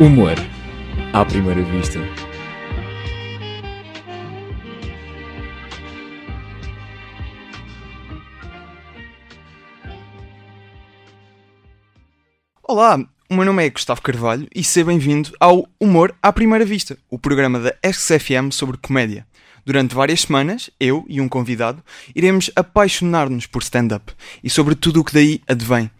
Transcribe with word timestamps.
Humor 0.00 0.34
à 1.12 1.24
primeira 1.24 1.60
vista. 1.60 1.98
Olá, 12.62 12.96
o 13.28 13.34
meu 13.34 13.44
nome 13.44 13.66
é 13.66 13.70
Gustavo 13.70 14.00
Carvalho 14.00 14.46
e 14.54 14.62
seja 14.62 14.86
bem-vindo 14.86 15.32
ao 15.40 15.68
Humor 15.80 16.14
à 16.22 16.32
Primeira 16.32 16.64
Vista, 16.64 16.96
o 17.10 17.18
programa 17.18 17.58
da 17.58 17.74
XFM 17.92 18.52
sobre 18.52 18.76
comédia. 18.76 19.26
Durante 19.66 19.96
várias 19.96 20.20
semanas, 20.20 20.70
eu 20.78 21.04
e 21.08 21.20
um 21.20 21.28
convidado 21.28 21.82
iremos 22.14 22.52
apaixonar-nos 22.54 23.46
por 23.46 23.62
stand-up 23.62 24.12
e 24.44 24.48
sobre 24.48 24.76
tudo 24.76 25.00
o 25.00 25.04
que 25.04 25.14
daí 25.14 25.42
advém. 25.48 25.90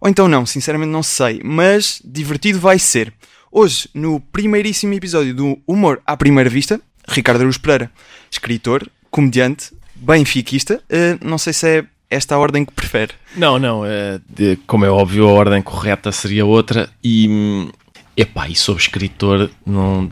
Ou 0.00 0.10
então 0.10 0.26
não, 0.26 0.44
sinceramente 0.44 0.90
não 0.90 1.04
sei, 1.04 1.40
mas 1.44 2.02
divertido 2.04 2.58
vai 2.58 2.80
ser. 2.80 3.14
Hoje, 3.56 3.88
no 3.94 4.18
primeiríssimo 4.18 4.94
episódio 4.94 5.32
do 5.32 5.58
Humor 5.64 6.02
à 6.04 6.16
Primeira 6.16 6.50
Vista, 6.50 6.80
Ricardo 7.06 7.42
Aruz 7.42 7.56
Pereira, 7.56 7.88
escritor, 8.28 8.90
comediante, 9.12 9.70
benfiquista, 9.94 10.82
uh, 10.90 11.24
não 11.24 11.38
sei 11.38 11.52
se 11.52 11.68
é 11.68 11.84
esta 12.10 12.34
a 12.34 12.38
ordem 12.38 12.64
que 12.64 12.72
prefere. 12.72 13.12
Não, 13.36 13.56
não, 13.56 13.86
é, 13.86 14.20
de, 14.28 14.56
como 14.66 14.84
é 14.84 14.90
óbvio, 14.90 15.28
a 15.28 15.32
ordem 15.32 15.62
correta 15.62 16.10
seria 16.10 16.44
outra 16.44 16.90
e. 17.02 17.28
hum, 17.28 17.70
Epá, 18.16 18.48
e 18.48 18.56
sou 18.56 18.76
escritor, 18.76 19.48
não. 19.64 20.10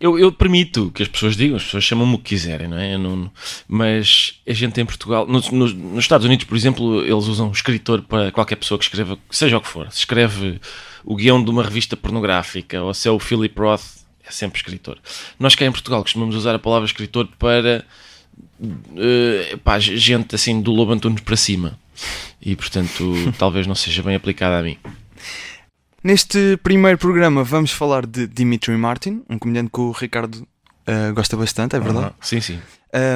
Eu, 0.00 0.18
eu 0.18 0.32
permito 0.32 0.90
que 0.92 1.02
as 1.04 1.08
pessoas 1.08 1.36
digam, 1.36 1.56
as 1.56 1.62
pessoas 1.64 1.84
chamam-me 1.84 2.14
o 2.14 2.18
que 2.18 2.30
quiserem, 2.30 2.66
não 2.66 2.78
é? 2.78 2.96
Não- 2.98 3.30
mas 3.68 4.40
a 4.48 4.52
gente 4.52 4.80
em 4.80 4.84
Portugal, 4.86 5.26
nos, 5.28 5.48
nos- 5.50 5.74
nos 5.74 5.98
Estados 6.04 6.26
Unidos, 6.26 6.44
por 6.44 6.56
exemplo, 6.56 7.02
eles 7.02 7.26
usam 7.26 7.52
escritor 7.52 8.02
para 8.02 8.32
qualquer 8.32 8.56
pessoa 8.56 8.78
que 8.78 8.84
escreva, 8.84 9.16
seja 9.30 9.58
o 9.58 9.60
que 9.60 9.68
for. 9.68 9.86
Se 9.92 9.98
escreve 9.98 10.60
o 11.04 11.16
guião 11.16 11.42
de 11.42 11.50
uma 11.50 11.62
revista 11.62 11.96
pornográfica 11.96 12.82
ou 12.82 12.92
se 12.94 13.08
é 13.08 13.10
o 13.10 13.18
Philip 13.18 13.58
Roth, 13.58 14.00
é 14.26 14.30
sempre 14.30 14.58
escritor. 14.58 14.98
Nós 15.38 15.54
cá 15.54 15.64
em 15.64 15.72
Portugal 15.72 16.02
costumamos 16.02 16.34
usar 16.36 16.54
a 16.54 16.58
palavra 16.58 16.86
escritor 16.86 17.28
para 17.38 17.84
eh, 18.96 19.56
pá, 19.62 19.78
gente 19.78 20.34
assim 20.34 20.60
do 20.60 20.72
Lobo 20.72 20.92
Antunes 20.92 21.20
para 21.20 21.36
cima. 21.36 21.78
E 22.40 22.54
portanto, 22.56 23.14
talvez 23.38 23.66
não 23.66 23.74
seja 23.74 24.02
bem 24.02 24.14
aplicada 24.14 24.58
a 24.58 24.62
mim. 24.62 24.78
Neste 26.02 26.56
primeiro 26.62 26.96
programa 26.96 27.44
vamos 27.44 27.72
falar 27.72 28.06
de 28.06 28.26
Dimitri 28.26 28.76
Martin, 28.76 29.22
um 29.28 29.38
comediante 29.38 29.70
que 29.72 29.80
o 29.80 29.90
Ricardo 29.90 30.36
uh, 30.36 31.14
gosta 31.14 31.36
bastante, 31.36 31.76
é 31.76 31.80
verdade? 31.80 32.06
Aham. 32.06 32.14
Sim, 32.20 32.40
sim. 32.40 32.58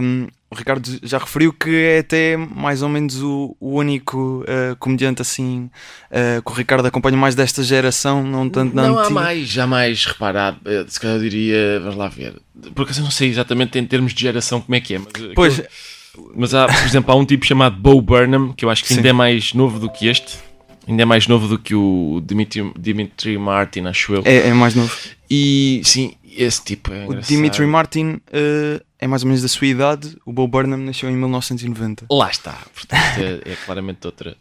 Um, 0.02 0.28
o 0.54 0.58
Ricardo 0.58 0.88
já 1.02 1.18
referiu 1.18 1.52
que 1.52 1.70
é 1.70 1.98
até 1.98 2.36
mais 2.36 2.82
ou 2.82 2.88
menos 2.88 3.20
o, 3.22 3.56
o 3.60 3.74
único 3.78 4.42
uh, 4.44 4.76
comediante 4.76 5.20
assim 5.22 5.70
uh, 6.10 6.42
que 6.42 6.50
o 6.50 6.54
Ricardo 6.54 6.86
acompanha 6.86 7.16
mais 7.16 7.34
desta 7.34 7.62
geração, 7.62 8.22
não 8.24 8.48
tanto 8.48 8.74
da 8.74 8.86
não 8.88 8.98
há 8.98 9.10
mais, 9.10 9.48
jamais 9.48 10.04
reparado. 10.06 10.58
eh, 10.64 10.84
Se 10.88 10.98
calhar 11.00 11.16
eu 11.16 11.22
diria, 11.22 11.80
vamos 11.80 11.96
lá 11.96 12.08
ver. 12.08 12.34
Porque 12.74 12.98
eu 12.98 13.02
não 13.02 13.10
sei 13.10 13.28
exatamente 13.28 13.78
em 13.78 13.84
termos 13.86 14.14
de 14.14 14.20
geração 14.22 14.60
como 14.60 14.74
é 14.74 14.80
que 14.80 14.94
é. 14.94 14.98
Mas, 14.98 15.32
Pois, 15.34 15.60
aquilo- 15.60 16.32
mas 16.36 16.54
há, 16.54 16.66
por 16.66 16.84
exemplo, 16.86 17.12
há 17.12 17.16
um 17.16 17.24
tipo 17.26 17.44
chamado 17.44 17.76
Bo 17.76 18.00
Burnham, 18.00 18.52
que 18.52 18.64
eu 18.64 18.70
acho 18.70 18.82
que 18.82 18.88
Sim. 18.88 18.96
ainda 18.96 19.08
é 19.08 19.12
mais 19.12 19.52
novo 19.52 19.78
do 19.78 19.90
que 19.90 20.06
este. 20.06 20.38
Ainda 20.86 21.02
é 21.02 21.04
mais 21.06 21.26
novo 21.26 21.48
do 21.48 21.58
que 21.58 21.74
o 21.74 22.22
Dimitri, 22.24 22.70
Dimitri 22.78 23.38
Martin, 23.38 23.86
acho 23.86 24.14
eu. 24.14 24.22
é, 24.24 24.48
é 24.48 24.52
mais 24.52 24.74
novo. 24.74 24.94
E 25.30 25.80
sim, 25.82 26.12
esse 26.36 26.62
tipo 26.64 26.92
é 26.92 27.06
O. 27.06 27.14
Dimitri 27.20 27.66
Martin 27.66 28.14
uh, 28.28 28.84
é 28.98 29.06
mais 29.06 29.22
ou 29.22 29.28
menos 29.28 29.42
da 29.42 29.48
sua 29.48 29.66
idade, 29.66 30.16
o 30.24 30.32
Bo 30.32 30.46
Burnham 30.48 30.78
nasceu 30.78 31.08
em 31.10 31.16
1990. 31.16 32.06
Lá 32.10 32.30
está, 32.30 32.58
portanto 32.74 33.18
é, 33.18 33.52
é 33.52 33.56
claramente 33.64 34.06
outra 34.06 34.36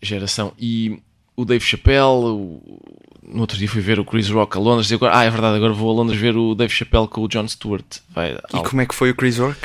geração. 0.00 0.52
E 0.58 0.98
o 1.36 1.44
Dave 1.44 1.64
Chappelle, 1.64 2.02
o- 2.26 2.80
no 3.22 3.40
outro 3.40 3.56
dia 3.56 3.68
fui 3.68 3.80
ver 3.80 3.98
o 4.00 4.04
Chris 4.04 4.28
Rock 4.28 4.56
a 4.56 4.60
Londres 4.60 4.90
e 4.90 4.94
agora, 4.94 5.16
ah, 5.16 5.24
é 5.24 5.30
verdade, 5.30 5.56
agora 5.56 5.72
vou 5.72 5.90
a 5.90 5.94
Londres 5.94 6.20
ver 6.20 6.36
o 6.36 6.54
Dave 6.54 6.72
Chappelle 6.72 7.08
com 7.08 7.22
o 7.22 7.28
Jon 7.28 7.46
Stewart. 7.48 7.84
Vai, 8.10 8.32
E 8.32 8.38
ao- 8.52 8.62
como 8.64 8.82
é 8.82 8.86
que 8.86 8.94
foi 8.94 9.10
o 9.10 9.14
Chris 9.14 9.38
Rock? 9.38 9.56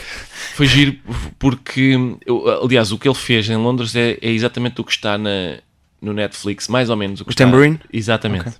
Foi 0.55 0.65
giro 0.67 0.95
porque, 1.39 1.95
eu- 2.25 2.63
aliás, 2.63 2.91
o 2.91 2.97
que 2.97 3.07
ele 3.07 3.15
fez 3.15 3.49
em 3.49 3.55
Londres 3.57 3.95
é, 3.95 4.17
é 4.21 4.31
exatamente 4.31 4.79
o 4.79 4.83
que 4.83 4.91
está 4.91 5.17
na, 5.17 5.57
no 6.01 6.13
Netflix, 6.13 6.67
mais 6.67 6.89
ou 6.89 6.95
menos. 6.95 7.19
O, 7.21 7.25
que 7.25 7.29
O 7.29 7.31
está- 7.31 7.45
Tambourine? 7.45 7.79
Exatamente. 7.91 8.47
Ok. 8.49 8.53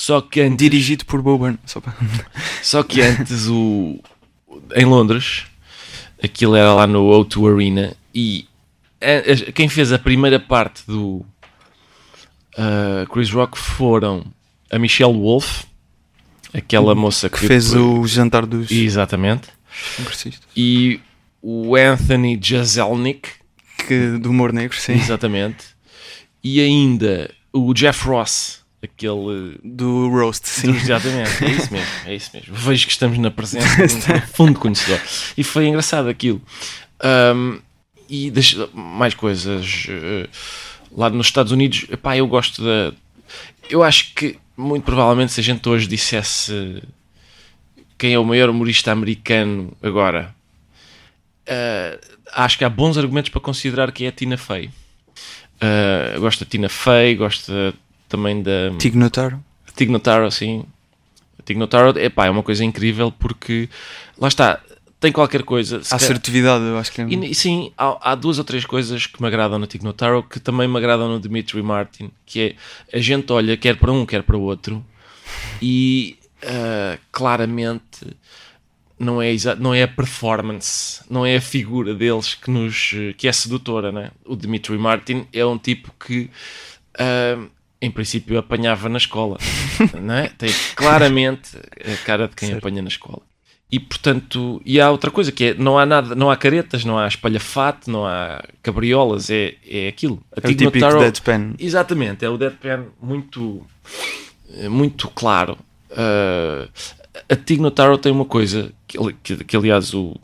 Só 0.00 0.20
que 0.22 0.40
antes, 0.40 0.56
Dirigido 0.56 1.04
por 1.04 1.20
Bo 1.20 1.36
Burnham. 1.36 1.58
Só 1.66 1.78
para... 1.80 1.94
só 2.62 2.82
que 2.82 3.02
antes 3.02 3.48
o, 3.48 3.98
em 4.74 4.84
Londres, 4.86 5.44
aquilo 6.22 6.56
era 6.56 6.72
lá 6.72 6.86
no 6.86 7.00
O2 7.10 7.52
Arena 7.54 7.94
e 8.14 8.46
a- 9.00 9.48
a- 9.48 9.52
quem 9.52 9.68
fez 9.68 9.92
a 9.92 9.98
primeira 9.98 10.40
parte 10.40 10.82
do 10.86 11.24
uh, 12.56 13.06
Chris 13.12 13.30
Rock 13.30 13.58
foram 13.58 14.24
a 14.70 14.78
Michelle 14.78 15.12
Wolf, 15.12 15.64
aquela 16.54 16.94
moça 16.94 17.28
que, 17.28 17.38
que 17.38 17.46
fez 17.46 17.74
o 17.74 18.06
jantar 18.06 18.46
dos 18.46 18.70
Exatamente. 18.70 19.48
E 20.56 20.98
o 21.42 21.76
Anthony 21.76 22.38
Jeselnik, 22.42 23.28
Que, 23.86 24.18
do 24.18 24.30
humor 24.30 24.52
negro, 24.52 24.76
sim. 24.78 24.92
exatamente. 24.94 25.66
E 26.42 26.60
ainda 26.60 27.30
o 27.52 27.72
Jeff 27.74 28.06
Ross, 28.06 28.59
aquele 28.82 29.58
Do 29.62 30.08
roast, 30.08 30.46
sim. 30.48 30.70
Exatamente, 30.70 31.44
é 31.44 31.50
isso 31.50 31.72
mesmo, 31.72 31.88
é 32.06 32.14
isso 32.14 32.30
mesmo. 32.34 32.54
Vejo 32.54 32.86
que 32.86 32.92
estamos 32.92 33.18
na 33.18 33.30
presença 33.30 33.86
de 33.86 33.94
um 33.94 34.00
profundo 34.20 34.58
conhecedor. 34.58 35.00
E 35.36 35.44
foi 35.44 35.66
engraçado 35.66 36.08
aquilo. 36.08 36.40
Ahm, 37.02 37.58
e 38.08 38.30
deixa, 38.30 38.68
mais 38.74 39.14
coisas. 39.14 39.86
eh, 39.88 40.28
lá 40.96 41.08
nos 41.10 41.26
Estados 41.26 41.52
Unidos, 41.52 41.86
epá, 41.90 42.16
eu 42.16 42.26
gosto 42.26 42.62
da. 42.64 42.92
Eu 43.68 43.82
acho 43.82 44.12
que, 44.14 44.38
muito 44.56 44.84
provavelmente, 44.84 45.32
se 45.32 45.40
a 45.40 45.44
gente 45.44 45.68
hoje 45.68 45.86
dissesse 45.86 46.82
quem 47.96 48.14
é 48.14 48.18
o 48.18 48.24
maior 48.24 48.48
humorista 48.50 48.90
americano 48.90 49.72
agora, 49.82 50.34
eh, 51.46 51.98
acho 52.32 52.58
que 52.58 52.64
há 52.64 52.68
bons 52.68 52.96
argumentos 52.98 53.28
para 53.30 53.40
considerar 53.40 53.92
que 53.92 54.04
é 54.04 54.08
a 54.08 54.12
Tina 54.12 54.36
Fey. 54.36 54.70
Eu 56.14 56.20
gosto 56.22 56.42
da 56.44 56.50
Tina 56.50 56.68
Fey, 56.70 57.14
gosto 57.14 57.52
da- 57.52 57.72
também 58.10 58.42
da. 58.42 58.72
Tig 58.78 58.98
Notaro. 58.98 59.42
Tig 59.74 59.90
Notaro, 59.90 60.30
sim. 60.30 60.64
Tig 61.44 61.58
Notaro 61.58 61.98
epá, 61.98 62.26
é 62.26 62.30
uma 62.30 62.42
coisa 62.42 62.62
incrível 62.62 63.10
porque 63.10 63.70
lá 64.18 64.28
está, 64.28 64.60
tem 64.98 65.10
qualquer 65.10 65.42
coisa. 65.44 65.80
A 65.90 65.96
assertividade, 65.96 66.62
eu 66.64 66.76
acho 66.76 66.92
que 66.92 67.00
é. 67.00 67.04
e, 67.06 67.34
sim, 67.34 67.72
há, 67.78 68.10
há 68.10 68.14
duas 68.14 68.36
ou 68.38 68.44
três 68.44 68.66
coisas 68.66 69.06
que 69.06 69.22
me 69.22 69.28
agradam 69.28 69.58
no 69.58 69.66
Tig 69.66 69.82
Notaro 69.82 70.22
que 70.22 70.38
também 70.38 70.68
me 70.68 70.76
agradam 70.76 71.08
no 71.08 71.18
Dimitri 71.18 71.62
Martin, 71.62 72.10
que 72.26 72.40
é 72.92 72.96
a 72.96 73.00
gente 73.00 73.32
olha 73.32 73.56
quer 73.56 73.76
para 73.76 73.90
um, 73.90 74.04
quer 74.04 74.22
para 74.22 74.36
o 74.36 74.42
outro 74.42 74.84
e 75.62 76.18
ah, 76.42 76.98
claramente 77.12 78.06
não 78.98 79.22
é, 79.22 79.34
não 79.58 79.72
é 79.72 79.84
a 79.84 79.88
performance, 79.88 81.02
não 81.08 81.24
é 81.24 81.36
a 81.36 81.40
figura 81.40 81.94
deles 81.94 82.34
que 82.34 82.50
nos 82.50 82.92
eh, 82.94 83.14
que 83.14 83.26
é 83.26 83.32
sedutora, 83.32 83.90
né? 83.90 84.10
O 84.26 84.36
Dimitri 84.36 84.76
Martin 84.76 85.26
é 85.32 85.44
um 85.44 85.56
tipo 85.56 85.90
que 85.98 86.28
ah, 86.98 87.38
em 87.82 87.90
princípio 87.90 88.38
apanhava 88.38 88.88
na 88.88 88.98
escola, 88.98 89.38
não 90.00 90.14
é? 90.14 90.28
Tem 90.28 90.50
claramente 90.76 91.56
a 91.56 91.96
cara 92.04 92.28
de 92.28 92.36
quem 92.36 92.48
Certo. 92.50 92.58
apanha 92.66 92.82
na 92.82 92.88
escola. 92.88 93.22
E 93.72 93.78
portanto, 93.78 94.60
e 94.66 94.80
há 94.80 94.90
outra 94.90 95.12
coisa 95.12 95.30
que 95.30 95.44
é, 95.44 95.54
não 95.54 95.78
há 95.78 95.86
nada, 95.86 96.14
não 96.16 96.28
há 96.28 96.36
caretas, 96.36 96.84
não 96.84 96.98
há 96.98 97.06
espalhafato, 97.06 97.88
não 97.90 98.04
há 98.04 98.42
cabriolas, 98.62 99.30
é, 99.30 99.54
é 99.64 99.86
aquilo. 99.86 100.20
A 100.36 100.40
É 100.40 100.48
o 100.50 100.50
típico 100.56 100.74
Notaro- 100.76 100.98
deadpan. 101.00 101.54
Exatamente, 101.58 102.24
é 102.24 102.28
o 102.28 102.36
deadpan 102.36 102.86
muito, 103.00 103.64
eh, 104.56 104.68
muito 104.68 105.08
claro. 105.08 105.56
Uh, 105.92 106.68
a 107.28 107.36
Tig 107.36 107.60
Notaro 107.62 107.96
tem 107.96 108.10
uma 108.10 108.24
coisa 108.24 108.72
que, 108.88 108.98
que, 109.22 109.44
que, 109.44 109.56
aliás 109.56 109.94
o 109.94 110.16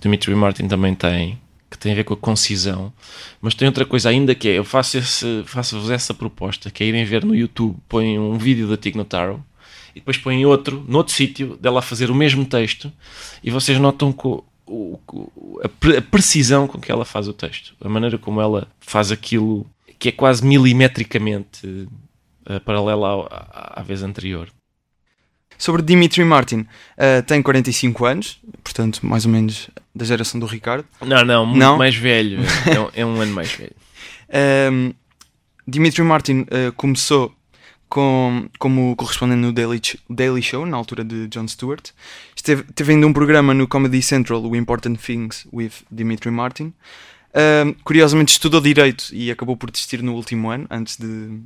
Dimitri 0.00 0.34
Martin 0.34 0.66
também 0.66 0.94
tem, 0.94 1.38
que 1.78 1.82
tem 1.84 1.92
a 1.92 1.94
ver 1.94 2.04
com 2.04 2.14
a 2.14 2.16
concisão, 2.16 2.92
mas 3.40 3.54
tem 3.54 3.68
outra 3.68 3.84
coisa 3.86 4.08
ainda 4.08 4.34
que 4.34 4.48
é, 4.48 4.58
eu 4.58 4.64
faço 4.64 4.98
faço-vos 5.46 5.90
essa 5.90 6.12
proposta, 6.12 6.70
que 6.70 6.82
é 6.82 6.86
irem 6.88 7.04
ver 7.04 7.24
no 7.24 7.34
YouTube, 7.36 7.76
põem 7.88 8.18
um 8.18 8.36
vídeo 8.36 8.66
da 8.68 8.76
Tig 8.76 8.96
Notaro 8.96 9.42
e 9.94 10.00
depois 10.00 10.18
põem 10.18 10.44
outro, 10.44 10.84
noutro 10.88 11.14
sítio, 11.14 11.56
dela 11.60 11.78
a 11.78 11.82
fazer 11.82 12.10
o 12.10 12.14
mesmo 12.14 12.44
texto 12.44 12.92
e 13.44 13.50
vocês 13.50 13.78
notam 13.78 14.12
co- 14.12 14.44
o- 14.66 14.98
o- 15.12 15.60
a, 15.62 15.68
pre- 15.68 15.96
a 15.98 16.02
precisão 16.02 16.66
com 16.66 16.78
que 16.80 16.90
ela 16.90 17.04
faz 17.04 17.28
o 17.28 17.32
texto, 17.32 17.74
a 17.80 17.88
maneira 17.88 18.18
como 18.18 18.40
ela 18.40 18.66
faz 18.80 19.12
aquilo 19.12 19.64
que 20.00 20.08
é 20.08 20.12
quase 20.12 20.44
milimetricamente 20.44 21.88
eh, 22.46 22.58
paralela 22.60 23.08
ao- 23.08 23.26
à, 23.30 23.74
à 23.80 23.82
vez 23.82 24.02
anterior. 24.02 24.48
Sobre 25.58 25.82
Dimitri 25.82 26.24
Martin, 26.24 26.60
uh, 26.60 27.22
tem 27.26 27.42
45 27.42 28.06
anos, 28.06 28.40
portanto, 28.62 29.04
mais 29.04 29.26
ou 29.26 29.32
menos 29.32 29.68
da 29.94 30.04
geração 30.04 30.38
do 30.38 30.46
Ricardo. 30.46 30.86
Não, 31.04 31.24
não, 31.24 31.44
muito 31.44 31.58
Não? 31.58 31.76
mais 31.76 31.96
velho. 31.96 32.38
É, 32.66 32.78
um- 32.80 32.90
é 32.94 33.06
um 33.06 33.20
ano 33.20 33.32
mais 33.34 33.50
velho. 33.52 33.74
Um, 34.72 34.92
Dimitri 35.66 36.02
Martin 36.02 36.42
uh, 36.42 36.72
começou 36.76 37.34
com, 37.88 38.48
como 38.58 38.94
correspondente 38.96 39.40
no 39.40 39.52
Daily, 39.52 39.80
Daily 40.08 40.42
Show, 40.42 40.64
na 40.66 40.76
altura 40.76 41.02
de 41.04 41.26
Jon 41.28 41.48
Stewart. 41.48 41.90
Esteve, 42.36 42.62
teve 42.74 42.92
ainda 42.92 43.06
um 43.06 43.12
programa 43.12 43.52
no 43.52 43.66
Comedy 43.66 44.00
Central, 44.02 44.42
o 44.42 44.54
Important 44.54 44.96
Things 44.98 45.46
with 45.52 45.72
Dimitri 45.90 46.30
Martin. 46.30 46.72
Um, 47.34 47.74
curiosamente 47.84 48.32
estudou 48.32 48.60
Direito 48.60 49.08
e 49.12 49.30
acabou 49.30 49.56
por 49.56 49.70
desistir 49.70 50.02
no 50.02 50.14
último 50.14 50.50
ano, 50.50 50.66
antes 50.70 50.96
de, 50.96 51.40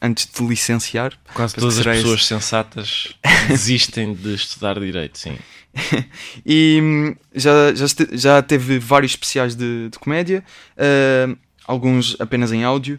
antes 0.00 0.26
de 0.26 0.46
licenciar. 0.46 1.12
Quase 1.34 1.54
todas 1.54 1.74
as 1.76 1.82
será 1.82 1.94
esse. 1.94 2.02
pessoas 2.02 2.26
sensatas 2.26 3.14
desistem 3.48 4.14
de 4.14 4.34
estudar 4.34 4.78
direito, 4.80 5.18
sim. 5.18 5.36
E 6.44 6.80
hum, 6.82 7.14
já, 7.34 7.74
já, 7.74 7.86
já 8.12 8.42
teve 8.42 8.78
vários 8.78 9.12
especiais 9.12 9.54
de, 9.54 9.88
de 9.90 9.98
comédia, 9.98 10.42
ah, 10.76 11.34
alguns 11.66 12.16
apenas 12.20 12.50
em 12.52 12.64
áudio, 12.64 12.98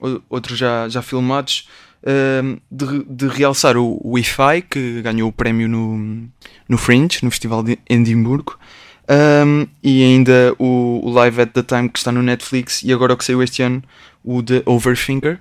o- 0.00 0.20
outros 0.28 0.58
já, 0.58 0.88
já 0.88 1.02
filmados. 1.02 1.68
ah, 2.04 2.58
de, 2.70 3.04
de 3.04 3.28
realçar 3.28 3.76
o 3.76 4.00
Wi-Fi, 4.04 4.62
que 4.68 5.02
ganhou 5.02 5.28
o 5.28 5.32
prémio 5.32 5.68
no, 5.68 6.28
no 6.68 6.78
Fringe, 6.78 7.20
no 7.22 7.30
Festival 7.30 7.62
de 7.62 7.78
Edimburgo, 7.88 8.58
ah, 9.06 9.44
e 9.82 10.02
ainda 10.02 10.54
o, 10.58 11.00
o 11.04 11.10
Live 11.12 11.42
at 11.42 11.50
the 11.52 11.62
Time, 11.62 11.88
que 11.88 11.98
está 11.98 12.10
no 12.10 12.22
Netflix, 12.22 12.82
e 12.82 12.92
agora 12.92 13.12
o 13.14 13.16
que 13.16 13.24
saiu 13.24 13.40
este 13.42 13.62
ano, 13.62 13.82
o 14.24 14.42
The 14.42 14.62
Overthinker. 14.66 15.38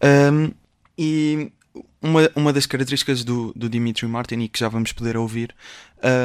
Ah, 0.00 0.50
e 0.96 1.52
uma, 2.02 2.30
uma 2.34 2.52
das 2.52 2.66
características 2.66 3.24
do, 3.24 3.52
do 3.54 3.68
Dimitri 3.68 4.06
Martin 4.06 4.40
e 4.40 4.48
que 4.48 4.58
já 4.58 4.68
vamos 4.68 4.92
poder 4.92 5.16
ouvir 5.16 5.54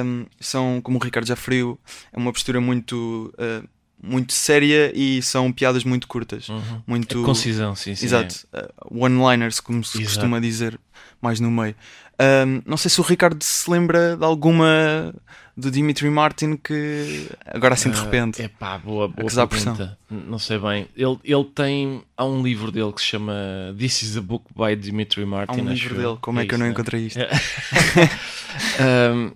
um, 0.06 0.26
são, 0.40 0.82
como 0.82 0.98
o 0.98 1.02
Ricardo 1.04 1.28
já 1.28 1.36
referiu, 1.36 1.80
é 2.12 2.18
uma 2.18 2.32
postura 2.32 2.62
muito, 2.62 3.34
uh, 3.38 3.68
muito 4.02 4.34
séria 4.34 4.92
e 4.96 5.22
são 5.22 5.52
piadas 5.52 5.84
muito 5.84 6.08
curtas. 6.08 6.48
Muito, 6.86 7.22
A 7.22 7.26
concisão, 7.26 7.76
sim, 7.76 7.96
sim. 7.96 8.06
Exato, 8.06 8.48
uh, 8.54 9.04
one-liners, 9.04 9.60
como 9.60 9.84
se 9.84 9.98
Exato. 9.98 10.16
costuma 10.16 10.40
dizer 10.40 10.80
mais 11.22 11.40
no 11.40 11.50
meio. 11.50 11.76
Um, 12.20 12.62
não 12.66 12.78
sei 12.78 12.90
se 12.92 13.00
o 13.02 13.04
Ricardo 13.04 13.44
se 13.44 13.70
lembra 13.70 14.16
de 14.16 14.24
alguma 14.24 15.14
do 15.58 15.70
Dimitri 15.70 16.10
Martin 16.10 16.56
que 16.58 17.28
agora 17.46 17.74
assim 17.74 17.90
de 17.90 18.00
repente. 18.00 18.42
É 18.42 18.48
pá, 18.48 18.78
boa, 18.78 19.08
boa 19.08 19.16
pressão. 19.48 19.48
pergunta. 19.48 19.98
N- 20.12 20.24
Não 20.28 20.38
sei 20.40 20.58
bem. 20.60 20.88
Ele, 20.96 21.18
ele 21.24 21.44
tem. 21.46 22.04
Há 22.16 22.24
um 22.26 22.42
livro 22.44 22.72
dele 22.72 22.92
que 22.94 23.02
se 23.02 23.08
chama 23.08 23.34
This 23.78 24.04
is 24.04 24.18
a 24.18 24.22
Book 24.22 24.46
by 24.56 24.76
Dimitri 24.76 25.24
Há 25.24 25.28
Martin. 25.28 25.62
um 25.62 25.70
acho 25.70 25.84
livro 25.90 25.96
dele, 26.02 26.18
como 26.22 26.40
é, 26.40 26.46
que 26.46 26.54
eu 26.54 26.60
não 26.60 26.66
isso, 26.68 26.74
né? 26.76 26.82
encontrei 26.82 27.06
isto? 27.08 27.20
É. 27.20 27.30
Ahm, 28.80 29.32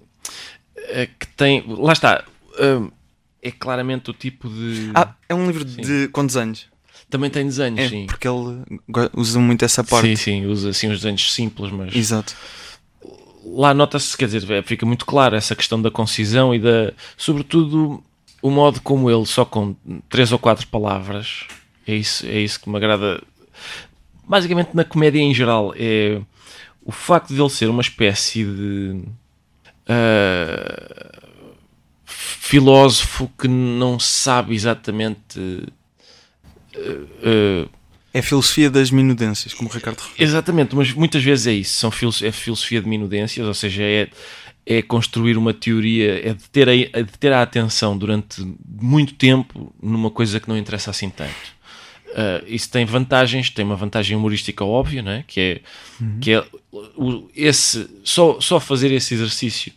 é 0.75 1.05
que 1.07 1.27
tem. 1.35 1.63
Lá 1.67 1.93
está. 1.93 2.23
ahm, 2.59 2.89
é 3.41 3.51
claramente 3.51 4.09
o 4.09 4.13
tipo 4.13 4.47
de. 4.49 4.91
Ah, 4.95 5.13
é 5.27 5.33
um 5.35 5.45
livro 5.47 5.67
Sim. 5.67 5.81
de 5.81 6.07
quantos 6.09 6.37
anos? 6.37 6.67
Também 7.09 7.29
tem 7.29 7.45
desenhos, 7.45 7.79
É, 7.79 7.87
sim. 7.87 8.05
porque 8.05 8.27
ele 8.27 8.65
usa 9.13 9.39
muito 9.39 9.63
essa 9.63 9.81
parte. 9.83 10.07
Sim, 10.09 10.15
sim, 10.17 10.45
usa 10.45 10.69
assim 10.71 10.89
os 10.89 10.97
desenhos 10.99 11.33
simples, 11.33 11.71
mas 11.71 11.95
Exato. 11.95 12.35
Lá 13.55 13.73
nota-se, 13.73 14.17
quer 14.17 14.25
dizer, 14.25 14.49
é, 14.51 14.61
fica 14.61 14.85
muito 14.85 15.05
claro 15.05 15.35
essa 15.35 15.55
questão 15.55 15.81
da 15.81 15.91
concisão 15.91 16.53
e 16.53 16.59
da, 16.59 16.93
sobretudo, 17.15 18.03
o 18.41 18.49
modo 18.49 18.81
como 18.81 19.09
ele, 19.09 19.25
só 19.25 19.45
com 19.45 19.75
três 20.09 20.31
ou 20.31 20.39
quatro 20.39 20.67
palavras, 20.67 21.47
é 21.87 21.95
isso, 21.95 22.25
é 22.25 22.39
isso 22.39 22.59
que 22.59 22.69
me 22.69 22.77
agrada. 22.77 23.21
Basicamente, 24.27 24.71
na 24.73 24.83
comédia 24.83 25.19
em 25.19 25.33
geral, 25.33 25.73
é 25.75 26.21
o 26.83 26.91
facto 26.91 27.33
de 27.33 27.41
ele 27.41 27.49
ser 27.49 27.69
uma 27.69 27.81
espécie 27.81 28.43
de 28.43 29.03
ah, 29.87 31.11
filósofo 32.05 33.29
que 33.39 33.47
não 33.47 33.99
sabe 33.99 34.53
exatamente. 34.55 35.63
ah, 36.75 37.65
ah, 37.65 37.69
É 38.13 38.19
a 38.19 38.23
filosofia 38.23 38.69
das 38.69 38.89
minudências, 38.89 39.53
como 39.53 39.69
o 39.69 39.73
Ricardo 39.73 39.99
referiu. 39.99 40.23
Exatamente, 40.27 40.75
mas 40.75 40.91
muitas 40.93 41.23
vezes 41.23 41.47
é 41.47 41.53
isso, 41.53 41.73
são 41.73 41.89
é 42.23 42.31
filosofia 42.31 42.81
de 42.81 42.87
minudências, 42.87 43.45
ou 43.45 43.53
seja, 43.53 43.83
é, 43.83 44.07
é 44.65 44.81
construir 44.81 45.37
uma 45.37 45.53
teoria, 45.53 46.27
é 46.29 46.33
de 46.33 46.43
ter, 46.49 46.67
a, 46.69 46.75
é 46.75 47.03
de 47.03 47.17
ter 47.19 47.31
a 47.33 47.41
atenção 47.41 47.97
durante 47.97 48.41
muito 48.67 49.13
tempo 49.13 49.73
numa 49.81 50.09
coisa 50.09 50.39
que 50.39 50.47
não 50.49 50.57
interessa 50.57 50.89
assim 50.89 51.09
tanto. 51.09 51.57
Ah, 52.15 52.41
isso 52.47 52.69
tem 52.71 52.85
vantagens, 52.85 53.49
tem 53.49 53.63
uma 53.65 53.75
vantagem 53.75 54.15
humorística 54.17 54.63
óbvia, 54.63 55.01
não 55.03 55.11
é? 55.11 55.23
que 55.27 55.39
é, 55.39 55.61
que 56.19 56.31
é 56.31 56.43
o- 56.71 57.29
esse, 57.35 57.87
só, 58.03 58.39
só 58.41 58.59
fazer 58.59 58.91
esse 58.91 59.13
exercício, 59.13 59.71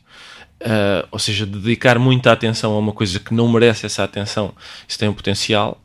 ah, 0.64 1.06
ou 1.10 1.18
seja, 1.18 1.44
dedicar 1.44 1.98
muita 1.98 2.32
atenção 2.32 2.72
a 2.72 2.78
uma 2.78 2.92
coisa 2.92 3.18
que 3.18 3.34
não 3.34 3.50
merece 3.52 3.84
essa 3.84 4.04
atenção, 4.04 4.54
isso 4.88 4.98
tem 4.98 5.08
um 5.08 5.12
potencial. 5.14 5.82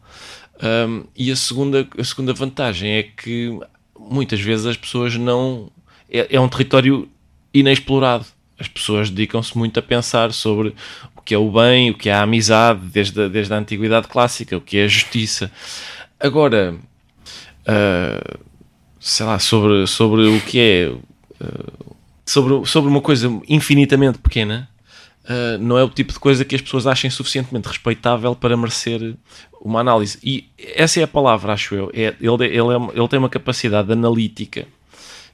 Um, 0.61 1.03
e 1.15 1.31
a 1.31 1.35
segunda, 1.35 1.87
a 1.97 2.03
segunda 2.03 2.33
vantagem 2.33 2.91
é 2.91 3.03
que 3.03 3.59
muitas 3.99 4.39
vezes 4.39 4.65
as 4.65 4.77
pessoas 4.77 5.15
não. 5.15 5.69
É, 6.09 6.35
é 6.35 6.39
um 6.39 6.47
território 6.47 7.09
inexplorado. 7.53 8.25
As 8.57 8.67
pessoas 8.67 9.09
dedicam-se 9.09 9.57
muito 9.57 9.79
a 9.79 9.83
pensar 9.83 10.31
sobre 10.31 10.73
o 11.15 11.21
que 11.21 11.33
é 11.33 11.37
o 11.37 11.51
bem, 11.51 11.91
o 11.91 11.97
que 11.97 12.09
é 12.09 12.13
a 12.13 12.21
amizade, 12.21 12.79
desde 12.85 13.21
a, 13.21 13.27
desde 13.27 13.53
a 13.53 13.57
antiguidade 13.57 14.07
clássica, 14.07 14.55
o 14.55 14.61
que 14.61 14.77
é 14.77 14.85
a 14.85 14.87
justiça. 14.87 15.51
Agora, 16.17 16.75
ah, 17.67 18.37
sei 18.99 19.25
lá, 19.25 19.39
sobre, 19.39 19.85
sobre 19.87 20.27
o 20.27 20.41
que 20.41 20.59
é. 20.59 20.95
ah, 21.41 21.95
sobre, 22.25 22.65
sobre 22.65 22.89
uma 22.89 23.01
coisa 23.01 23.27
infinitamente 23.47 24.17
pequena, 24.17 24.69
Uh, 25.25 25.57
não 25.59 25.77
é 25.77 25.83
o 25.83 25.89
tipo 25.89 26.13
de 26.13 26.19
coisa 26.19 26.45
que 26.45 26.55
as 26.55 26.61
pessoas 26.61 26.85
achem 26.85 27.09
suficientemente 27.09 27.67
respeitável 27.67 28.35
para 28.35 28.55
merecer 28.55 29.15
uma 29.59 29.79
análise. 29.79 30.19
E 30.23 30.47
essa 30.75 30.99
é 30.99 31.03
a 31.03 31.07
palavra, 31.07 31.53
acho 31.53 31.73
eu. 31.73 31.91
É, 31.93 32.13
ele, 32.21 32.45
ele, 32.45 32.57
é 32.57 32.99
ele 32.99 33.07
tem 33.07 33.17
uma 33.17 33.29
capacidade 33.29 33.91
analítica 33.91 34.67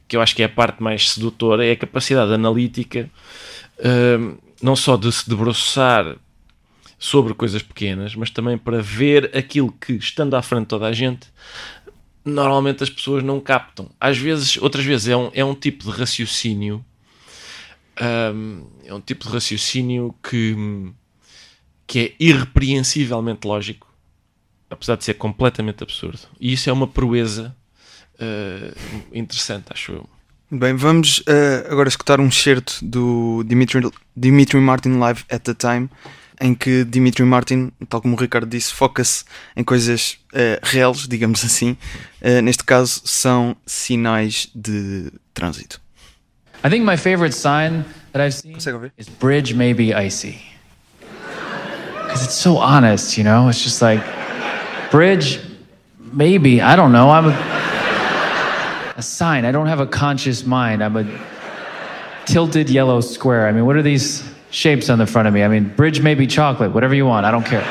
que 0.08 0.18
eu 0.18 0.22
acho 0.22 0.36
que 0.36 0.42
é 0.42 0.46
a 0.46 0.50
parte 0.50 0.84
mais 0.84 1.10
sedutora, 1.10 1.66
é 1.66 1.72
a 1.72 1.76
capacidade 1.76 2.34
analítica 2.34 3.10
uh, 3.80 4.38
não 4.62 4.76
só 4.76 4.98
de 4.98 5.10
se 5.10 5.30
debruçar 5.30 6.18
sobre 7.00 7.34
coisas 7.34 7.64
pequenas, 7.64 8.14
mas 8.14 8.30
também 8.30 8.58
para 8.58 8.82
ver 8.82 9.36
aquilo 9.36 9.72
que, 9.72 9.94
estando 9.94 10.36
à 10.36 10.42
frente 10.42 10.64
de 10.64 10.68
toda 10.68 10.88
a 10.88 10.92
gente, 10.92 11.28
normalmente 12.24 12.84
as 12.84 12.90
pessoas 12.90 13.24
não 13.24 13.40
captam. 13.40 13.90
Às 14.00 14.18
vezes, 14.18 14.58
outras 14.58 14.86
vezes, 14.86 15.08
é 15.08 15.16
um, 15.16 15.32
é 15.34 15.44
um 15.44 15.56
tipo 15.56 15.84
de 15.84 15.98
raciocínio 15.98 16.84
um, 18.00 18.66
é 18.86 18.94
um 18.94 19.02
tipo 19.02 19.26
de 19.26 19.34
raciocínio 19.34 20.16
que, 20.24 20.56
que 21.88 22.00
é 22.00 22.16
irrepreensivelmente 22.20 23.48
lógico, 23.48 23.88
apesar 24.70 24.96
de 24.96 25.04
ser 25.04 25.16
completamente 25.16 25.84
absurdo. 25.84 26.20
E 26.40 26.54
isso 26.54 26.70
é 26.70 26.74
uma 26.74 26.88
proeza 26.88 27.56
uh, 28.16 29.02
interessante, 29.14 29.66
acho 29.72 29.94
eu. 29.94 30.10
Bem, 30.54 30.76
vamos 30.76 31.24
eh, 31.28 31.66
agora 31.70 31.88
escutar 31.88 32.20
um 32.20 32.28
excerto 32.28 32.78
do 32.82 33.42
Dimitri, 33.48 33.90
Dimitri 34.14 34.60
Martin 34.60 34.98
Live 34.98 35.24
at 35.30 35.40
the 35.44 35.54
Time, 35.54 35.90
em 36.42 36.54
que 36.54 36.84
Dimitri 36.84 37.24
Martin, 37.24 37.72
tal 37.88 38.02
como 38.02 38.18
o 38.18 38.20
Ricardo 38.20 38.50
disse, 38.50 38.74
foca-se 38.74 39.24
em 39.56 39.64
coisas 39.64 40.18
eh, 40.34 40.60
reais, 40.62 41.08
digamos 41.08 41.46
assim. 41.46 41.78
Eh, 42.20 42.42
neste 42.42 42.66
caso, 42.66 43.02
são 43.06 43.56
sinais 43.66 44.50
de 44.54 45.10
trânsito. 45.34 45.81
I 46.64 46.70
think 46.70 46.86
my 46.86 46.96
favorite 46.96 47.34
sign 47.34 47.86
that 48.12 48.22
I've 48.22 48.36
seen 48.36 48.58
is 48.98 49.10
bridge 49.10 49.56
may 49.56 49.74
be 49.74 49.96
icy. 49.96 50.40
Because 51.00 52.24
it's 52.24 52.36
so 52.36 52.58
honest, 52.58 53.18
you 53.18 53.24
know? 53.24 53.48
It's 53.50 53.64
just 53.64 53.82
like, 53.82 54.04
bridge, 54.92 55.40
maybe, 55.98 56.62
I 56.62 56.76
don't 56.76 56.92
know. 56.92 57.10
I'm 57.10 57.26
a, 57.26 58.94
a 58.96 59.02
sign. 59.02 59.44
I 59.44 59.52
don't 59.52 59.66
have 59.66 59.80
a 59.80 59.88
conscious 59.88 60.46
mind. 60.46 60.84
I'm 60.84 60.98
a 60.98 61.22
tilted 62.26 62.70
yellow 62.70 63.02
square. 63.02 63.48
I 63.48 63.52
mean, 63.52 63.66
what 63.66 63.76
are 63.76 63.82
these 63.82 64.24
shapes 64.52 64.90
on 64.92 65.00
the 65.00 65.08
front 65.08 65.28
of 65.28 65.34
me? 65.34 65.44
I 65.44 65.48
mean, 65.48 65.70
bridge 65.70 66.02
may 66.02 66.14
be 66.14 66.28
chocolate, 66.28 66.74
whatever 66.74 66.94
you 66.94 67.08
want. 67.08 67.26
I 67.26 67.32
don't 67.32 67.46
care. 67.46 67.66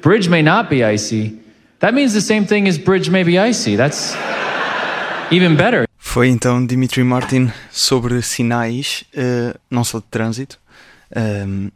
bridge 0.00 0.30
may 0.30 0.40
not 0.40 0.70
be 0.70 0.84
icy. 0.84 1.38
That 1.80 1.92
means 1.92 2.14
the 2.14 2.22
same 2.22 2.46
thing 2.46 2.66
as 2.66 2.78
bridge 2.78 3.10
may 3.10 3.24
be 3.24 3.38
icy. 3.38 3.76
That's 3.76 4.14
even 5.30 5.54
better. 5.54 5.89
Foi 6.12 6.26
então 6.26 6.66
Dimitri 6.66 7.04
Martin 7.04 7.52
sobre 7.70 8.20
sinais, 8.20 9.04
eh, 9.14 9.56
não 9.70 9.84
só 9.84 10.00
de 10.00 10.06
trânsito, 10.06 10.58
ehm, 11.14 11.68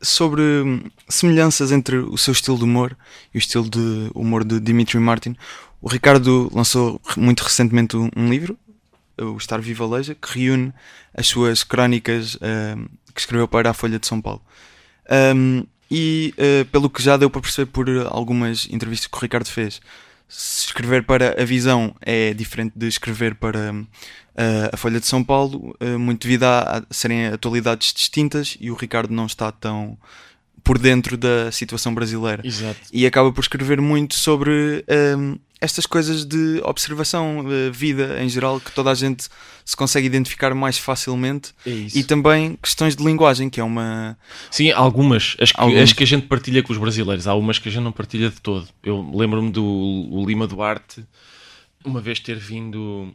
sobre 0.00 0.40
hum, 0.40 0.90
semelhanças 1.06 1.70
entre 1.70 1.98
o 1.98 2.16
seu 2.16 2.32
estilo 2.32 2.56
de 2.56 2.64
humor 2.64 2.96
e 3.34 3.36
o 3.36 3.38
estilo 3.38 3.68
de 3.68 4.10
humor 4.14 4.42
de 4.42 4.58
Dimitri 4.58 4.98
Martin. 4.98 5.36
O 5.82 5.88
Ricardo 5.90 6.50
lançou 6.54 6.98
muito 7.14 7.42
recentemente 7.42 7.94
um, 7.94 8.30
livro, 8.30 8.56
o 9.20 9.36
Estar 9.36 9.60
Viva 9.60 9.86
Leja, 9.86 10.14
que 10.14 10.38
reúne 10.38 10.72
as 11.14 11.26
suas 11.26 11.62
crónicas 11.62 12.38
ehm, 12.40 12.86
que 13.12 13.20
escreveu 13.20 13.46
para 13.46 13.68
a 13.68 13.74
Folha 13.74 13.98
de 13.98 14.06
São 14.06 14.18
Paulo. 14.18 14.40
Um, 15.36 15.66
e 15.90 16.32
eh, 16.38 16.64
pelo 16.72 16.88
que 16.88 17.02
já 17.02 17.18
deu 17.18 17.28
para 17.28 17.42
perceber 17.42 17.70
por 17.70 17.86
algumas 18.06 18.66
entrevistas 18.70 19.08
que 19.08 19.18
o 19.18 19.20
Ricardo 19.20 19.46
fez, 19.46 19.78
escrever 20.28 21.04
para 21.04 21.40
a 21.40 21.44
Visão 21.44 21.94
é 22.00 22.34
diferente 22.34 22.72
de 22.76 22.86
escrever 22.86 23.34
para 23.34 23.74
eh, 24.36 24.70
a 24.72 24.76
Folha 24.76 24.98
de 24.98 25.06
São 25.06 25.22
Paulo, 25.22 25.76
eh, 25.78 25.96
muito 25.96 26.22
devido 26.22 26.44
a 26.44 26.84
serem 26.90 27.26
atualidades 27.26 27.92
distintas 27.92 28.56
e 28.60 28.70
o 28.70 28.74
Ricardo 28.74 29.12
não 29.12 29.26
está 29.26 29.52
tão, 29.52 29.96
por 30.64 30.78
dentro 30.78 31.16
da 31.16 31.52
situação 31.52 31.94
brasileira. 31.94 32.44
Exato. 32.44 32.80
E 32.90 33.06
acaba 33.06 33.30
por 33.30 33.42
escrever 33.42 33.80
muito 33.82 34.14
sobre 34.14 34.82
hum, 35.18 35.38
estas 35.60 35.84
coisas 35.84 36.24
de 36.24 36.60
observação, 36.64 37.44
de 37.44 37.70
vida 37.70 38.22
em 38.22 38.28
geral, 38.28 38.58
que 38.58 38.72
toda 38.72 38.90
a 38.90 38.94
gente 38.94 39.28
se 39.64 39.76
consegue 39.76 40.06
identificar 40.06 40.54
mais 40.54 40.78
facilmente. 40.78 41.52
É. 41.66 41.70
E 41.94 42.02
também 42.02 42.58
questões 42.62 42.96
de 42.96 43.04
linguagem, 43.04 43.50
que 43.50 43.60
é 43.60 43.64
uma. 43.64 44.16
Sim, 44.50 44.70
algumas. 44.72 45.36
As 45.38 45.52
que, 45.52 45.60
Algumas. 45.60 45.82
as 45.82 45.92
que 45.92 46.02
a 46.02 46.06
gente 46.06 46.26
partilha 46.26 46.62
com 46.62 46.72
os 46.72 46.78
brasileiros. 46.78 47.28
Há 47.28 47.34
umas 47.34 47.58
que 47.58 47.68
a 47.68 47.72
gente 47.72 47.84
não 47.84 47.92
partilha 47.92 48.30
de 48.30 48.40
todo. 48.40 48.66
Eu 48.82 49.10
lembro-me 49.14 49.50
do 49.50 50.24
Lima 50.26 50.46
Duarte 50.46 51.04
uma 51.84 52.00
vez 52.00 52.18
ter 52.18 52.38
vindo 52.38 53.12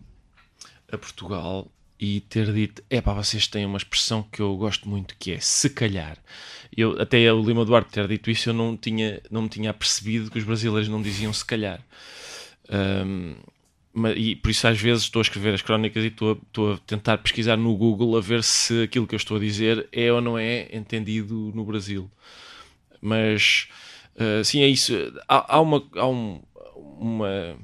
a 0.92 0.98
Portugal 0.98 1.68
e 2.00 2.22
ter 2.22 2.54
dito: 2.54 2.84
é 2.90 3.02
pá, 3.02 3.14
vocês 3.14 3.48
têm 3.48 3.66
uma 3.66 3.78
expressão 3.78 4.24
que 4.24 4.40
eu 4.40 4.56
gosto 4.56 4.88
muito 4.88 5.16
que 5.20 5.34
é 5.34 5.40
se 5.40 5.70
calhar. 5.70 6.18
Eu, 6.80 7.02
até 7.02 7.32
o 7.34 7.42
Lima 7.42 7.66
Duarte 7.66 7.92
ter 7.92 8.08
dito 8.08 8.30
isso, 8.32 8.50
eu 8.50 8.54
não, 8.54 8.78
tinha, 8.78 9.22
não 9.30 9.44
me 9.44 9.50
tinha 9.50 9.74
percebido 9.74 10.30
que 10.32 10.38
os 10.38 10.44
brasileiros 10.44 10.88
não 10.90 11.02
diziam 11.02 11.34
se 11.34 11.44
calhar. 11.46 11.82
Ma- 13.94 14.12
e 14.12 14.36
por 14.36 14.52
isso 14.52 14.68
às 14.68 14.80
vezes 14.80 15.04
estou 15.04 15.20
a 15.20 15.24
escrever 15.24 15.54
as 15.54 15.62
crónicas 15.62 16.04
e 16.04 16.08
estou 16.08 16.32
a, 16.34 16.38
estou 16.48 16.74
a 16.74 16.78
tentar 16.78 17.18
pesquisar 17.18 17.58
no 17.58 17.76
Google 17.76 18.16
a 18.18 18.22
ver 18.22 18.44
se 18.44 18.84
aquilo 18.84 19.08
que 19.08 19.16
eu 19.16 19.18
estou 19.18 19.38
a 19.38 19.40
dizer 19.40 19.88
é 19.92 20.12
ou 20.12 20.22
não 20.22 20.38
é 20.38 20.68
entendido 20.76 21.52
no 21.56 21.66
Brasil. 21.66 22.10
Mas 23.02 23.68
ah, 24.18 24.44
sim, 24.44 24.62
é 24.62 24.68
isso. 24.68 24.94
Há, 25.28 25.56
há 25.56 25.62
uma. 25.62 25.84
Há 25.96 26.08
um- 26.08 26.42
uma 27.02 27.56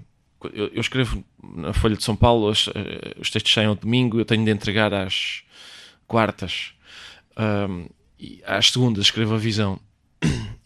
eu, 0.54 0.68
eu 0.68 0.82
escrevo 0.82 1.24
na 1.44 1.74
Folha 1.74 1.96
de 1.98 2.04
São 2.04 2.16
Paulo, 2.16 2.50
os, 2.50 2.70
eh, 2.76 3.16
os 3.20 3.30
textos 3.32 3.52
saem 3.52 3.68
ao 3.68 3.76
domingo, 3.76 4.20
eu 4.20 4.26
tenho 4.26 4.46
de 4.46 4.52
entregar 4.52 4.94
às 4.94 5.42
quartas. 6.08 6.72
Ahm, 7.36 7.88
e 8.20 8.42
às 8.46 8.72
segundas 8.72 9.06
escrevo 9.06 9.36
a 9.36 9.38
visão. 9.38 9.80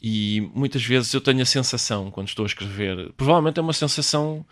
E 0.02 0.50
muitas 0.56 0.84
vezes 0.84 1.14
eu 1.14 1.20
tenho 1.20 1.42
a 1.42 1.46
sensação, 1.46 2.10
quando 2.10 2.30
estou 2.30 2.44
a 2.44 2.48
escrever, 2.48 3.12
provavelmente 3.18 3.60
é 3.60 3.62
uma 3.62 3.74
sensação 3.74 4.46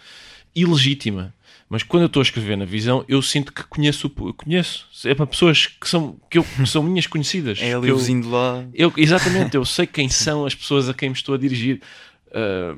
ilegítima, 0.53 1.33
mas 1.69 1.83
quando 1.83 2.03
eu 2.03 2.07
estou 2.07 2.21
a 2.21 2.23
escrever 2.23 2.57
na 2.57 2.65
visão, 2.65 3.03
eu 3.07 3.21
sinto 3.21 3.51
que 3.51 3.63
conheço, 3.63 4.09
conheço. 4.09 4.87
É 5.05 5.13
para 5.13 5.27
pessoas 5.27 5.67
que 5.67 5.87
são, 5.87 6.19
que 6.29 6.37
eu, 6.37 6.43
que 6.43 6.65
são 6.65 6.81
minhas 6.81 7.07
conhecidas. 7.07 7.59
É 7.61 7.73
ali 7.73 7.91
o 7.91 7.97
vizinho 7.97 8.21
de 8.21 8.27
lá. 8.27 8.65
eu, 8.73 8.91
exatamente, 8.95 9.55
eu 9.55 9.65
sei 9.65 9.85
quem 9.85 10.09
são 10.09 10.45
as 10.45 10.55
pessoas 10.55 10.87
a 10.87 10.93
quem 10.93 11.09
me 11.09 11.15
estou 11.15 11.35
a 11.35 11.37
dirigir, 11.37 11.81
ah, 12.33 12.75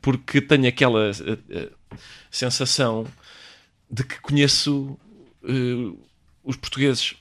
porque 0.00 0.40
tenho 0.40 0.68
aquela 0.68 1.10
ah, 1.10 1.68
sensação 2.30 3.06
de 3.90 4.04
que 4.04 4.20
conheço 4.20 4.98
ah, 5.44 5.96
os 6.44 6.56
portugueses. 6.56 7.14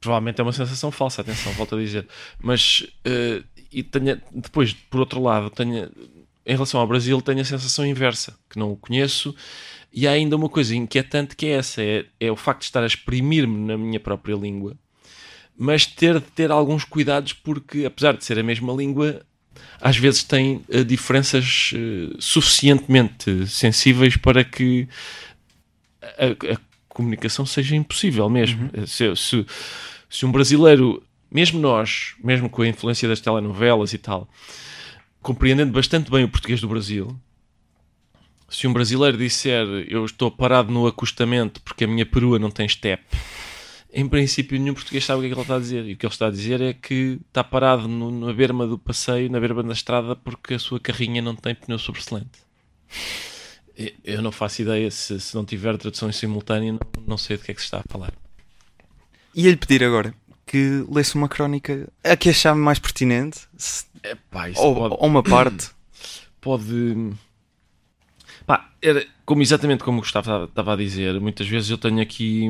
Provavelmente 0.00 0.40
é 0.40 0.42
uma 0.42 0.52
sensação 0.52 0.90
falsa, 0.90 1.22
atenção, 1.22 1.52
volto 1.52 1.76
a 1.76 1.78
dizer. 1.78 2.06
Mas 2.40 2.86
ah, 3.04 3.42
e 3.72 3.82
depois, 4.32 4.72
por 4.72 5.00
outro 5.00 5.22
lado, 5.22 5.50
tenho, 5.50 5.90
em 6.44 6.52
relação 6.52 6.80
ao 6.80 6.86
Brasil, 6.86 7.20
tenho 7.20 7.40
a 7.40 7.44
sensação 7.44 7.86
inversa, 7.86 8.38
que 8.48 8.58
não 8.58 8.72
o 8.72 8.76
conheço. 8.76 9.34
E 9.92 10.06
há 10.06 10.12
ainda 10.12 10.36
uma 10.36 10.48
coisa 10.48 10.74
inquietante 10.74 11.36
que 11.36 11.46
é 11.46 11.50
essa: 11.50 11.82
é, 11.82 12.04
é 12.20 12.30
o 12.30 12.36
facto 12.36 12.60
de 12.60 12.66
estar 12.66 12.82
a 12.82 12.86
exprimir-me 12.86 13.66
na 13.66 13.76
minha 13.76 14.00
própria 14.00 14.34
língua 14.34 14.76
mas 15.56 15.86
ter 15.86 16.20
de 16.20 16.26
ter 16.26 16.50
alguns 16.50 16.84
cuidados 16.84 17.32
porque 17.32 17.84
apesar 17.86 18.16
de 18.16 18.24
ser 18.24 18.38
a 18.38 18.42
mesma 18.42 18.72
língua 18.72 19.22
às 19.80 19.96
vezes 19.96 20.22
tem 20.22 20.62
eh, 20.68 20.84
diferenças 20.84 21.72
eh, 21.74 22.14
suficientemente 22.18 23.46
sensíveis 23.46 24.16
para 24.16 24.44
que 24.44 24.86
a, 26.02 26.52
a 26.52 26.58
comunicação 26.96 27.44
seja 27.46 27.76
impossível 27.76 28.28
mesmo 28.28 28.70
Eh, 28.72 28.86
se, 28.86 29.14
se, 29.16 29.46
se 30.08 30.26
um 30.26 30.32
brasileiro 30.32 31.02
mesmo 31.30 31.58
nós, 31.60 32.14
mesmo 32.22 32.48
com 32.48 32.62
a 32.62 32.68
influência 32.68 33.08
das 33.08 33.20
telenovelas 33.20 33.92
e 33.92 33.98
tal 33.98 34.28
compreendendo 35.22 35.72
bastante 35.72 36.10
bem 36.10 36.24
o 36.24 36.28
português 36.28 36.60
do 36.60 36.68
Brasil 36.68 37.06
se 38.48 38.66
um 38.66 38.72
brasileiro 38.72 39.16
disser 39.18 39.66
eu 39.88 40.04
estou 40.04 40.30
parado 40.30 40.70
no 40.72 40.86
acostamento 40.86 41.60
porque 41.62 41.84
a 41.84 41.88
minha 41.88 42.06
perua 42.06 42.38
não 42.38 42.50
tem 42.50 42.68
step 42.68 43.02
em 43.92 44.06
princípio 44.08 44.58
nenhum 44.58 44.74
português 44.74 45.04
sabe 45.04 45.18
o 45.18 45.22
que 45.22 45.26
é 45.26 45.30
que 45.30 45.34
ele 45.34 45.42
está 45.42 45.56
a 45.56 45.58
dizer. 45.58 45.84
E 45.88 45.92
o 45.94 45.96
que 45.96 46.04
ele 46.04 46.12
está 46.12 46.26
a 46.26 46.30
dizer 46.30 46.60
é 46.60 46.74
que 46.74 47.18
está 47.28 47.42
parado 47.42 47.88
no- 47.88 48.10
na 48.26 48.30
berma 48.30 48.66
do 48.66 48.76
passeio, 48.78 49.30
na 49.30 49.40
berma 49.40 49.62
da 49.62 49.72
estrada, 49.72 50.14
porque 50.14 50.52
a 50.52 50.58
sua 50.58 50.78
carrinha 50.78 51.22
não 51.22 51.34
tem 51.34 51.54
pneu 51.54 51.78
sobressalente. 51.78 52.38
Eu 54.04 54.22
não 54.22 54.32
faço 54.32 54.62
ideia, 54.62 54.90
se, 54.90 55.20
se 55.20 55.34
não 55.34 55.44
tiver 55.44 55.76
tradução 55.76 56.08
em 56.08 56.12
simultâneo, 56.12 56.74
não, 56.74 57.02
não 57.06 57.18
sei 57.18 57.36
do 57.36 57.42
que 57.44 57.50
é 57.50 57.54
que 57.54 57.60
se 57.60 57.66
está 57.66 57.78
a 57.78 57.92
falar. 57.92 58.12
Ia-lhe 59.34 59.56
pedir 59.56 59.84
agora 59.84 60.14
que 60.46 60.84
lesse 60.88 61.14
uma 61.14 61.28
crónica 61.28 61.88
a 62.02 62.16
que 62.16 62.30
achar 62.30 62.54
mais 62.54 62.78
pertinente, 62.78 63.40
se- 63.56 63.84
Epá, 64.02 64.48
ou, 64.56 64.74
pode, 64.74 64.94
ou 64.98 65.06
uma 65.06 65.22
parte. 65.22 65.70
pode. 66.40 67.12
Pá, 68.46 68.70
era 68.80 69.04
como 69.24 69.42
exatamente 69.42 69.82
como 69.82 69.98
o 69.98 70.00
Gustavo 70.00 70.44
estava 70.44 70.72
a 70.72 70.76
dizer, 70.76 71.20
muitas 71.20 71.46
vezes 71.48 71.68
eu 71.68 71.76
tenho 71.78 72.00
aqui. 72.00 72.48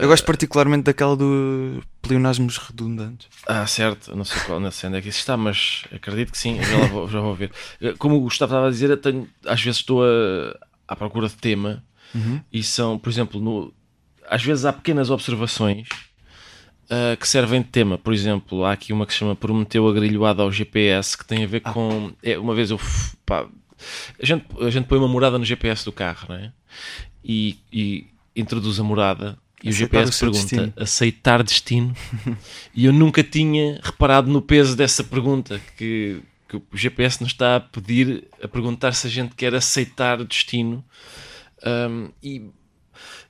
Eu 0.00 0.08
gosto 0.08 0.24
particularmente 0.24 0.84
daquela 0.84 1.16
do 1.16 1.82
pleonasmos 2.00 2.56
redundantes. 2.58 3.26
Ah, 3.46 3.66
certo, 3.66 4.14
não 4.16 4.24
sei, 4.24 4.40
qual, 4.42 4.60
não 4.60 4.70
sei 4.70 4.88
onde 4.88 4.98
é 4.98 5.02
que 5.02 5.08
isso 5.08 5.18
está, 5.18 5.36
mas 5.36 5.84
acredito 5.92 6.30
que 6.32 6.38
sim, 6.38 6.56
já, 6.62 6.86
vou, 6.86 7.08
já 7.08 7.20
vou 7.20 7.34
ver. 7.34 7.50
Como 7.98 8.16
o 8.16 8.20
Gustavo 8.20 8.52
estava 8.52 8.68
a 8.68 8.70
dizer, 8.70 8.96
tenho, 8.98 9.28
às 9.44 9.60
vezes 9.60 9.80
estou 9.80 10.04
a- 10.04 10.56
à 10.86 10.94
procura 10.96 11.28
de 11.28 11.34
tema 11.34 11.82
e 12.52 12.62
são, 12.62 12.98
por 12.98 13.10
exemplo, 13.10 13.40
no- 13.40 13.72
às 14.30 14.42
vezes 14.42 14.64
há 14.64 14.72
pequenas 14.72 15.10
observações 15.10 15.88
ah, 16.90 17.16
que 17.16 17.26
servem 17.28 17.60
de 17.62 17.68
tema. 17.68 17.98
Por 17.98 18.12
exemplo, 18.14 18.64
há 18.64 18.72
aqui 18.72 18.92
uma 18.92 19.04
que 19.04 19.12
se 19.12 19.18
chama 19.18 19.34
Prometeu 19.36 19.86
agrilhoada 19.88 20.42
ao 20.42 20.50
GPS 20.52 21.18
que 21.18 21.24
tem 21.26 21.44
a 21.44 21.46
ver 21.46 21.60
com. 21.60 22.12
É, 22.22 22.38
uma 22.38 22.54
vez 22.54 22.70
eu. 22.70 22.80
pá, 23.26 23.46
a, 24.22 24.24
gente, 24.24 24.46
a 24.60 24.70
gente 24.70 24.86
põe 24.86 24.96
uma 24.98 25.08
morada 25.08 25.38
no 25.38 25.44
GPS 25.44 25.84
do 25.84 25.92
carro, 25.92 26.26
não 26.30 26.36
é? 26.36 26.52
E, 27.24 27.58
e 27.72 28.06
introduz 28.36 28.78
a 28.80 28.82
morada. 28.84 29.36
E 29.62 29.70
Aceitar 29.70 29.70
o 29.70 29.70
o 29.70 29.74
GPS 30.06 30.12
seu 30.12 30.30
pergunta: 30.30 30.56
destino. 30.56 30.72
aceitar 30.76 31.42
destino? 31.42 31.96
e 32.74 32.84
eu 32.84 32.92
nunca 32.92 33.22
tinha 33.24 33.80
reparado 33.82 34.30
no 34.30 34.40
peso 34.40 34.76
dessa 34.76 35.02
pergunta. 35.02 35.60
Que, 35.76 36.20
que 36.48 36.56
o 36.56 36.62
GPS 36.72 37.20
nos 37.22 37.32
está 37.32 37.56
a 37.56 37.60
pedir, 37.60 38.28
a 38.42 38.46
perguntar 38.48 38.92
se 38.92 39.06
a 39.06 39.10
gente 39.10 39.34
quer 39.34 39.54
aceitar 39.54 40.20
o 40.20 40.24
destino. 40.24 40.84
Um, 41.66 42.10
e, 42.22 42.42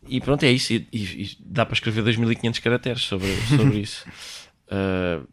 e 0.06 0.20
pronto, 0.20 0.42
é 0.44 0.50
isso. 0.52 0.72
E, 0.74 0.86
e- 0.92 1.22
e 1.22 1.36
dá 1.40 1.64
para 1.64 1.74
escrever 1.74 2.02
2500 2.02 2.58
caracteres 2.60 3.02
sobre, 3.02 3.34
sobre 3.56 3.78
isso. 3.80 4.04
Uh, 4.66 5.26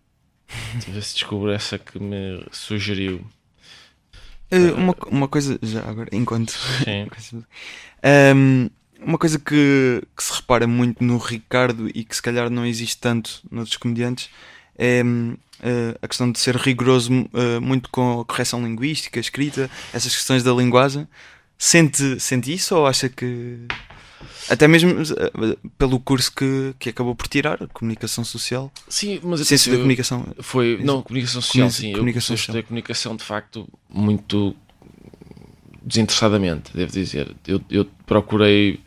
deixa 0.75 0.89
eu 0.89 0.93
ver 0.93 1.03
se 1.03 1.13
descubro 1.15 1.51
essa 1.51 1.77
que 1.77 1.99
me 1.99 2.45
sugeriu. 2.51 3.25
Eh, 4.51 4.71
uma, 4.71 4.95
uma 5.07 5.27
coisa, 5.27 5.59
já 5.61 5.81
agora, 5.89 6.09
enquanto. 6.13 6.51
Sim. 6.51 7.07
Um, 8.35 8.69
uma 9.01 9.17
coisa 9.17 9.37
que, 9.39 10.01
que 10.15 10.23
se 10.23 10.33
repara 10.33 10.65
muito 10.67 11.03
no 11.03 11.17
Ricardo 11.17 11.89
e 11.93 12.03
que 12.03 12.15
se 12.15 12.21
calhar 12.21 12.49
não 12.49 12.65
existe 12.65 12.97
tanto 12.97 13.41
noutros 13.51 13.77
comediantes 13.77 14.29
é 14.77 15.01
eh, 15.61 15.97
a 16.01 16.07
questão 16.07 16.31
de 16.31 16.37
ser 16.39 16.55
rigoroso 16.57 17.11
eh, 17.33 17.59
muito 17.59 17.89
com 17.89 18.19
a 18.21 18.25
correção 18.25 18.61
linguística, 18.63 19.19
escrita, 19.19 19.69
essas 19.93 20.13
questões 20.15 20.43
da 20.43 20.51
linguagem. 20.53 21.07
Sente, 21.57 22.19
sente 22.19 22.53
isso 22.53 22.75
ou 22.75 22.85
acha 22.85 23.07
que. 23.07 23.59
Até 24.49 24.67
mesmo 24.67 24.91
eh, 25.01 25.57
pelo 25.77 25.99
curso 25.99 26.31
que, 26.33 26.73
que 26.77 26.89
acabou 26.89 27.15
por 27.15 27.27
tirar, 27.27 27.57
Comunicação 27.69 28.23
Social, 28.25 28.71
Sim, 28.89 29.19
mas 29.23 29.39
eu 29.39 29.45
Ciência 29.45 29.71
da 29.71 29.77
eu- 29.77 29.81
Comunicação. 29.81 30.25
Foi, 30.41 30.77
não, 30.83 31.01
comunicação 31.01 31.41
social, 31.41 31.69
Comuni- 31.69 31.87
sim. 31.89 31.93
comunicação 31.93 32.33
eu 32.33 32.37
estudei 32.37 32.63
comunicação 32.63 33.15
de 33.15 33.23
facto 33.23 33.67
muito 33.89 34.55
desinteressadamente, 35.85 36.75
devo 36.75 36.91
dizer. 36.91 37.35
Eu, 37.47 37.61
eu 37.69 37.85
procurei 38.05 38.79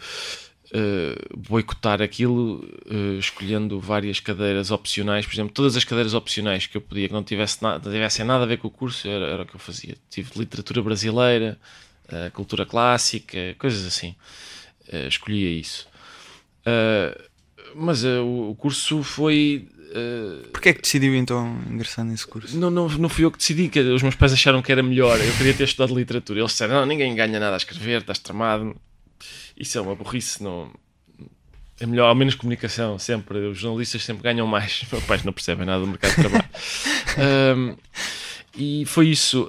eh, 0.70 1.14
boicotar 1.34 2.02
aquilo 2.02 2.62
eh, 2.90 3.18
escolhendo 3.18 3.80
várias 3.80 4.20
cadeiras 4.20 4.70
opcionais, 4.70 5.24
por 5.24 5.32
exemplo, 5.32 5.54
todas 5.54 5.76
as 5.76 5.84
cadeiras 5.84 6.12
opcionais 6.12 6.66
que 6.66 6.76
eu 6.76 6.80
podia, 6.82 7.08
que 7.08 7.14
não 7.14 7.22
tivesse 7.22 7.62
nada, 7.62 7.90
tivessem 7.90 8.24
nada 8.26 8.44
a 8.44 8.46
ver 8.46 8.58
com 8.58 8.68
o 8.68 8.70
curso, 8.70 9.08
era, 9.08 9.26
era 9.28 9.42
o 9.44 9.46
que 9.46 9.54
eu 9.54 9.60
fazia. 9.60 9.96
Tive 10.10 10.30
literatura 10.36 10.82
brasileira, 10.82 11.58
eh, 12.08 12.30
cultura 12.30 12.66
clássica, 12.66 13.54
coisas 13.58 13.86
assim. 13.86 14.14
Escolhia 15.08 15.50
isso. 15.50 15.86
Mas 17.74 18.02
o 18.04 18.54
curso 18.58 19.02
foi. 19.02 19.68
Eh, 19.94 20.48
Porquê 20.52 20.68
é 20.70 20.72
que 20.72 20.82
decidiu 20.82 21.14
então 21.14 21.58
ingressar 21.70 22.04
nesse 22.04 22.26
curso? 22.26 22.56
não, 22.58 22.70
não, 22.70 22.88
não 22.88 23.08
fui 23.08 23.24
eu 23.24 23.30
que 23.30 23.38
decidi, 23.38 23.68
que 23.68 23.80
os 23.80 24.02
meus 24.02 24.14
pais 24.14 24.32
acharam 24.32 24.60
que 24.62 24.70
era 24.72 24.82
melhor. 24.82 25.18
Eu 25.20 25.32
queria 25.34 25.54
ter 25.54 25.64
estudado 25.64 25.94
literatura. 25.96 26.40
Eles 26.40 26.52
disseram: 26.52 26.74
Não, 26.76 26.86
ninguém 26.86 27.14
ganha 27.14 27.38
nada 27.40 27.54
a 27.54 27.56
escrever, 27.56 28.00
estás 28.00 28.18
tramado. 28.18 28.76
Isso 29.56 29.76
é 29.78 29.80
uma 29.80 29.94
burrice. 29.94 30.42
Não... 30.42 30.70
É 31.80 31.86
melhor, 31.86 32.08
ao 32.08 32.14
menos 32.14 32.34
comunicação, 32.34 32.98
sempre. 32.98 33.38
Os 33.46 33.58
jornalistas 33.58 34.02
sempre 34.04 34.22
ganham 34.24 34.46
mais. 34.46 34.82
Meus 34.90 35.04
pais 35.04 35.24
não 35.24 35.32
percebem 35.32 35.64
nada 35.66 35.80
do 35.80 35.86
mercado 35.86 36.10
de 36.10 36.16
trabalho. 36.16 36.44
Ahm, 37.18 37.76
e 38.56 38.84
foi 38.86 39.08
isso. 39.08 39.48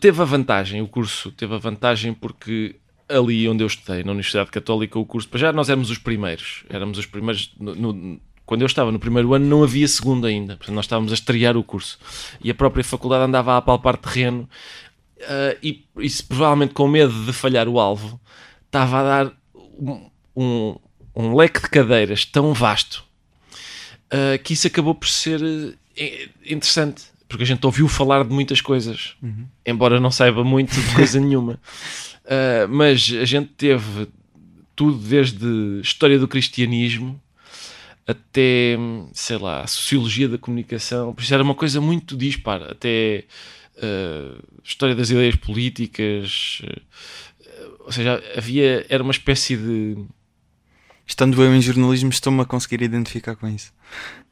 Teve 0.00 0.20
a 0.22 0.24
vantagem, 0.24 0.80
o 0.80 0.88
curso 0.88 1.30
teve 1.32 1.54
a 1.54 1.58
vantagem 1.58 2.14
porque 2.14 2.76
ali 3.08 3.46
onde 3.48 3.62
eu 3.62 3.66
estudei, 3.66 4.02
na 4.02 4.10
Universidade 4.12 4.50
Católica, 4.50 4.98
o 4.98 5.04
curso, 5.06 5.28
para 5.28 5.38
já 5.38 5.52
nós 5.52 5.68
éramos 5.68 5.90
os 5.90 5.98
primeiros. 5.98 6.64
Éramos 6.70 6.98
os 6.98 7.06
primeiros 7.06 7.52
no- 7.60 7.74
no- 7.74 8.20
quando 8.46 8.62
eu 8.62 8.66
estava 8.66 8.92
no 8.92 8.98
primeiro 8.98 9.34
ano 9.34 9.44
não 9.44 9.64
havia 9.64 9.86
segundo 9.88 10.26
ainda, 10.26 10.56
portanto 10.56 10.76
nós 10.76 10.84
estávamos 10.84 11.10
a 11.10 11.14
estrear 11.14 11.56
o 11.56 11.64
curso 11.64 11.98
e 12.42 12.50
a 12.50 12.54
própria 12.54 12.84
faculdade 12.84 13.24
andava 13.24 13.52
a 13.52 13.56
apalpar 13.56 13.96
terreno 13.96 14.48
uh, 15.18 15.58
e 15.62 15.84
isso 15.98 16.24
provavelmente 16.24 16.72
com 16.72 16.86
medo 16.86 17.12
de 17.24 17.32
falhar 17.32 17.68
o 17.68 17.80
alvo 17.80 18.20
estava 18.64 19.00
a 19.00 19.02
dar 19.02 19.32
um, 19.54 20.10
um, 20.36 20.76
um 21.14 21.36
leque 21.36 21.60
de 21.60 21.68
cadeiras 21.68 22.24
tão 22.24 22.54
vasto 22.54 23.04
uh, 24.06 24.42
que 24.42 24.52
isso 24.52 24.68
acabou 24.68 24.94
por 24.94 25.08
ser 25.08 25.42
uh, 25.42 25.74
interessante 26.46 27.04
porque 27.28 27.42
a 27.42 27.46
gente 27.46 27.66
ouviu 27.66 27.88
falar 27.88 28.22
de 28.22 28.32
muitas 28.32 28.60
coisas, 28.60 29.16
uhum. 29.20 29.46
embora 29.66 29.98
não 29.98 30.12
saiba 30.12 30.44
muito 30.44 30.80
de 30.80 30.94
coisa 30.94 31.18
nenhuma. 31.18 31.58
mas 32.70 33.12
a 33.20 33.24
gente 33.24 33.48
teve 33.56 34.06
tudo 34.76 34.96
desde 34.96 35.80
história 35.80 36.20
do 36.20 36.28
cristianismo 36.28 37.20
até, 38.06 38.76
sei 39.12 39.36
lá, 39.36 39.62
a 39.62 39.66
sociologia 39.66 40.28
da 40.28 40.38
comunicação, 40.38 41.12
por 41.12 41.22
isso 41.22 41.34
era 41.34 41.42
uma 41.42 41.54
coisa 41.54 41.80
muito 41.80 42.16
dispar, 42.16 42.62
até 42.62 43.24
uh, 43.78 44.42
história 44.62 44.94
das 44.94 45.10
ideias 45.10 45.34
políticas, 45.34 46.62
uh, 46.62 47.84
ou 47.84 47.92
seja, 47.92 48.22
havia, 48.36 48.86
era 48.88 49.02
uma 49.02 49.12
espécie 49.12 49.56
de... 49.56 49.96
Estando 51.04 51.40
eu 51.42 51.54
em 51.54 51.60
jornalismo, 51.60 52.10
estou-me 52.10 52.40
a 52.42 52.44
conseguir 52.44 52.82
identificar 52.82 53.36
com 53.36 53.48
isso. 53.48 53.72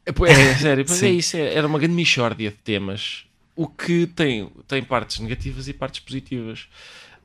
É, 0.07 0.11
é 0.11 0.55
sério, 0.55 0.85
mas 0.89 1.03
é 1.03 1.11
isso, 1.11 1.37
é, 1.37 1.55
era 1.55 1.67
uma 1.67 1.79
grande 1.79 1.95
mixórdia 1.95 2.51
de 2.51 2.57
temas, 2.57 3.25
o 3.57 3.67
que 3.67 4.07
tem, 4.07 4.51
tem 4.69 4.85
partes 4.85 5.19
negativas 5.19 5.67
e 5.67 5.73
partes 5.73 6.01
positivas. 6.01 6.69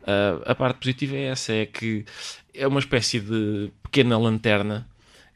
Uh, 0.02 0.42
a 0.46 0.56
parte 0.56 0.78
positiva 0.78 1.16
é 1.16 1.24
essa, 1.26 1.54
é 1.54 1.66
que 1.66 2.06
é 2.54 2.68
uma 2.68 2.80
espécie 2.80 3.20
de 3.20 3.72
pequena 3.84 4.18
lanterna 4.18 4.88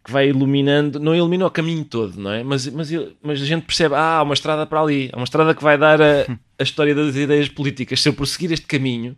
que 0.04 0.12
vai 0.12 0.28
iluminando, 0.28 1.00
não 1.00 1.16
ilumina 1.16 1.46
o 1.46 1.52
caminho 1.52 1.86
todo, 1.86 2.20
não 2.20 2.32
é? 2.32 2.44
Mas, 2.44 2.68
mas, 2.68 2.90
mas 3.22 3.42
a 3.42 3.46
gente 3.46 3.66
percebe, 3.66 3.96
ah, 3.96 4.18
há 4.18 4.24
uma 4.24 4.34
estrada 4.34 4.66
para 4.66 4.82
ali, 4.82 5.10
há 5.14 5.18
uma 5.18 5.24
estrada 5.24 5.56
que 5.56 5.64
vai 5.64 5.78
dar 5.78 6.02
a, 6.02 6.26
a 6.60 6.64
história 6.64 6.94
das 6.94 7.16
ideias 7.16 7.48
políticas. 7.48 8.02
Se 8.02 8.10
eu 8.10 8.14
prosseguir 8.14 8.52
este 8.52 8.66
caminho, 8.66 9.16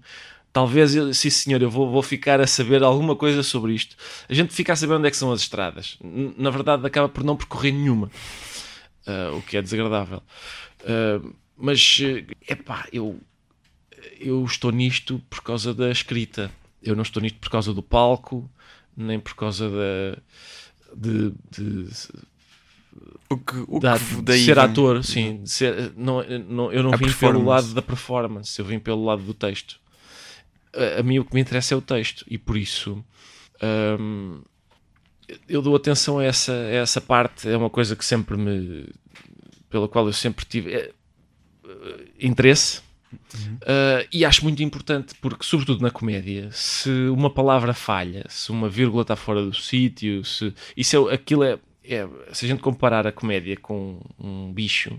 talvez, 0.53 0.95
eu, 0.95 1.11
sim 1.11 1.31
senhor, 1.31 1.59
eu 1.61 1.71
vou, 1.71 1.89
vou 1.89 2.03
ficar 2.03 2.39
a 2.39 2.45
saber 2.45 2.83
alguma 2.83 3.15
coisa 3.15 3.41
sobre 3.41 3.73
isto. 3.73 3.95
A 4.29 4.33
gente 4.33 4.53
fica 4.53 4.73
a 4.73 4.75
saber 4.75 4.93
onde 4.93 5.07
é 5.07 5.11
que 5.11 5.17
são 5.17 5.31
as 5.31 5.41
estradas. 5.41 5.97
Na 6.37 6.51
verdade, 6.51 6.85
acaba 6.85 7.09
por 7.09 7.23
não 7.23 7.35
percorrer 7.35 7.71
nenhuma, 7.71 8.11
uh, 9.07 9.37
o 9.37 9.41
que 9.41 9.57
é 9.57 9.63
desagradável. 9.63 10.21
Uh, 10.81 11.33
mas, 11.57 11.99
é 12.47 12.53
pá, 12.53 12.87
eu, 12.93 13.19
eu 14.19 14.45
estou 14.45 14.71
nisto 14.71 15.19
por 15.31 15.41
causa 15.41 15.73
da 15.73 15.89
escrita. 15.89 16.51
Eu 16.83 16.95
não 16.95 17.01
estou 17.01 17.23
nisto 17.23 17.39
por 17.39 17.49
causa 17.49 17.73
do 17.73 17.81
palco, 17.81 18.47
nem 18.95 19.19
por 19.19 19.33
causa 19.33 19.67
da 19.67 20.17
de, 20.95 21.33
de 21.51 21.89
o 23.29 23.37
que, 23.37 23.65
o 23.67 23.79
da, 23.79 23.97
de 23.97 24.45
ser 24.45 24.57
ator, 24.57 25.03
sim. 25.03 25.45
Ser, 25.45 25.93
não, 25.95 26.23
não, 26.47 26.71
eu 26.71 26.83
não 26.83 26.91
vim 26.91 27.11
pelo 27.11 27.43
lado 27.43 27.73
da 27.73 27.81
performance, 27.81 28.57
eu 28.57 28.65
vim 28.65 28.79
pelo 28.79 29.03
lado 29.03 29.21
do 29.23 29.33
texto. 29.33 29.79
A, 30.73 30.99
a 30.99 31.03
mim 31.03 31.19
o 31.19 31.25
que 31.25 31.33
me 31.33 31.41
interessa 31.41 31.73
é 31.73 31.77
o 31.77 31.81
texto 31.81 32.23
e 32.27 32.37
por 32.37 32.55
isso 32.57 33.03
hum, 33.99 34.41
eu 35.47 35.61
dou 35.61 35.75
atenção 35.75 36.19
a 36.19 36.23
essa, 36.23 36.53
a 36.53 36.71
essa 36.75 37.01
parte. 37.01 37.49
É 37.49 37.57
uma 37.57 37.69
coisa 37.69 37.95
que 37.95 38.05
sempre 38.05 38.37
me. 38.37 38.87
pela 39.69 39.87
qual 39.87 40.05
eu 40.05 40.13
sempre 40.13 40.45
tive 40.45 40.73
é, 40.73 40.91
interesse 42.19 42.84
Uhum. 43.33 43.55
Uh, 43.55 44.07
e 44.11 44.25
acho 44.25 44.43
muito 44.43 44.61
importante, 44.63 45.13
porque, 45.21 45.45
sobretudo 45.45 45.81
na 45.81 45.91
comédia, 45.91 46.49
se 46.51 46.89
uma 47.09 47.29
palavra 47.29 47.73
falha, 47.73 48.25
se 48.29 48.51
uma 48.51 48.69
vírgula 48.69 49.01
está 49.01 49.15
fora 49.15 49.43
do 49.43 49.53
sítio, 49.53 50.23
se 50.23 50.53
isso 50.75 51.09
é, 51.09 51.13
aquilo 51.13 51.43
é, 51.43 51.57
é, 51.83 52.07
se 52.31 52.45
a 52.45 52.47
gente 52.47 52.61
comparar 52.61 53.05
a 53.07 53.11
comédia 53.11 53.57
com 53.57 53.99
um 54.19 54.51
bicho, 54.51 54.97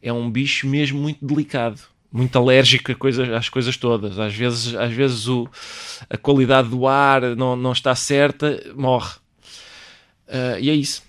é 0.00 0.12
um 0.12 0.30
bicho 0.30 0.66
mesmo 0.66 1.00
muito 1.00 1.24
delicado, 1.24 1.80
muito 2.10 2.36
alérgico 2.36 2.92
a 2.92 2.94
coisas, 2.94 3.28
às 3.30 3.48
coisas 3.48 3.76
todas. 3.76 4.18
Às 4.18 4.34
vezes, 4.34 4.74
às 4.74 4.92
vezes 4.92 5.28
o, 5.28 5.48
a 6.10 6.16
qualidade 6.16 6.68
do 6.68 6.86
ar 6.86 7.36
não, 7.36 7.56
não 7.56 7.72
está 7.72 7.94
certa, 7.94 8.62
morre. 8.74 9.14
Uh, 10.28 10.58
e 10.60 10.70
é 10.70 10.74
isso 10.74 11.02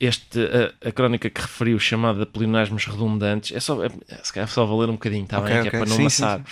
este, 0.00 0.40
a, 0.40 0.88
a, 0.88 0.92
crónica 0.92 1.30
que 1.30 1.40
referiu, 1.40 1.78
chamada 1.78 2.26
Pleonasmos 2.26 2.84
Redundantes, 2.84 3.56
é 3.56 3.60
só, 3.60 3.84
é, 3.84 3.90
se 4.22 4.32
calhar 4.32 4.48
só 4.48 4.66
valer 4.66 4.88
um 4.88 4.94
bocadinho, 4.94 5.24
está 5.24 5.38
okay, 5.38 5.50
bem? 5.50 5.60
Okay. 5.60 5.70
Que 5.70 5.76
é 5.76 5.78
para 5.78 5.88
não 5.88 5.96
amassar. 5.96 6.44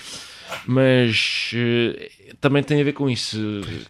Mas 0.67 1.51
uh, 1.55 2.37
também 2.41 2.63
tem 2.63 2.81
a 2.81 2.85
ver 2.85 2.93
com 2.93 3.11
isso. 3.11 3.37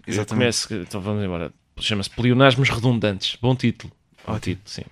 Exatamente. 0.06 0.28
Começo, 0.28 0.74
então 0.74 1.00
vamos 1.00 1.24
embora. 1.24 1.52
Chama-se 1.78 2.11
Pleonasmos 2.11 2.68
Redundantes. 2.68 3.37
Bom 3.40 3.54
título. 3.54 3.92
Bom 4.26 4.38
título, 4.38 4.66
sim. 4.66 4.83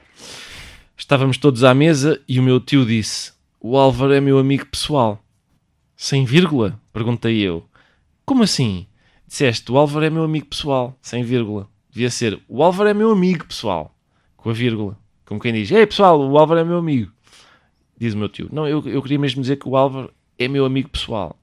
Estávamos 0.96 1.38
todos 1.38 1.64
à 1.64 1.74
mesa 1.74 2.20
e 2.28 2.38
o 2.38 2.42
meu 2.42 2.60
tio 2.60 2.84
disse: 2.84 3.32
O 3.60 3.76
Álvaro 3.76 4.12
é 4.12 4.20
meu 4.20 4.38
amigo 4.38 4.66
pessoal. 4.66 5.22
Sem 5.96 6.24
vírgula? 6.24 6.80
Perguntei 6.92 7.38
eu. 7.40 7.66
Como 8.24 8.42
assim? 8.42 8.86
Disseste: 9.26 9.70
O 9.70 9.78
Álvaro 9.78 10.04
é 10.04 10.10
meu 10.10 10.24
amigo 10.24 10.46
pessoal. 10.46 10.98
Sem 11.02 11.22
vírgula. 11.22 11.68
Devia 11.90 12.10
ser: 12.10 12.40
O 12.48 12.62
Álvaro 12.62 12.88
é 12.88 12.94
meu 12.94 13.10
amigo 13.10 13.46
pessoal 13.46 13.94
com 14.38 14.48
a 14.48 14.52
vírgula. 14.54 14.96
Como 15.26 15.38
quem 15.38 15.52
diz: 15.52 15.70
Ei 15.70 15.86
pessoal, 15.86 16.18
o 16.18 16.38
Álvaro 16.38 16.60
é 16.60 16.64
meu 16.64 16.78
amigo. 16.78 17.12
Diz 17.98 18.14
o 18.14 18.16
meu 18.16 18.30
tio: 18.30 18.48
Não, 18.50 18.66
eu, 18.66 18.82
eu 18.88 19.02
queria 19.02 19.18
mesmo 19.18 19.42
dizer 19.42 19.56
que 19.56 19.68
o 19.68 19.76
Álvaro 19.76 20.10
é 20.38 20.48
meu 20.48 20.64
amigo 20.64 20.88
pessoal. 20.88 21.38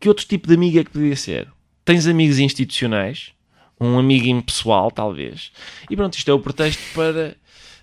Que 0.00 0.08
outro 0.08 0.26
tipo 0.26 0.48
de 0.48 0.54
amigo 0.54 0.78
é 0.78 0.84
que 0.84 0.90
poderia 0.90 1.14
ser? 1.14 1.48
Tens 1.84 2.06
amigos 2.06 2.38
institucionais, 2.38 3.32
um 3.78 3.98
amigo 3.98 4.26
impessoal, 4.26 4.90
talvez. 4.90 5.52
E 5.88 5.94
pronto, 5.94 6.14
isto 6.14 6.30
é 6.30 6.34
o 6.34 6.40
pretexto 6.40 6.82
para 6.94 7.36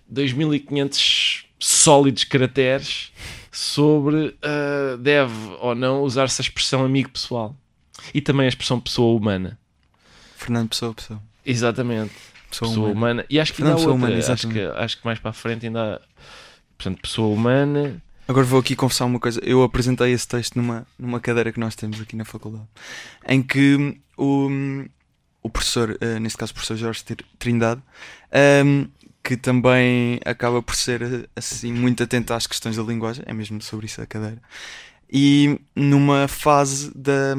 2500 0.10 1.45
sólidos 1.60 2.23
caracteres 2.23 3.12
sobre 3.51 4.27
uh, 4.27 4.97
deve 4.99 5.34
ou 5.60 5.75
não 5.75 6.01
usar-se 6.01 6.41
a 6.41 6.43
expressão 6.43 6.84
amigo 6.84 7.12
pessoal. 7.12 7.56
E 8.13 8.21
também 8.21 8.45
a 8.45 8.49
expressão 8.49 8.80
pessoa 8.80 9.15
humana. 9.15 9.60
Fernando 10.36 10.69
Pessoa 10.69 10.93
Pessoa. 10.93 11.21
Exatamente 11.45 12.37
pessoa, 12.49 12.69
pessoa 12.69 12.88
humana. 12.88 12.97
humana. 12.97 13.25
E 13.29 13.39
acho 13.39 13.53
que 13.53 13.62
ainda 13.62 13.73
há 13.73 13.77
outra, 13.77 13.93
humana, 13.93 14.17
acho, 14.17 14.47
que, 14.47 14.62
acho 14.62 14.97
que 14.97 15.05
mais 15.05 15.19
para 15.19 15.29
a 15.29 15.33
frente 15.33 15.65
ainda 15.65 15.95
há, 15.95 16.01
portanto, 16.77 17.01
pessoa 17.01 17.33
humana. 17.33 18.01
Agora 18.27 18.45
vou 18.45 18.60
aqui 18.60 18.75
confessar 18.75 19.05
uma 19.05 19.19
coisa. 19.19 19.39
Eu 19.43 19.63
apresentei 19.63 20.12
esse 20.12 20.27
texto 20.27 20.55
numa, 20.55 20.86
numa 20.99 21.19
cadeira 21.19 21.51
que 21.51 21.60
nós 21.60 21.75
temos 21.75 22.01
aqui 22.01 22.15
na 22.15 22.25
faculdade, 22.25 22.67
em 23.27 23.41
que 23.41 23.99
o, 24.17 24.49
o 25.41 25.49
professor, 25.49 25.91
uh, 25.91 26.19
neste 26.19 26.38
caso 26.38 26.51
o 26.51 26.55
professor 26.55 26.75
Jorge 26.75 27.03
Trindade, 27.39 27.81
um, 27.81 28.38
ehm, 28.38 28.86
que 29.23 29.38
também 29.38 30.19
acaba 30.25 30.62
por 30.62 30.75
ser 30.75 31.29
assim 31.36 31.71
muito 31.71 32.03
atento 32.03 32.33
às 32.33 32.47
questões 32.47 32.77
da 32.77 32.83
linguagem, 32.83 33.23
é 33.27 33.33
mesmo 33.33 33.62
sobre 33.62 33.86
isso 33.86 34.01
a 34.01 34.05
cadeira. 34.05 34.41
E 35.12 35.60
numa 35.75 36.27
fase 36.27 36.91
da, 36.95 37.36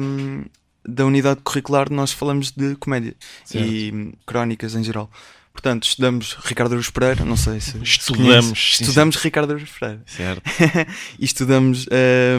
da 0.89 1.05
unidade 1.05 1.41
curricular 1.41 1.91
nós 1.91 2.11
falamos 2.11 2.51
de 2.51 2.75
comédia 2.75 3.15
certo. 3.45 3.67
e 3.67 4.13
crónicas 4.25 4.75
em 4.75 4.83
geral. 4.83 5.09
Portanto, 5.51 5.83
estudamos 5.83 6.37
Ricardo 6.45 6.73
Aruz 6.73 6.89
Pereira, 6.89 7.25
não 7.25 7.35
sei 7.35 7.59
se. 7.59 7.77
Estudamos. 7.83 8.75
Se 8.77 8.83
estudamos 8.83 9.15
sim. 9.15 9.21
Ricardo 9.23 9.51
Aruz 9.51 9.69
Pereira. 9.69 10.01
Certo. 10.05 10.41
e 11.19 11.25
estudamos 11.25 11.85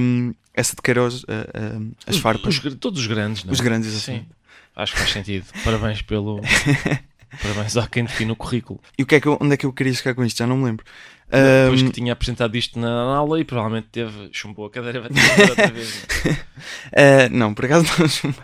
um, 0.01 0.33
essa 0.55 0.75
de 0.75 0.81
Queiroz, 0.81 1.23
uh, 1.25 1.95
as 2.07 2.17
farpas. 2.17 2.59
Os, 2.65 2.75
todos 2.77 3.01
os 3.01 3.07
grandes, 3.07 3.45
não 3.45 3.51
é? 3.51 3.53
Os 3.53 3.61
grandes, 3.61 3.89
exatamente. 3.93 4.25
Sim. 4.25 4.35
Acho 4.75 4.93
que 4.93 4.99
faz 5.01 5.13
sentido. 5.13 5.45
Parabéns 5.65 6.01
pelo. 6.01 6.41
Parabéns 7.43 7.77
a 7.77 7.87
quem 7.87 8.05
define 8.05 8.33
o 8.33 8.37
currículo. 8.37 8.81
E 8.99 9.03
o 9.03 9.07
que 9.07 9.17
é 9.17 9.21
que 9.21 9.29
eu, 9.29 9.39
onde 9.41 9.55
é 9.55 9.57
que 9.57 9.67
eu 9.67 9.73
queria 9.73 9.93
chegar 9.93 10.15
com 10.15 10.25
isto? 10.25 10.39
Já 10.39 10.47
não 10.47 10.57
me 10.57 10.65
lembro. 10.65 10.85
Depois 11.31 11.83
um... 11.83 11.87
que 11.87 11.93
tinha 11.93 12.13
apresentado 12.13 12.57
isto 12.57 12.79
na 12.79 12.91
aula 12.91 13.39
e 13.41 13.45
provavelmente 13.45 13.89
teve, 13.93 14.29
chumbou 14.33 14.67
a 14.67 14.71
cadeira 14.71 15.01
vai 15.01 15.11
ter 15.11 15.49
outra 15.49 15.69
vez. 15.69 16.05
uh, 16.27 17.31
não, 17.31 17.55
por 17.55 17.65
acaso 17.65 17.87
não 17.99 18.09
chumbei. 18.09 18.41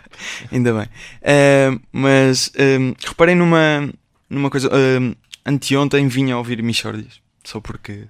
Ainda 0.51 0.73
bem. 0.73 0.85
Uh, 0.85 1.81
mas 1.91 2.51
um, 2.57 2.93
reparei 3.05 3.35
numa, 3.35 3.89
numa 4.29 4.49
coisa. 4.49 4.69
Um, 4.73 5.13
anteontem 5.45 6.07
vinha 6.07 6.35
a 6.35 6.37
ouvir 6.37 6.61
Michordias, 6.63 7.21
só 7.43 7.59
porque 7.59 8.07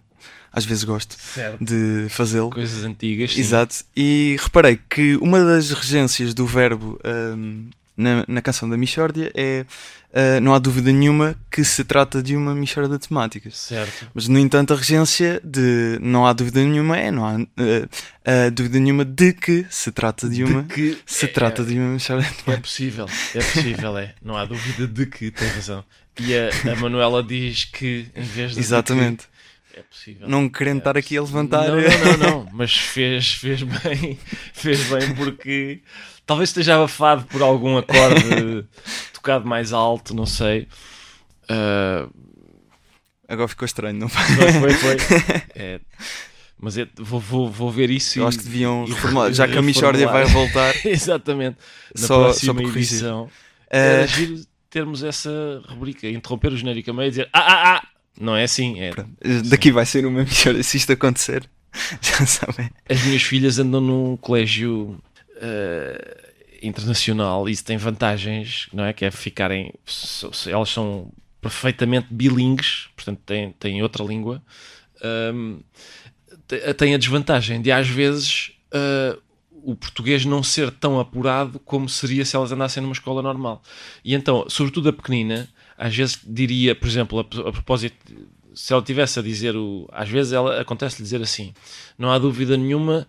às 0.51 0.65
vezes 0.65 0.83
gosto 0.83 1.15
certo. 1.19 1.63
de 1.63 2.07
fazê-lo. 2.09 2.49
Coisas 2.49 2.83
antigas. 2.83 3.33
Sim. 3.33 3.41
Exato. 3.41 3.75
E 3.95 4.37
reparei 4.39 4.79
que 4.89 5.15
uma 5.17 5.43
das 5.43 5.71
regências 5.71 6.33
do 6.33 6.47
verbo 6.47 6.99
um, 7.05 7.69
na, 7.97 8.23
na 8.27 8.41
canção 8.41 8.69
da 8.69 8.77
Michórdia 8.77 9.31
é 9.33 9.65
uh, 10.11 10.39
não 10.41 10.53
há 10.53 10.59
dúvida 10.59 10.91
nenhuma 10.91 11.35
que 11.51 11.63
se 11.63 11.83
trata 11.83 12.21
de 12.21 12.35
uma 12.35 12.53
Michórdia 12.53 12.97
de 12.97 13.07
temáticas. 13.07 13.57
Certo. 13.57 14.09
Mas 14.13 14.27
no 14.27 14.37
entanto 14.37 14.73
a 14.73 14.77
regência 14.77 15.41
de 15.43 15.97
não 15.99 16.25
há 16.25 16.33
dúvida 16.33 16.63
nenhuma 16.63 16.97
é 16.97 17.09
não 17.09 17.25
há 17.25 17.35
uh, 17.35 18.51
dúvida 18.53 18.79
nenhuma 18.79 19.03
de 19.03 19.33
que 19.33 19.65
se 19.69 19.91
trata 19.91 20.29
de 20.29 20.43
uma 20.43 20.61
de 20.61 20.73
que 20.73 20.97
se 21.05 21.25
é, 21.25 21.27
trata 21.27 21.63
de 21.63 21.73
uma 21.77 21.89
Michórdia 21.89 22.29
de 22.29 22.35
temáticas. 22.35 22.57
É 22.57 22.61
possível, 22.61 23.05
é 23.33 23.39
possível, 23.39 23.97
é. 23.97 24.13
Não 24.21 24.37
há 24.37 24.45
dúvida 24.45 24.87
de 24.87 25.05
que 25.07 25.31
tem 25.31 25.47
razão. 25.47 25.83
E 26.19 26.35
a, 26.35 26.49
a 26.71 26.75
Manuela 26.75 27.23
diz 27.23 27.65
que 27.65 28.07
em 28.15 28.23
vez 28.23 28.53
de 28.53 28.59
Exatamente. 28.59 29.25
é 29.73 29.81
possível. 29.81 30.27
Não 30.27 30.49
querendo 30.49 30.77
é 30.77 30.79
estar 30.79 30.97
aqui 30.97 31.17
a 31.17 31.21
levantar. 31.21 31.67
Não, 31.67 31.75
não, 31.75 31.81
não, 31.81 32.17
não, 32.17 32.49
mas 32.53 32.75
fez, 32.75 33.33
fez 33.33 33.61
bem, 33.63 34.19
fez 34.53 34.83
bem 34.85 35.13
porque 35.15 35.81
Talvez 36.27 36.49
esteja 36.49 36.75
abafado 36.75 37.23
por 37.25 37.41
algum 37.41 37.77
acorde 37.77 38.65
tocado 39.13 39.47
mais 39.47 39.71
alto, 39.71 40.13
não 40.13 40.25
sei. 40.25 40.67
Uh, 41.49 42.11
Agora 43.29 43.47
ficou 43.47 43.65
estranho, 43.65 43.97
não 43.97 44.09
foi? 44.09 44.23
Foi, 44.51 44.73
foi, 44.73 44.97
foi. 44.99 45.21
É, 45.55 45.79
mas 46.59 46.77
é, 46.77 46.87
vou, 46.97 47.19
vou, 47.19 47.49
vou 47.49 47.71
ver 47.71 47.89
isso 47.89 48.19
Eu 48.19 48.25
e, 48.25 48.27
acho 48.27 48.39
que 48.39 48.43
deviam 48.43 48.85
reformular. 48.85 49.31
Já 49.33 49.47
que 49.47 49.57
a 49.57 49.61
Michórdia 49.61 50.07
vai 50.07 50.25
voltar, 50.25 50.73
Exatamente. 50.85 51.57
Na 51.97 52.07
Só- 52.07 52.07
só 52.07 52.23
próxima 52.23 52.53
para 52.55 52.63
corrigir. 52.63 52.93
edição. 52.93 53.29
giro 54.07 54.41
termos 54.69 55.03
essa 55.03 55.63
rubrica, 55.69 56.09
interromper 56.09 56.51
o 56.51 56.57
genérico 56.57 56.91
a 56.91 56.93
meio 56.93 57.07
e 57.07 57.09
dizer 57.09 57.29
ah, 57.31 57.39
ah, 57.39 57.75
ah! 57.77 57.87
Não 58.19 58.35
é 58.35 58.43
assim, 58.43 58.81
é. 58.81 58.91
daqui 59.45 59.71
vai 59.71 59.85
ser 59.85 60.05
uma 60.05 60.23
Michórdia 60.23 60.61
se 60.61 60.75
isto 60.75 60.91
acontecer. 60.91 61.49
Já 62.01 62.25
sabem. 62.25 62.69
As 62.89 63.01
minhas 63.03 63.21
filhas 63.21 63.59
andam 63.59 63.79
num 63.79 64.17
colégio 64.17 64.97
internacional 66.61 67.47
e 67.47 67.51
isso 67.51 67.63
tem 67.63 67.77
vantagens, 67.77 68.67
não 68.73 68.83
é? 68.83 68.93
Que 68.93 69.05
é 69.05 69.11
ficarem. 69.11 69.73
Elas 70.47 70.69
são 70.69 71.11
perfeitamente 71.41 72.07
bilingues, 72.11 72.89
portanto 72.95 73.19
têm, 73.25 73.51
têm 73.53 73.81
outra 73.83 74.03
língua. 74.03 74.41
Ahm, 75.03 75.59
te- 76.47 76.73
tem 76.73 76.95
a 76.95 76.97
desvantagem 76.97 77.61
de 77.61 77.71
às 77.71 77.87
vezes 77.87 78.51
ah, 78.71 79.17
o 79.51 79.75
português 79.75 80.23
não 80.25 80.41
ser 80.41 80.71
tão 80.71 80.99
apurado 80.99 81.59
como 81.59 81.89
seria 81.89 82.23
se 82.25 82.35
elas 82.35 82.51
andassem 82.51 82.81
numa 82.81 82.93
escola 82.93 83.21
normal. 83.21 83.61
E 84.03 84.15
então, 84.15 84.45
sobretudo 84.49 84.89
a 84.89 84.93
pequenina, 84.93 85.49
às 85.77 85.95
vezes 85.95 86.19
diria, 86.25 86.73
por 86.73 86.87
exemplo, 86.87 87.19
a, 87.19 87.21
a 87.49 87.51
propósito, 87.51 87.95
se 88.55 88.73
ela 88.73 88.81
tivesse 88.81 89.19
a 89.19 89.21
dizer 89.21 89.55
o. 89.55 89.87
Às 89.91 90.09
vezes 90.09 90.33
ela 90.33 90.59
acontece 90.61 91.01
dizer 91.01 91.21
assim: 91.21 91.53
não 91.97 92.11
há 92.11 92.17
dúvida 92.17 92.57
nenhuma 92.57 93.07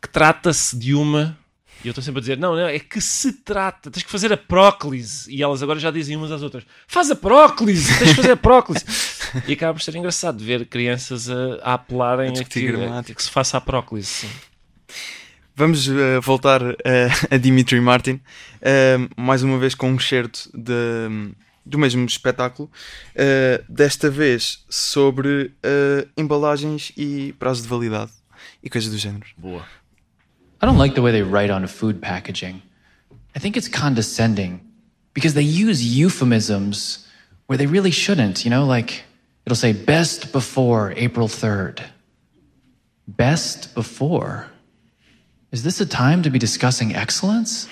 que 0.00 0.08
trata-se 0.08 0.76
de 0.76 0.94
uma. 0.94 1.38
E 1.82 1.88
eu 1.88 1.90
estou 1.92 2.02
sempre 2.04 2.18
a 2.18 2.20
dizer: 2.20 2.38
não, 2.38 2.54
não, 2.54 2.66
é 2.66 2.78
que 2.78 3.00
se 3.00 3.32
trata, 3.32 3.90
tens 3.90 4.02
que 4.02 4.10
fazer 4.10 4.32
a 4.32 4.36
próclise. 4.36 5.30
E 5.32 5.42
elas 5.42 5.62
agora 5.62 5.78
já 5.78 5.90
dizem 5.90 6.16
umas 6.16 6.30
às 6.30 6.42
outras: 6.42 6.64
faz 6.86 7.10
a 7.10 7.16
próclise, 7.16 7.88
tens 7.98 8.10
que 8.10 8.16
fazer 8.16 8.32
a 8.32 8.36
próclise. 8.36 8.84
e 9.48 9.52
acaba 9.52 9.74
por 9.74 9.82
ser 9.82 9.94
engraçado 9.96 10.42
ver 10.44 10.66
crianças 10.66 11.30
a, 11.30 11.34
a 11.62 11.74
apelarem 11.74 12.28
A 12.28 12.40
a, 12.40 12.44
que, 12.44 12.66
a 12.68 13.14
que 13.14 13.22
se 13.22 13.30
faça 13.30 13.56
a 13.56 13.60
próclise. 13.60 14.06
sim. 14.06 14.30
Vamos 15.54 15.88
eh, 15.88 16.20
voltar 16.20 16.62
eh, 16.84 17.08
a 17.30 17.36
Dimitri 17.36 17.80
Martin, 17.80 18.18
eh, 18.62 18.96
mais 19.16 19.42
uma 19.42 19.58
vez 19.58 19.74
com 19.74 19.90
um 19.90 19.96
excerto 19.96 20.48
de- 20.54 21.34
do 21.66 21.78
mesmo 21.78 22.04
espetáculo, 22.06 22.70
desta 23.68 24.10
vez 24.10 24.64
sobre 24.68 25.52
embalagens 26.16 26.90
e 26.96 27.32
prazo 27.38 27.62
de 27.62 27.68
validade 27.68 28.10
e 28.62 28.68
coisas 28.70 28.90
do 28.90 28.96
género. 28.98 29.26
Boa. 29.36 29.64
I 30.60 30.66
don't 30.66 30.78
like 30.78 30.94
the 30.94 31.02
way 31.02 31.12
they 31.12 31.22
write 31.22 31.50
on 31.50 31.66
food 31.66 32.02
packaging. 32.02 32.62
I 33.34 33.38
think 33.38 33.56
it's 33.56 33.68
condescending 33.68 34.60
because 35.14 35.34
they 35.34 35.42
use 35.42 35.84
euphemisms 35.84 37.06
where 37.46 37.56
they 37.56 37.66
really 37.66 37.90
shouldn't, 37.90 38.44
you 38.44 38.50
know, 38.50 38.66
like 38.66 39.04
it'll 39.46 39.56
say 39.56 39.72
best 39.72 40.32
before 40.32 40.92
April 40.96 41.28
3rd. 41.28 41.82
Best 43.08 43.74
before? 43.74 44.48
Is 45.50 45.62
this 45.62 45.80
a 45.80 45.86
time 45.86 46.22
to 46.22 46.30
be 46.30 46.38
discussing 46.38 46.94
excellence? 46.94 47.66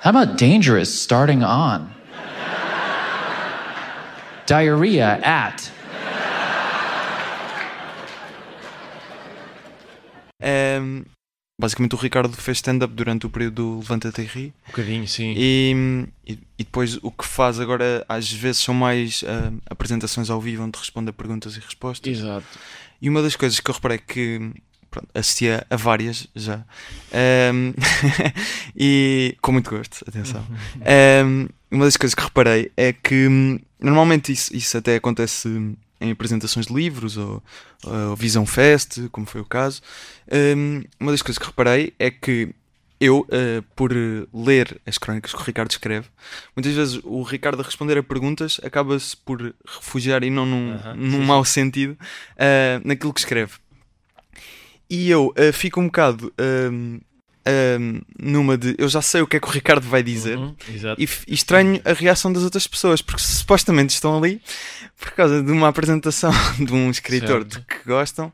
How 0.00 0.10
about 0.10 0.38
dangerous 0.38 0.98
starting 0.98 1.42
on? 1.42 1.92
Diarrhea 4.46 5.20
at. 5.22 5.70
Basicamente, 11.60 11.94
o 11.94 11.98
Ricardo 11.98 12.34
fez 12.34 12.56
stand-up 12.56 12.94
durante 12.94 13.26
o 13.26 13.30
período 13.30 13.54
do 13.54 13.78
Levanta-te 13.80 14.22
e 14.22 14.24
Ri. 14.24 14.46
Um 14.46 14.70
bocadinho, 14.70 15.06
sim. 15.06 15.34
E, 15.36 16.06
e, 16.26 16.38
e 16.58 16.64
depois 16.64 16.98
o 17.02 17.10
que 17.10 17.26
faz 17.26 17.60
agora, 17.60 18.02
às 18.08 18.32
vezes, 18.32 18.62
são 18.62 18.72
mais 18.72 19.22
ah, 19.26 19.52
apresentações 19.68 20.30
ao 20.30 20.40
vivo 20.40 20.64
onde 20.64 20.78
responde 20.78 21.10
a 21.10 21.12
perguntas 21.12 21.56
e 21.58 21.60
respostas. 21.60 22.10
Exato. 22.10 22.46
E 23.02 23.10
uma 23.10 23.20
das 23.20 23.36
coisas 23.36 23.60
que 23.60 23.70
eu 23.70 23.74
reparei 23.74 23.98
que 23.98 24.52
pronto, 24.90 25.08
assistia 25.14 25.66
a 25.68 25.76
várias 25.76 26.26
já 26.34 26.64
Ahm, 27.12 27.74
e 28.74 29.36
com 29.42 29.52
muito 29.52 29.68
gosto, 29.68 30.02
atenção. 30.08 30.46
Ahm, 30.80 31.48
uma 31.70 31.84
das 31.84 31.96
coisas 31.98 32.14
que 32.14 32.22
reparei 32.22 32.72
é 32.74 32.92
que 32.92 33.26
hum, 33.28 33.58
normalmente 33.78 34.32
isso, 34.32 34.56
isso 34.56 34.78
até 34.78 34.96
acontece 34.96 35.48
em 36.00 36.10
apresentações 36.10 36.66
de 36.66 36.74
livros 36.74 37.16
ou, 37.16 37.42
ou 37.84 38.16
Visão 38.16 38.46
Fest, 38.46 39.08
como 39.12 39.26
foi 39.26 39.40
o 39.40 39.44
caso. 39.44 39.82
Ahm, 40.30 40.84
uma 40.98 41.10
das 41.10 41.22
coisas 41.22 41.38
que 41.38 41.46
reparei 41.46 41.92
é 41.98 42.10
que 42.10 42.54
eu, 43.00 43.26
ah, 43.30 43.64
por 43.74 43.92
ler 44.32 44.80
as 44.86 44.98
crónicas 44.98 45.32
que 45.32 45.40
o 45.40 45.44
Ricardo 45.44 45.70
escreve, 45.70 46.08
muitas 46.54 46.74
vezes 46.74 47.00
o 47.02 47.22
Ricardo 47.22 47.60
a 47.60 47.64
responder 47.64 47.96
a 47.98 48.02
perguntas 48.02 48.60
acaba-se 48.62 49.16
por 49.16 49.54
refugiar 49.66 50.22
e 50.22 50.30
não 50.30 50.44
num, 50.44 50.78
num 50.96 51.24
mau 51.24 51.44
sentido 51.44 51.96
ah, 52.38 52.80
naquilo 52.84 53.12
que 53.12 53.20
escreve. 53.20 53.54
E 54.88 55.08
eu 55.10 55.32
ah, 55.36 55.52
fico 55.52 55.80
um 55.80 55.86
bocado 55.86 56.32
ahm, 56.38 56.98
numa 58.18 58.56
de 58.58 58.74
eu 58.78 58.88
já 58.88 59.00
sei 59.02 59.22
o 59.22 59.26
que 59.26 59.36
é 59.36 59.40
que 59.40 59.46
o 59.48 59.50
Ricardo 59.50 59.86
vai 59.88 60.02
dizer 60.02 60.36
Uhum, 60.38 60.54
e, 60.98 61.04
e 61.26 61.34
estranho 61.34 61.80
a 61.84 61.92
reação 61.92 62.32
das 62.32 62.42
outras 62.42 62.66
pessoas 62.66 63.00
porque 63.02 63.22
supostamente 63.22 63.94
estão 63.94 64.16
ali 64.18 64.40
por 64.98 65.10
causa 65.12 65.42
de 65.42 65.50
uma 65.50 65.68
apresentação 65.68 66.30
de 66.64 66.72
um 66.72 66.90
escritor 66.90 67.42
Certo. 67.42 67.58
de 67.58 67.64
que 67.64 67.84
gostam 67.88 68.32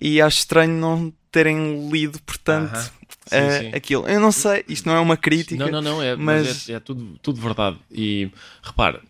e 0.00 0.20
acho 0.20 0.38
estranho 0.38 0.72
não 0.78 1.12
terem 1.30 1.88
lido, 1.90 2.18
portanto, 2.22 2.74
ah, 2.74 2.90
Sim, 3.26 3.70
sim. 3.70 3.74
aquilo. 3.74 4.06
Eu 4.08 4.20
não 4.20 4.32
sei, 4.32 4.64
isto 4.68 4.86
não 4.86 4.94
é 4.96 5.00
uma 5.00 5.16
crítica. 5.16 5.64
Não, 5.64 5.70
não, 5.70 5.80
não, 5.80 6.02
é, 6.02 6.14
mas- 6.16 6.46
mas 6.46 6.68
é, 6.68 6.72
é 6.74 6.80
tudo, 6.80 7.18
tudo 7.22 7.40
verdade. 7.40 7.78
E 7.90 8.30
repara, 8.62 9.00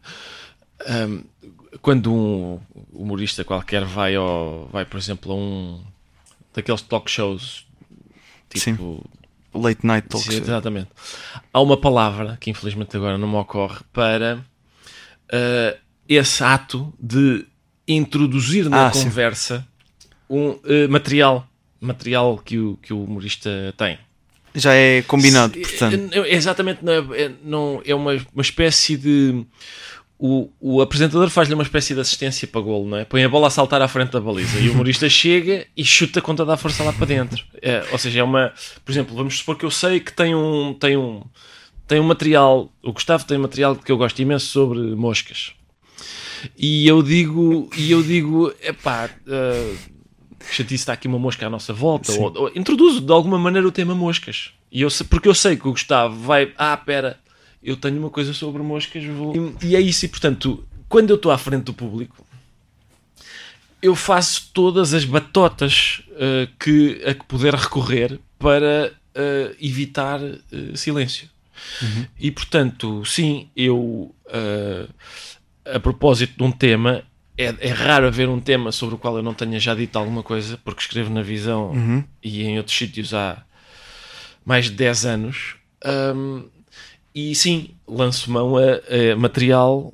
hum, 1.08 1.24
quando 1.80 2.12
um 2.12 2.60
humorista 2.92 3.42
qualquer 3.44 3.84
vai, 3.84 4.14
ao, 4.14 4.68
vai, 4.72 4.84
por 4.84 4.98
exemplo, 4.98 5.32
a 5.32 5.34
um 5.34 5.82
daqueles 6.54 6.82
talk 6.82 7.10
shows, 7.10 7.66
tipo. 8.50 9.04
Late 9.54 9.86
night 9.86 10.08
talk 10.08 10.24
Sim, 10.24 10.32
show. 10.32 10.40
Exatamente. 10.42 10.88
Há 11.52 11.60
uma 11.60 11.76
palavra 11.76 12.36
que 12.40 12.50
infelizmente 12.50 12.96
agora 12.96 13.18
não 13.18 13.28
me 13.28 13.36
ocorre 13.36 13.80
para 13.92 14.38
ah, 15.30 15.76
esse 16.08 16.42
ato 16.42 16.92
de 16.98 17.44
introduzir 17.86 18.68
na 18.68 18.86
Ah, 18.88 18.92
sim. 18.92 19.04
conversa 19.04 19.66
um 20.30 20.52
ah, 20.64 20.88
material, 20.88 21.46
material 21.80 22.38
que 22.38 22.58
o, 22.58 22.78
que 22.82 22.92
o 22.92 23.04
humorista 23.04 23.74
tem. 23.76 23.98
Já 24.54 24.74
é 24.74 25.00
combinado, 25.02 25.54
Se- 25.54 25.60
portanto. 25.60 26.12
é- 26.14 26.18
é- 26.18 26.34
Exatamente, 26.34 26.84
não 26.84 26.92
é, 26.92 27.22
é- 27.22 27.32
não, 27.42 27.82
é 27.86 27.94
uma, 27.94 28.12
uma 28.34 28.42
espécie 28.42 28.96
de. 28.98 29.46
O, 30.24 30.48
o 30.60 30.80
apresentador 30.80 31.28
faz-lhe 31.30 31.52
uma 31.54 31.64
espécie 31.64 31.94
de 31.94 32.00
assistência 32.00 32.46
para 32.46 32.60
golo, 32.60 32.88
não 32.88 32.98
é? 32.98 33.04
Põe 33.04 33.24
a 33.24 33.28
bola 33.28 33.48
a 33.48 33.50
saltar 33.50 33.82
à 33.82 33.88
frente 33.88 34.12
da 34.12 34.20
baliza 34.20 34.60
e 34.60 34.68
o 34.68 34.72
humorista 34.72 35.08
chega 35.08 35.66
e 35.76 35.84
chuta 35.84 36.20
com 36.22 36.32
toda 36.32 36.54
a 36.54 36.56
força 36.56 36.84
lá 36.84 36.92
para 36.92 37.06
dentro. 37.06 37.44
É, 37.60 37.84
ou 37.90 37.98
seja, 37.98 38.20
é 38.20 38.22
uma. 38.22 38.52
Por 38.84 38.92
exemplo, 38.92 39.16
vamos 39.16 39.38
supor 39.38 39.56
que 39.58 39.64
eu 39.64 39.70
sei 39.70 39.98
que 39.98 40.12
tem 40.12 40.32
um. 40.32 40.74
Tem 40.74 40.96
um 40.96 41.24
tem 41.88 41.98
um 41.98 42.04
material, 42.04 42.72
o 42.82 42.92
Gustavo 42.92 43.24
tem 43.26 43.36
um 43.36 43.42
material 43.42 43.74
que 43.74 43.90
eu 43.90 43.96
gosto 43.98 44.22
imenso 44.22 44.46
sobre 44.46 44.78
moscas. 44.94 45.52
E 46.56 46.86
eu 46.86 47.02
digo, 47.02 47.68
e 47.76 47.90
eu 47.90 48.02
digo, 48.02 48.52
epá, 48.62 49.10
uh, 49.26 49.76
chatice 50.50 50.74
está 50.76 50.92
aqui 50.92 51.06
uma 51.06 51.18
mosca 51.18 51.46
à 51.46 51.50
nossa 51.50 51.72
volta, 51.72 52.12
ou, 52.12 52.32
ou 52.42 52.52
introduzo 52.54 53.00
de 53.00 53.12
alguma 53.12 53.38
maneira 53.38 53.66
o 53.66 53.72
tema 53.72 53.94
moscas. 53.94 54.50
E 54.70 54.80
eu, 54.82 54.88
sei- 54.88 55.06
porque 55.06 55.28
eu 55.28 55.34
sei 55.34 55.56
que 55.56 55.68
o 55.68 55.72
Gustavo 55.72 56.14
vai, 56.16 56.52
ah, 56.56 56.76
pera, 56.76 57.18
eu 57.62 57.76
tenho 57.76 57.98
uma 57.98 58.10
coisa 58.10 58.32
sobre 58.32 58.62
moscas, 58.62 59.04
vou... 59.04 59.34
E, 59.60 59.68
e 59.68 59.76
é 59.76 59.80
isso, 59.80 60.04
e 60.04 60.08
portanto, 60.08 60.64
quando 60.88 61.10
eu 61.10 61.16
estou 61.16 61.30
à 61.30 61.38
frente 61.38 61.64
do 61.64 61.74
público, 61.74 62.26
eu 63.80 63.94
faço 63.94 64.50
todas 64.52 64.94
as 64.94 65.04
batotas 65.04 66.02
uh, 66.10 66.50
que, 66.58 67.02
a 67.04 67.14
que 67.14 67.24
puder 67.24 67.54
recorrer 67.54 68.18
para 68.38 68.92
uh, 68.92 69.56
evitar 69.60 70.20
uh, 70.20 70.76
silêncio. 70.76 71.28
E 72.18 72.30
portanto, 72.30 73.04
sim, 73.04 73.48
eu 73.54 74.12
a 75.64 75.78
propósito 75.78 76.36
de 76.36 76.42
um 76.42 76.50
tema, 76.50 77.04
é, 77.36 77.54
é 77.60 77.68
raro 77.70 78.06
haver 78.06 78.28
um 78.28 78.40
tema 78.40 78.72
sobre 78.72 78.94
o 78.94 78.98
qual 78.98 79.16
eu 79.16 79.22
não 79.22 79.34
tenha 79.34 79.58
já 79.58 79.74
dito 79.74 79.96
alguma 79.96 80.22
coisa, 80.22 80.58
porque 80.64 80.82
escrevo 80.82 81.12
na 81.12 81.22
visão 81.22 81.70
Uhum. 81.70 82.04
e 82.22 82.42
em 82.42 82.58
outros 82.58 82.76
sítios 82.76 83.14
há 83.14 83.42
mais 84.44 84.66
de 84.66 84.72
10 84.72 85.06
anos. 85.06 85.56
Um, 85.84 86.44
e 87.14 87.34
sim, 87.34 87.70
lanço 87.86 88.30
mão 88.30 88.56
a, 88.56 88.62
a 89.12 89.16
material 89.16 89.92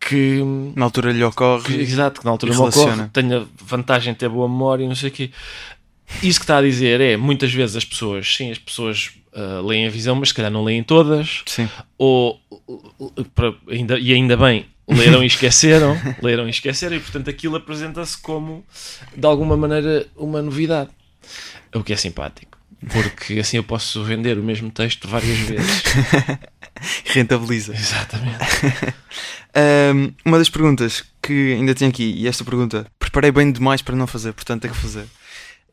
que, 0.00 0.40
Na 0.76 0.84
altura 0.84 1.12
lhe 1.12 1.22
ocorre. 1.24 1.64
que- 1.64 1.80
exato, 1.80 2.20
que 2.20 2.24
na 2.26 2.30
altura 2.32 2.52
me 2.52 2.58
ocorre, 2.60 3.08
tenha 3.12 3.46
vantagem 3.64 4.12
de 4.12 4.18
ter 4.20 4.28
boa 4.28 4.48
memória 4.48 4.84
e 4.84 4.88
não 4.88 4.94
sei 4.94 5.08
o 5.08 5.12
quê. 5.12 5.30
Isso 6.22 6.38
que 6.38 6.44
está 6.44 6.58
a 6.58 6.62
dizer 6.62 7.00
é, 7.00 7.16
muitas 7.16 7.52
vezes 7.52 7.74
as 7.76 7.84
pessoas, 7.84 8.32
sim, 8.36 8.50
as 8.52 8.58
pessoas 8.58 9.10
ah, 9.34 9.60
leem 9.64 9.86
a 9.86 9.90
visão, 9.90 10.14
mas 10.14 10.28
se 10.28 10.34
calhar 10.34 10.50
não 10.52 10.62
leem 10.62 10.82
todas, 10.82 11.42
Sim. 11.46 11.68
ou 11.98 12.40
para- 13.34 13.52
ainda, 13.68 13.98
e 13.98 14.12
ainda 14.12 14.36
bem, 14.36 14.66
leram 14.88 15.22
e 15.24 15.26
esqueceram, 15.26 15.96
leram 16.22 16.46
e 16.46 16.50
esqueceram, 16.50 16.94
e 16.96 17.00
portanto 17.00 17.28
aquilo 17.28 17.56
apresenta-se 17.56 18.16
como 18.18 18.64
de 19.16 19.26
alguma 19.26 19.56
maneira 19.56 20.06
uma 20.16 20.40
novidade. 20.40 20.90
O 21.74 21.82
que 21.82 21.92
é 21.92 21.96
simpático, 21.96 22.56
porque 22.92 23.40
assim 23.40 23.56
eu 23.56 23.64
posso 23.64 24.04
vender 24.04 24.38
o 24.38 24.44
mesmo 24.44 24.70
texto 24.70 25.08
várias 25.08 25.36
vezes. 25.38 25.82
Rentabiliza. 27.04 27.74
Exatamente. 27.74 28.38
Ahm, 29.54 30.12
uma 30.24 30.38
das 30.38 30.50
perguntas 30.50 31.04
que 31.22 31.54
ainda 31.54 31.74
tenho 31.74 31.90
aqui, 31.90 32.12
e 32.16 32.28
esta 32.28 32.44
pergunta 32.44 32.86
preparei 32.98 33.32
bem 33.32 33.50
demais 33.50 33.80
para 33.82 33.96
não 33.96 34.06
fazer, 34.06 34.32
portanto 34.32 34.62
tenho 34.62 34.74
que 34.74 34.80
fazer. 34.80 35.06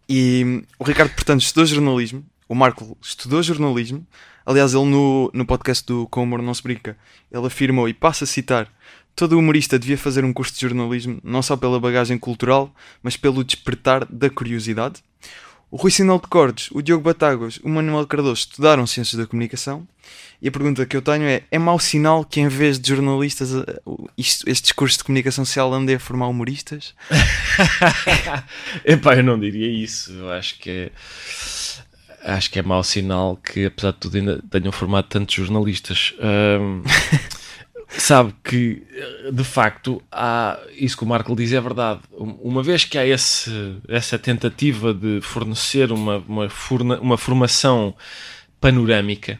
E 0.07 0.63
o 0.79 0.83
Ricardo, 0.83 1.13
portanto, 1.13 1.41
estudou 1.41 1.65
jornalismo, 1.65 2.25
o 2.47 2.55
Marco 2.55 2.97
estudou 3.01 3.43
jornalismo, 3.43 4.05
aliás, 4.45 4.73
ele 4.73 4.85
no, 4.85 5.29
no 5.33 5.45
podcast 5.45 5.85
do 5.85 6.07
Com 6.07 6.23
Humor 6.23 6.41
Não 6.41 6.53
Se 6.53 6.63
Brinca, 6.63 6.97
ele 7.31 7.47
afirmou, 7.47 7.87
e 7.87 7.93
passa 7.93 8.23
a 8.23 8.27
citar, 8.27 8.69
todo 9.15 9.37
humorista 9.37 9.77
devia 9.77 9.97
fazer 9.97 10.23
um 10.25 10.33
curso 10.33 10.53
de 10.53 10.61
jornalismo, 10.61 11.19
não 11.23 11.41
só 11.41 11.55
pela 11.55 11.79
bagagem 11.79 12.17
cultural, 12.17 12.73
mas 13.01 13.17
pelo 13.17 13.43
despertar 13.43 14.05
da 14.05 14.29
curiosidade. 14.29 15.01
O 15.73 15.75
Rui 15.75 15.89
Sinal 15.89 16.19
de 16.19 16.27
Cordes, 16.27 16.69
o 16.71 16.83
Diogo 16.83 17.03
Batáguas, 17.03 17.59
o 17.63 17.67
Manuel 17.67 18.05
Cardoso 18.05 18.41
estudaram 18.41 18.85
Ciências 18.85 19.19
da 19.19 19.25
Comunicação 19.25 19.87
e 20.39 20.47
a 20.47 20.51
pergunta 20.51 20.85
que 20.85 20.95
eu 20.95 21.01
tenho 21.01 21.23
é: 21.23 21.41
é 21.49 21.57
mau 21.57 21.79
sinal 21.79 22.23
que 22.23 22.39
em 22.39 22.47
vez 22.47 22.77
de 22.77 22.89
jornalistas 22.89 23.51
eh, 23.55 23.81
estes 24.15 24.71
cursos 24.71 24.99
de 24.99 25.03
comunicação 25.03 25.43
social 25.43 25.73
andem 25.73 25.95
a 25.95 25.99
formar 25.99 26.27
humoristas? 26.27 26.93
Epá, 28.85 29.15
eu 29.15 29.23
não 29.23 29.39
diria 29.39 29.67
isso. 29.67 30.11
Eu 30.11 30.31
acho 30.31 30.59
que 30.59 30.69
é. 30.69 30.91
Acho 32.23 32.51
que 32.51 32.59
é 32.59 32.61
mau 32.61 32.83
sinal 32.83 33.35
que, 33.35 33.65
apesar 33.65 33.93
de 33.93 33.97
tudo, 33.97 34.17
ainda 34.17 34.43
tenham 34.51 34.71
formado 34.71 35.07
tantos 35.07 35.33
jornalistas. 35.33 36.13
Ahm, 36.19 36.83
sabe 37.99 38.33
que, 38.43 38.83
de 39.31 39.43
facto, 39.43 40.01
há, 40.11 40.59
isso 40.77 40.97
que 40.97 41.03
o 41.03 41.07
Marco 41.07 41.35
diz 41.35 41.51
é 41.53 41.61
verdade. 41.61 42.01
Uma 42.17 42.63
vez 42.63 42.85
que 42.85 42.97
há 42.97 43.05
esse, 43.05 43.77
essa 43.87 44.17
tentativa 44.17 44.93
de 44.93 45.21
fornecer 45.21 45.91
uma, 45.91 46.17
uma, 46.27 46.49
forna, 46.49 46.99
uma 46.99 47.17
formação 47.17 47.95
panorâmica, 48.59 49.39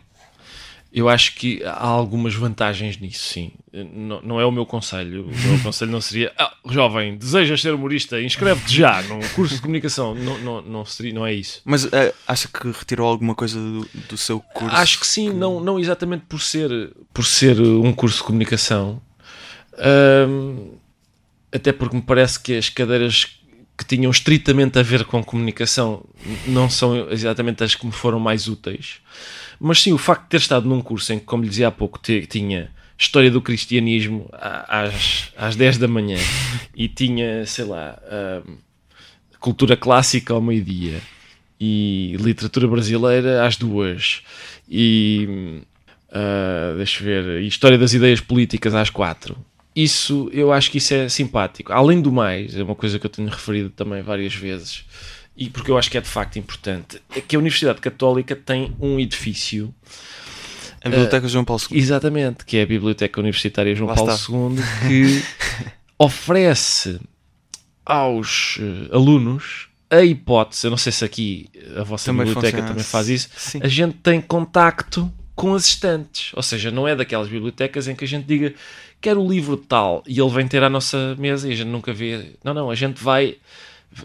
eu 0.93 1.10
acho 1.10 1.34
que 1.34 1.63
há 1.63 1.88
algumas 1.88 2.36
vantagens 2.36 2.99
nisso, 2.99 3.27
sim. 3.27 3.51
Não, 3.73 4.21
não 4.21 4.39
é 4.39 4.45
o 4.45 4.51
meu 4.51 4.63
conselho. 4.63 5.23
O 5.23 5.47
meu 5.49 5.60
conselho 5.63 5.91
não 5.91 5.99
seria, 5.99 6.32
ah, 6.38 6.53
jovem, 6.69 7.17
desejas 7.17 7.62
ser 7.62 7.73
humorista, 7.73 8.21
inscreve-te 8.21 8.77
já 8.77 9.01
num 9.01 9.19
curso 9.34 9.56
de 9.56 9.62
comunicação. 9.62 10.13
Não, 10.13 10.38
não, 10.38 10.62
não, 10.62 10.86
seria, 10.86 11.12
não 11.12 11.25
é 11.25 11.34
isso. 11.34 11.62
Mas 11.65 11.86
uh, 11.86 12.13
acha 12.27 12.47
que 12.47 12.67
retirou 12.67 13.08
alguma 13.08 13.34
coisa 13.34 13.60
do, 13.60 13.89
do 14.08 14.15
seu 14.15 14.39
curso? 14.39 14.75
Acho 14.75 14.99
que 14.99 15.08
sim, 15.08 15.32
que... 15.32 15.36
Não, 15.36 15.60
não 15.60 15.79
exatamente 15.79 16.25
por 16.29 16.39
ser, 16.39 16.69
por 17.12 17.25
ser 17.25 17.60
um 17.60 17.91
curso 17.91 18.17
de 18.17 18.23
comunicação. 18.25 19.01
Um, 20.29 20.73
até 21.51 21.71
porque 21.71 21.95
me 21.95 22.03
parece 22.03 22.39
que 22.39 22.56
as 22.56 22.69
cadeiras 22.69 23.39
que 23.75 23.84
tinham 23.84 24.12
estritamente 24.12 24.77
a 24.77 24.84
ver 24.84 25.06
com 25.06 25.23
comunicação 25.23 26.06
não 26.45 26.69
são 26.69 27.10
exatamente 27.10 27.63
as 27.63 27.73
que 27.73 27.84
me 27.84 27.91
foram 27.91 28.19
mais 28.19 28.47
úteis. 28.47 29.01
Mas 29.60 29.82
sim, 29.82 29.94
o 29.94 29.98
facto 29.98 30.24
de 30.24 30.30
ter 30.30 30.38
estado 30.38 30.68
num 30.68 30.82
curso 30.82 31.13
em 31.13 31.20
que, 31.20 31.26
como 31.26 31.44
lhe 31.44 31.50
dizia 31.50 31.68
há 31.68 31.72
pouco, 31.72 32.00
tinha 32.00 32.72
História 32.98 33.32
do 33.32 33.42
Cristianismo 33.42 34.30
às, 34.32 35.32
às 35.36 35.56
10 35.56 35.78
da 35.78 35.88
manhã 35.88 36.18
e 36.76 36.88
tinha, 36.88 37.46
sei 37.46 37.66
lá, 37.66 37.98
uh, 38.04 38.58
Cultura 39.39 39.76
Clássica 39.76 40.34
ao 40.34 40.42
meio-dia 40.42 41.02
e 41.60 42.16
Literatura 42.20 42.68
Brasileira 42.68 43.46
às 43.46 43.58
duas 43.58 44.22
e, 44.70 45.62
uh, 46.10 46.78
deixa 46.78 47.04
ver, 47.04 47.42
História 47.42 47.78
das 47.78 47.94
Ideias 47.94 48.22
Políticas 48.22 48.74
às 48.74 48.89
quatro. 48.89 49.36
Isso, 49.76 50.30
eu 50.32 50.54
acho 50.54 50.70
que 50.70 50.78
isso 50.78 50.94
é 50.94 51.10
simpático. 51.10 51.74
Além 51.74 52.00
do 52.00 52.12
mais, 52.12 52.56
é 52.56 52.63
uma 52.63 52.76
coisa 52.76 53.00
que 53.00 53.06
eu 53.06 53.10
tenho 53.10 53.28
referido 53.28 53.70
também 53.72 54.04
várias 54.04 54.36
vezes, 54.36 54.86
e 55.36 55.50
porque 55.50 55.72
eu 55.72 55.78
acho 55.78 55.89
que 55.89 55.98
é 55.98 56.02
de 56.02 56.08
facto 56.08 56.38
importante, 56.38 57.02
é 57.15 57.22
que 57.22 57.36
a 57.36 57.39
Universidade 57.39 57.82
Católica 57.82 58.36
tem 58.36 58.76
um 58.80 59.00
edifício. 59.00 59.74
A 60.84 60.89
Biblioteca 60.89 61.26
uh, 61.26 61.30
João 61.30 61.46
Paulo 61.46 61.62
II. 61.69 61.78
Exatamente, 61.78 62.46
que 62.46 62.58
é 62.58 62.63
a 62.63 62.65
Biblioteca 62.65 63.19
Universitária 63.19 63.74
João 63.74 63.89
Lá 63.89 63.96
Paulo 63.96 64.12
está. 64.12 64.32
II, 64.32 64.58
que 64.88 65.24
oferece 65.98 67.00
aos 67.86 68.58
uh, 68.58 68.96
alunos 68.96 69.69
a 69.89 70.04
hipótese, 70.04 70.65
eu 70.65 70.72
não 70.72 70.78
sei 70.78 70.91
se 70.91 71.06
aqui 71.06 71.50
a 71.78 71.84
vossa 71.84 72.06
também 72.06 72.26
biblioteca 72.26 72.63
também 72.63 72.84
faz 72.84 73.10
isso, 73.10 73.30
Sim. 73.36 73.60
a 73.62 73.67
gente 73.67 73.96
tem 73.98 74.19
contacto 74.19 75.12
com 75.36 75.54
as 75.54 75.65
estantes. 75.65 76.32
Ou 76.34 76.41
seja, 76.41 76.72
não 76.72 76.88
é 76.88 76.96
daquelas 76.96 77.28
bibliotecas 77.28 77.88
em 77.88 77.96
que 77.96 78.04
a 78.04 78.08
gente 78.08 78.26
diga 78.26 78.54
quero 79.00 79.22
o 79.22 79.30
livro 79.30 79.58
tal 79.58 80.02
e 80.08 80.19
ele 80.19 80.30
vem 80.30 80.48
ter 80.48 80.63
à 80.63 80.69
nossa 80.69 81.15
mesa 81.19 81.48
e 81.48 81.52
a 81.52 81.56
gente 81.56 81.67
nunca 81.67 81.93
vê. 81.93 82.32
Não, 82.43 82.54
não, 82.54 82.72
a 82.72 82.76
gente 82.76 83.04
vai 83.04 83.38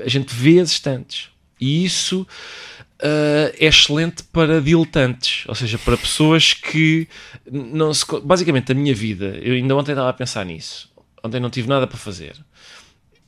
a 0.01 0.09
gente 0.09 0.35
vê 0.35 0.61
as 0.61 0.71
estantes. 0.71 1.29
E 1.61 1.85
isso 1.85 2.23
uh, 2.23 3.55
é 3.59 3.67
excelente 3.67 4.23
para 4.23 4.61
diletantes, 4.61 5.45
ou 5.49 5.55
seja, 5.55 5.79
para 5.79 5.97
pessoas 5.97 6.55
que 6.55 7.09
não 7.51 7.93
se. 7.93 8.05
Basicamente, 8.23 8.73
a 8.73 8.75
minha 8.75 8.95
vida, 8.95 9.39
eu 9.43 9.55
ainda 9.55 9.77
ontem 9.77 9.93
estava 9.93 10.11
a 10.11 10.13
pensar 10.13 10.45
nisso. 10.45 10.91
Ontem 11.23 11.41
não 11.41 11.51
tive 11.51 11.69
nada 11.69 11.87
para 11.87 11.99
fazer. 11.99 12.37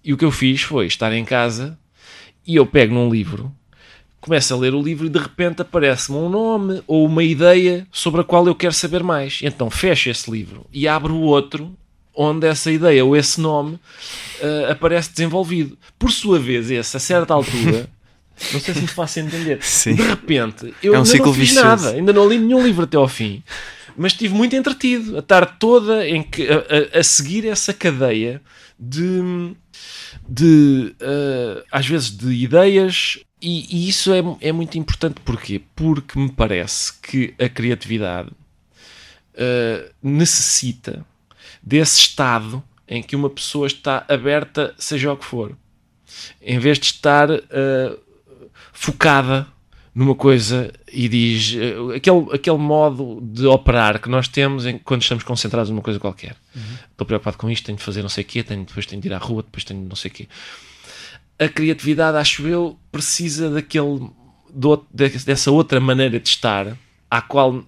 E 0.02 0.12
o 0.12 0.16
que 0.16 0.24
eu 0.24 0.30
fiz 0.30 0.62
foi 0.62 0.86
estar 0.86 1.12
em 1.12 1.24
casa 1.24 1.78
e 2.46 2.56
eu 2.56 2.66
pego 2.66 2.94
num 2.94 3.10
livro, 3.10 3.54
começo 4.20 4.52
a 4.54 4.56
ler 4.56 4.74
o 4.74 4.82
livro 4.82 5.06
e 5.06 5.10
de 5.10 5.18
repente 5.18 5.62
aparece-me 5.62 6.16
um 6.16 6.28
nome 6.28 6.82
ou 6.86 7.06
uma 7.06 7.22
ideia 7.22 7.86
sobre 7.92 8.20
a 8.20 8.24
qual 8.24 8.46
eu 8.46 8.54
quero 8.54 8.72
saber 8.72 9.02
mais. 9.02 9.40
Então 9.42 9.70
fecho 9.70 10.08
esse 10.08 10.30
livro 10.30 10.66
e 10.72 10.88
abro 10.88 11.14
o 11.14 11.22
outro 11.22 11.76
onde 12.20 12.46
essa 12.46 12.70
ideia 12.70 13.02
ou 13.02 13.16
esse 13.16 13.40
nome 13.40 13.74
uh, 13.74 14.70
aparece 14.70 15.10
desenvolvido. 15.10 15.78
Por 15.98 16.10
sua 16.10 16.38
vez, 16.38 16.70
esse, 16.70 16.94
a 16.94 17.00
certa 17.00 17.32
altura, 17.32 17.88
não 18.52 18.60
sei 18.60 18.74
se 18.74 18.80
me 18.82 18.88
faço 18.88 19.20
entender, 19.20 19.58
Sim. 19.62 19.94
de 19.94 20.02
repente, 20.02 20.74
eu 20.82 20.94
é 20.94 20.98
um 20.98 21.02
ainda 21.02 21.16
não 21.16 21.32
fiz 21.32 21.48
vicioso. 21.48 21.66
nada, 21.66 21.90
ainda 21.96 22.12
não 22.12 22.28
li 22.28 22.38
nenhum 22.38 22.62
livro 22.62 22.84
até 22.84 22.98
ao 22.98 23.08
fim, 23.08 23.42
mas 23.96 24.12
estive 24.12 24.34
muito 24.34 24.54
entretido, 24.54 25.16
a 25.16 25.22
tarde 25.22 25.52
toda 25.58 26.06
em 26.06 26.22
que, 26.22 26.46
a, 26.46 26.96
a, 26.96 27.00
a 27.00 27.02
seguir 27.02 27.46
essa 27.46 27.72
cadeia 27.72 28.42
de, 28.78 29.54
de 30.28 30.94
uh, 31.00 31.64
às 31.72 31.86
vezes, 31.86 32.10
de 32.10 32.30
ideias. 32.32 33.18
E, 33.42 33.66
e 33.74 33.88
isso 33.88 34.12
é, 34.12 34.22
é 34.48 34.52
muito 34.52 34.76
importante, 34.76 35.18
porquê? 35.24 35.62
Porque 35.74 36.18
me 36.18 36.30
parece 36.30 36.92
que 37.00 37.32
a 37.42 37.48
criatividade 37.48 38.28
uh, 38.28 39.90
necessita 40.02 41.06
desse 41.62 42.00
estado 42.00 42.62
em 42.88 43.02
que 43.02 43.14
uma 43.14 43.30
pessoa 43.30 43.66
está 43.66 44.04
aberta, 44.08 44.74
seja 44.76 45.12
o 45.12 45.16
que 45.16 45.24
for, 45.24 45.56
em 46.42 46.58
vez 46.58 46.78
de 46.78 46.86
estar 46.86 47.30
uh, 47.30 47.98
focada 48.72 49.46
numa 49.94 50.14
coisa 50.14 50.72
e 50.92 51.08
diz 51.08 51.54
uh, 51.54 51.92
aquele, 51.92 52.26
aquele 52.32 52.58
modo 52.58 53.20
de 53.22 53.46
operar 53.46 54.00
que 54.00 54.08
nós 54.08 54.26
temos 54.26 54.66
em, 54.66 54.78
quando 54.78 55.02
estamos 55.02 55.22
concentrados 55.22 55.70
numa 55.70 55.82
coisa 55.82 56.00
qualquer. 56.00 56.36
Uhum. 56.54 56.62
Estou 56.90 57.06
preocupado 57.06 57.36
com 57.36 57.48
isto, 57.50 57.66
tenho 57.66 57.78
de 57.78 57.84
fazer 57.84 58.02
não 58.02 58.08
sei 58.08 58.24
o 58.24 58.26
quê, 58.26 58.42
tenho, 58.42 58.64
depois 58.64 58.86
tenho 58.86 59.00
de 59.00 59.08
ir 59.08 59.12
à 59.12 59.18
rua, 59.18 59.42
depois 59.42 59.64
tenho 59.64 59.80
não 59.80 59.96
sei 59.96 60.10
o 60.10 60.14
quê. 60.14 60.28
A 61.38 61.48
criatividade, 61.48 62.16
acho 62.18 62.46
eu, 62.46 62.78
precisa 62.92 63.48
daquele, 63.50 64.10
do, 64.52 64.84
dessa 64.92 65.50
outra 65.50 65.80
maneira 65.80 66.18
de 66.20 66.28
estar 66.28 66.76
à 67.10 67.22
qual 67.22 67.64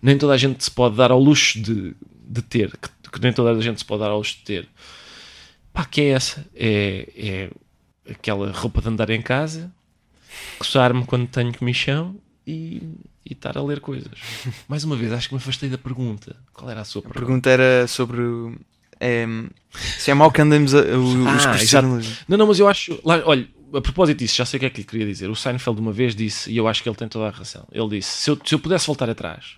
nem 0.00 0.18
toda 0.18 0.34
a 0.34 0.36
gente 0.36 0.62
se 0.62 0.70
pode 0.70 0.96
dar 0.96 1.10
ao 1.10 1.20
luxo 1.20 1.60
de, 1.60 1.94
de 2.32 2.42
ter, 2.42 2.70
que, 2.76 3.10
que, 3.10 3.20
nem 3.20 3.32
toda 3.32 3.50
a 3.50 3.60
gente 3.60 3.78
se 3.78 3.84
pode 3.84 4.00
dar 4.00 4.10
ao 4.10 4.18
luxo 4.18 4.38
de 4.38 4.44
ter. 4.44 4.68
Pá, 5.72 5.84
que 5.84 6.00
é 6.00 6.08
essa? 6.08 6.46
É, 6.54 7.08
é 7.16 7.50
aquela 8.10 8.50
roupa 8.50 8.80
de 8.80 8.88
andar 8.88 9.10
em 9.10 9.20
casa, 9.20 9.70
coçar-me 10.58 11.04
quando 11.04 11.26
tenho 11.28 11.56
comichão 11.56 12.16
e, 12.46 12.82
e 13.24 13.32
estar 13.32 13.56
a 13.58 13.62
ler 13.62 13.80
coisas. 13.80 14.12
Mais 14.66 14.82
uma 14.84 14.96
vez, 14.96 15.12
acho 15.12 15.28
que 15.28 15.34
me 15.34 15.40
afastei 15.40 15.68
da 15.68 15.78
pergunta. 15.78 16.36
Qual 16.52 16.70
era 16.70 16.80
a 16.80 16.84
sua 16.84 17.02
pergunta? 17.02 17.18
A 17.18 17.22
pergunta 17.22 17.50
era 17.50 17.86
sobre 17.86 18.22
é, 18.98 19.26
se 19.98 20.10
é 20.10 20.14
mau 20.14 20.30
que 20.30 20.40
andemos 20.40 20.74
a, 20.74 20.78
os 20.80 21.74
ah. 21.74 21.82
Não, 22.28 22.38
não, 22.38 22.46
mas 22.46 22.58
eu 22.58 22.68
acho. 22.68 22.98
Lá, 23.04 23.20
olha, 23.26 23.48
a 23.74 23.80
propósito 23.80 24.18
disso, 24.18 24.36
já 24.36 24.46
sei 24.46 24.56
o 24.56 24.60
que 24.60 24.66
é 24.66 24.70
que 24.70 24.80
lhe 24.80 24.86
queria 24.86 25.06
dizer. 25.06 25.28
O 25.28 25.36
Seinfeld 25.36 25.80
uma 25.80 25.92
vez 25.92 26.14
disse, 26.14 26.50
e 26.50 26.56
eu 26.56 26.68
acho 26.68 26.82
que 26.82 26.88
ele 26.88 26.96
tem 26.96 27.08
toda 27.08 27.26
a 27.26 27.30
razão. 27.30 27.66
Ele 27.72 27.88
disse: 27.88 28.22
se 28.22 28.30
eu, 28.30 28.38
se 28.44 28.54
eu 28.54 28.58
pudesse 28.58 28.86
voltar 28.86 29.10
atrás 29.10 29.56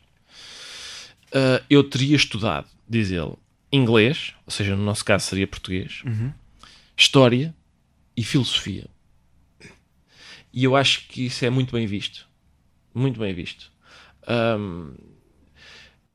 uh, 1.34 1.64
eu 1.68 1.82
teria 1.82 2.16
estudado, 2.16 2.68
diz 2.88 3.10
ele, 3.10 3.34
inglês, 3.72 4.34
ou 4.46 4.52
seja, 4.52 4.76
no 4.76 4.84
nosso 4.84 5.04
caso 5.04 5.26
seria 5.26 5.46
português, 5.46 6.02
uhum. 6.06 6.32
história 6.96 7.54
e 8.16 8.22
filosofia. 8.22 8.86
E 10.52 10.62
eu 10.62 10.76
acho 10.76 11.08
que 11.08 11.26
isso 11.26 11.44
é 11.44 11.50
muito 11.50 11.72
bem 11.72 11.84
visto. 11.84 12.28
Muito 12.94 13.18
bem 13.18 13.34
visto. 13.34 13.72
Um, 14.28 14.94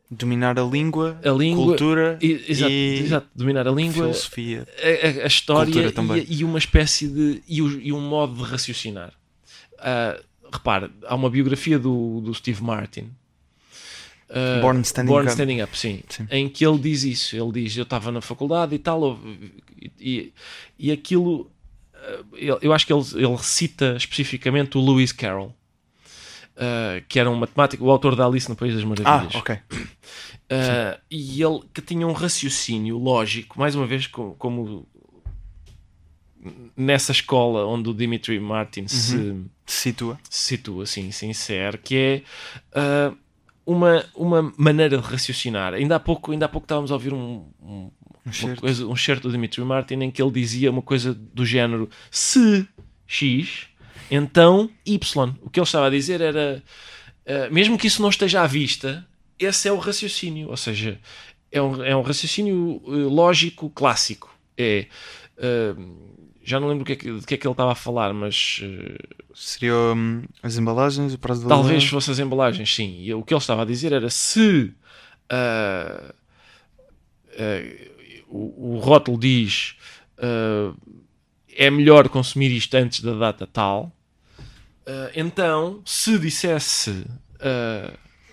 dominar 0.09 0.57
a 0.57 0.63
língua, 0.63 1.19
a 1.23 1.29
língua 1.29 1.65
cultura 1.65 2.17
e, 2.21 2.45
exato, 2.47 2.71
e 2.71 2.99
exato, 2.99 3.27
dominar 3.35 3.67
a 3.67 3.71
língua, 3.71 4.05
filosofia, 4.05 4.65
a, 4.81 5.23
a 5.23 5.27
história 5.27 5.93
e, 6.25 6.39
e, 6.39 6.43
uma 6.43 6.57
espécie 6.57 7.07
de 7.07 7.43
e, 7.47 7.61
o, 7.61 7.79
e, 7.79 7.91
um 7.91 7.99
modo 7.99 8.33
de 8.33 8.49
raciocinar. 8.49 9.13
Uh, 9.73 10.23
repare, 10.51 10.89
há 11.05 11.13
uma 11.13 11.29
biografia 11.29 11.77
do, 11.77 12.21
do 12.21 12.33
Steve 12.33 12.63
Martin 12.63 13.11
Uh, 14.29 14.61
Born 14.61 14.81
Standing 14.81 15.09
Born 15.11 15.25
Up. 15.25 15.31
Standing 15.31 15.61
Up, 15.63 15.77
sim, 15.77 16.03
sim, 16.07 16.27
Em 16.29 16.47
que 16.47 16.65
ele 16.65 16.77
diz 16.77 17.03
isso. 17.03 17.35
Ele 17.35 17.51
diz: 17.63 17.75
Eu 17.75 17.83
estava 17.83 18.11
na 18.11 18.21
faculdade 18.21 18.75
e 18.75 18.79
tal, 18.79 19.19
e, 19.99 20.31
e, 20.77 20.91
aquilo. 20.91 21.51
Uh, 21.95 22.59
eu 22.61 22.71
acho 22.73 22.85
que 22.85 22.93
ele, 22.93 23.03
ele 23.15 23.37
cita 23.39 23.95
especificamente 23.97 24.77
o 24.77 24.81
Lewis 24.85 25.11
Carroll. 25.11 25.53
uh, 26.55 27.03
que 27.07 27.19
era 27.19 27.29
um 27.29 27.35
matemático, 27.35 27.83
o 27.83 27.89
autor 27.89 28.15
da 28.15 28.25
Alice 28.25 28.47
no 28.49 28.55
País 28.55 28.73
das 28.75 28.83
Ah, 28.83 28.87
Maravilhas. 28.87 29.35
ok. 29.35 29.55
Uh, 29.55 30.99
e 31.09 31.41
ele 31.43 31.61
que 31.73 31.81
tinha 31.81 32.05
um 32.07 32.11
raciocínio 32.13 32.97
lógico, 32.97 33.57
mais 33.59 33.75
uma 33.75 33.85
vez, 33.87 34.07
como, 34.07 34.35
como 34.35 34.87
nessa 36.75 37.11
escola 37.11 37.65
onde 37.65 37.89
o 37.89 37.93
Dimitri 37.93 38.39
Martin 38.39 38.87
se, 38.87 39.17
Se 39.65 39.81
situa. 39.91 40.19
se 40.29 40.43
situa, 40.43 40.83
assim, 40.83 41.11
se 41.11 41.25
insere, 41.25 41.77
que 41.77 41.95
é 41.95 42.23
uma, 43.69 44.03
uma 44.15 44.51
maneira 44.57 44.97
de 44.97 45.03
raciocinar. 45.03 45.75
Ainda 45.75 45.95
há 45.95 45.99
pouco, 45.99 46.31
ainda 46.31 46.47
há 46.47 46.49
pouco 46.49 46.65
estávamos 46.65 46.91
a 46.91 46.95
ouvir 46.95 47.13
um, 47.13 47.45
um, 47.61 47.91
uma 48.25 48.33
certo. 48.33 48.61
coisa, 48.61 48.87
um 48.87 48.95
certo 48.95 49.23
do 49.23 49.31
Dimitri 49.31 49.63
Martin 49.63 49.95
em 50.01 50.09
que 50.09 50.19
ele 50.19 50.31
dizia 50.31 50.71
uma 50.71 50.81
coisa 50.81 51.13
do 51.13 51.45
género 51.45 51.87
se 52.09 52.67
X, 53.05 53.67
então 54.09 54.71
Y. 54.83 55.35
O 55.43 55.51
que 55.51 55.59
ele 55.59 55.65
estava 55.65 55.85
a 55.85 55.89
dizer 55.91 56.19
era, 56.19 56.63
uh, 57.27 57.53
mesmo 57.53 57.77
que 57.77 57.85
isso 57.85 58.01
não 58.01 58.09
esteja 58.09 58.41
à 58.41 58.47
vista, 58.47 59.07
esse 59.37 59.67
é 59.67 59.71
o 59.71 59.77
raciocínio, 59.77 60.49
ou 60.49 60.57
seja, 60.57 60.99
é 61.51 61.61
um, 61.61 61.83
é 61.83 61.95
um 61.95 62.01
raciocínio 62.01 62.81
uh, 62.83 63.07
lógico 63.07 63.69
clássico. 63.69 64.35
É, 64.57 64.87
uh, 65.37 66.09
já 66.49 66.59
não 66.59 66.67
lembro 66.67 66.83
do 66.83 66.87
que, 66.87 66.93
é 66.93 66.95
que, 66.95 67.11
de 67.11 67.25
que 67.25 67.33
é 67.35 67.37
que 67.37 67.45
ele 67.45 67.53
estava 67.53 67.71
a 67.73 67.75
falar, 67.75 68.11
mas 68.13 68.61
uh, 68.63 69.35
Seria 69.35 69.73
hum, 69.73 70.23
as 70.41 70.57
embalagens, 70.57 71.13
o 71.13 71.19
prazo 71.19 71.43
de 71.43 71.47
talvez 71.47 71.69
validade. 71.69 71.91
fosse 71.91 72.11
as 72.11 72.19
embalagens, 72.19 72.73
sim. 72.73 72.97
E 73.01 73.13
o 73.13 73.23
que 73.23 73.33
ele 73.33 73.39
estava 73.39 73.61
a 73.61 73.65
dizer 73.65 73.93
era 73.93 74.09
se 74.09 74.73
uh, 75.31 76.13
uh, 77.35 77.89
o, 78.27 78.75
o 78.75 78.79
rótulo 78.79 79.19
diz 79.19 79.75
é 81.55 81.69
melhor 81.69 82.09
consumir 82.09 82.51
isto 82.51 82.75
antes 82.75 82.99
da 82.99 83.13
data 83.13 83.47
tal, 83.47 83.89
então 85.15 85.81
se 85.85 86.19
dissesse 86.19 87.05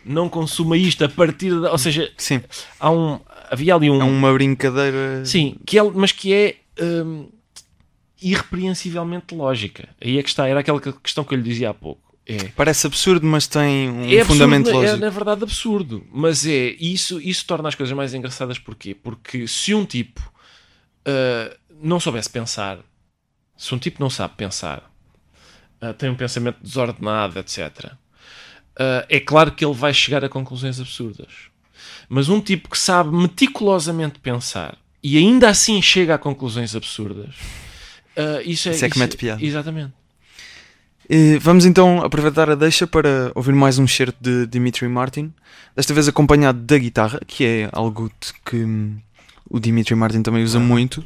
não 0.05 0.29
consuma 0.29 0.77
isto 0.77 1.05
a 1.05 1.09
partir 1.09 1.61
da. 1.61 1.71
Ou 1.71 1.79
seja, 1.79 2.11
Sim, 2.17 2.43
há 2.81 2.91
um, 2.91 3.21
havia 3.51 3.75
ali 3.75 3.89
um. 3.89 4.01
é 4.01 4.05
uma 4.05 4.33
brincadeira. 4.33 5.25
Sim, 5.25 5.57
que 5.65 5.79
é, 5.79 5.83
mas 5.83 6.11
que 6.13 6.33
é 6.33 6.57
hum, 6.81 7.29
irrepreensivelmente 8.21 9.35
lógica. 9.35 9.89
Aí 10.01 10.19
é 10.19 10.23
que 10.23 10.29
está, 10.29 10.49
era 10.49 10.61
aquela 10.61 10.81
questão 10.81 11.25
que 11.25 11.35
eu 11.35 11.39
lhe 11.39 11.45
dizia 11.45 11.71
há 11.71 11.75
pouco. 11.75 12.07
É, 12.29 12.49
Parece 12.57 12.89
absurdo, 12.89 13.25
mas 13.25 13.47
tem 13.47 13.89
um 13.89 14.01
é 14.03 14.21
absurdo, 14.21 14.27
fundamento 14.27 14.71
é 14.71 14.73
lógico. 14.73 14.97
na 14.97 15.11
verdade 15.11 15.43
absurdo, 15.45 16.05
mas 16.13 16.45
é 16.45 16.75
isso, 16.81 17.21
isso 17.21 17.47
torna 17.47 17.69
as 17.69 17.77
coisas 17.77 17.97
mais 17.97 18.15
engraçadas 18.15 18.59
porquê? 18.59 18.97
Porque 18.97 19.47
se 19.47 19.73
um 19.73 19.85
tipo 19.85 20.21
uh, 21.07 21.57
não 21.81 22.01
soubesse 22.01 22.29
pensar, 22.29 22.81
se 23.57 23.73
um 23.73 23.79
tipo 23.79 24.01
não 24.01 24.11
sabe 24.11 24.35
pensar, 24.37 24.91
uh, 25.81 25.95
tem 25.95 26.11
um 26.11 26.17
pensamento 26.17 26.59
desordenado, 26.61 27.39
etc., 27.39 27.93
uh, 27.93 29.07
é 29.09 29.21
claro 29.21 29.53
que 29.53 29.65
ele 29.65 29.75
vai 29.75 29.95
chegar 29.95 30.25
a 30.25 30.29
conclusões 30.29 30.81
absurdas. 30.81 31.33
Mas 32.09 32.29
um 32.29 32.41
tipo 32.41 32.69
que 32.69 32.79
sabe 32.79 33.15
meticulosamente 33.15 34.19
pensar 34.19 34.77
e 35.01 35.17
ainda 35.17 35.49
assim 35.49 35.81
chega 35.81 36.17
a 36.17 36.19
conclusões 36.19 36.75
absurdas, 36.75 37.37
uh, 38.17 38.41
isso 38.45 38.69
é, 38.69 38.73
Isso 38.73 38.85
é 38.85 38.91
que 38.91 38.99
mete 38.99 39.17
piada. 39.17 39.45
Exatamente. 39.45 39.93
E 41.09 41.39
vamos 41.39 41.65
então 41.65 42.03
aproveitar 42.03 42.51
a 42.51 42.57
deixa 42.57 42.87
para 42.87 43.31
ouvir 43.35 43.53
mais 43.53 43.79
um 43.79 43.87
certo 43.87 44.17
de 44.21 44.47
Dimitri 44.47 44.89
Martin, 44.89 45.33
desta 45.75 45.95
vez 45.95 46.09
acompanhado 46.09 46.59
da 46.59 46.77
guitarra, 46.77 47.21
que 47.25 47.45
é 47.45 47.69
algo 47.73 48.11
que 48.45 48.57
hum, 48.57 48.97
o 49.49 49.61
Dimitri 49.61 49.95
Martin 49.95 50.23
também 50.23 50.43
usa 50.43 50.59
muito, 50.59 51.05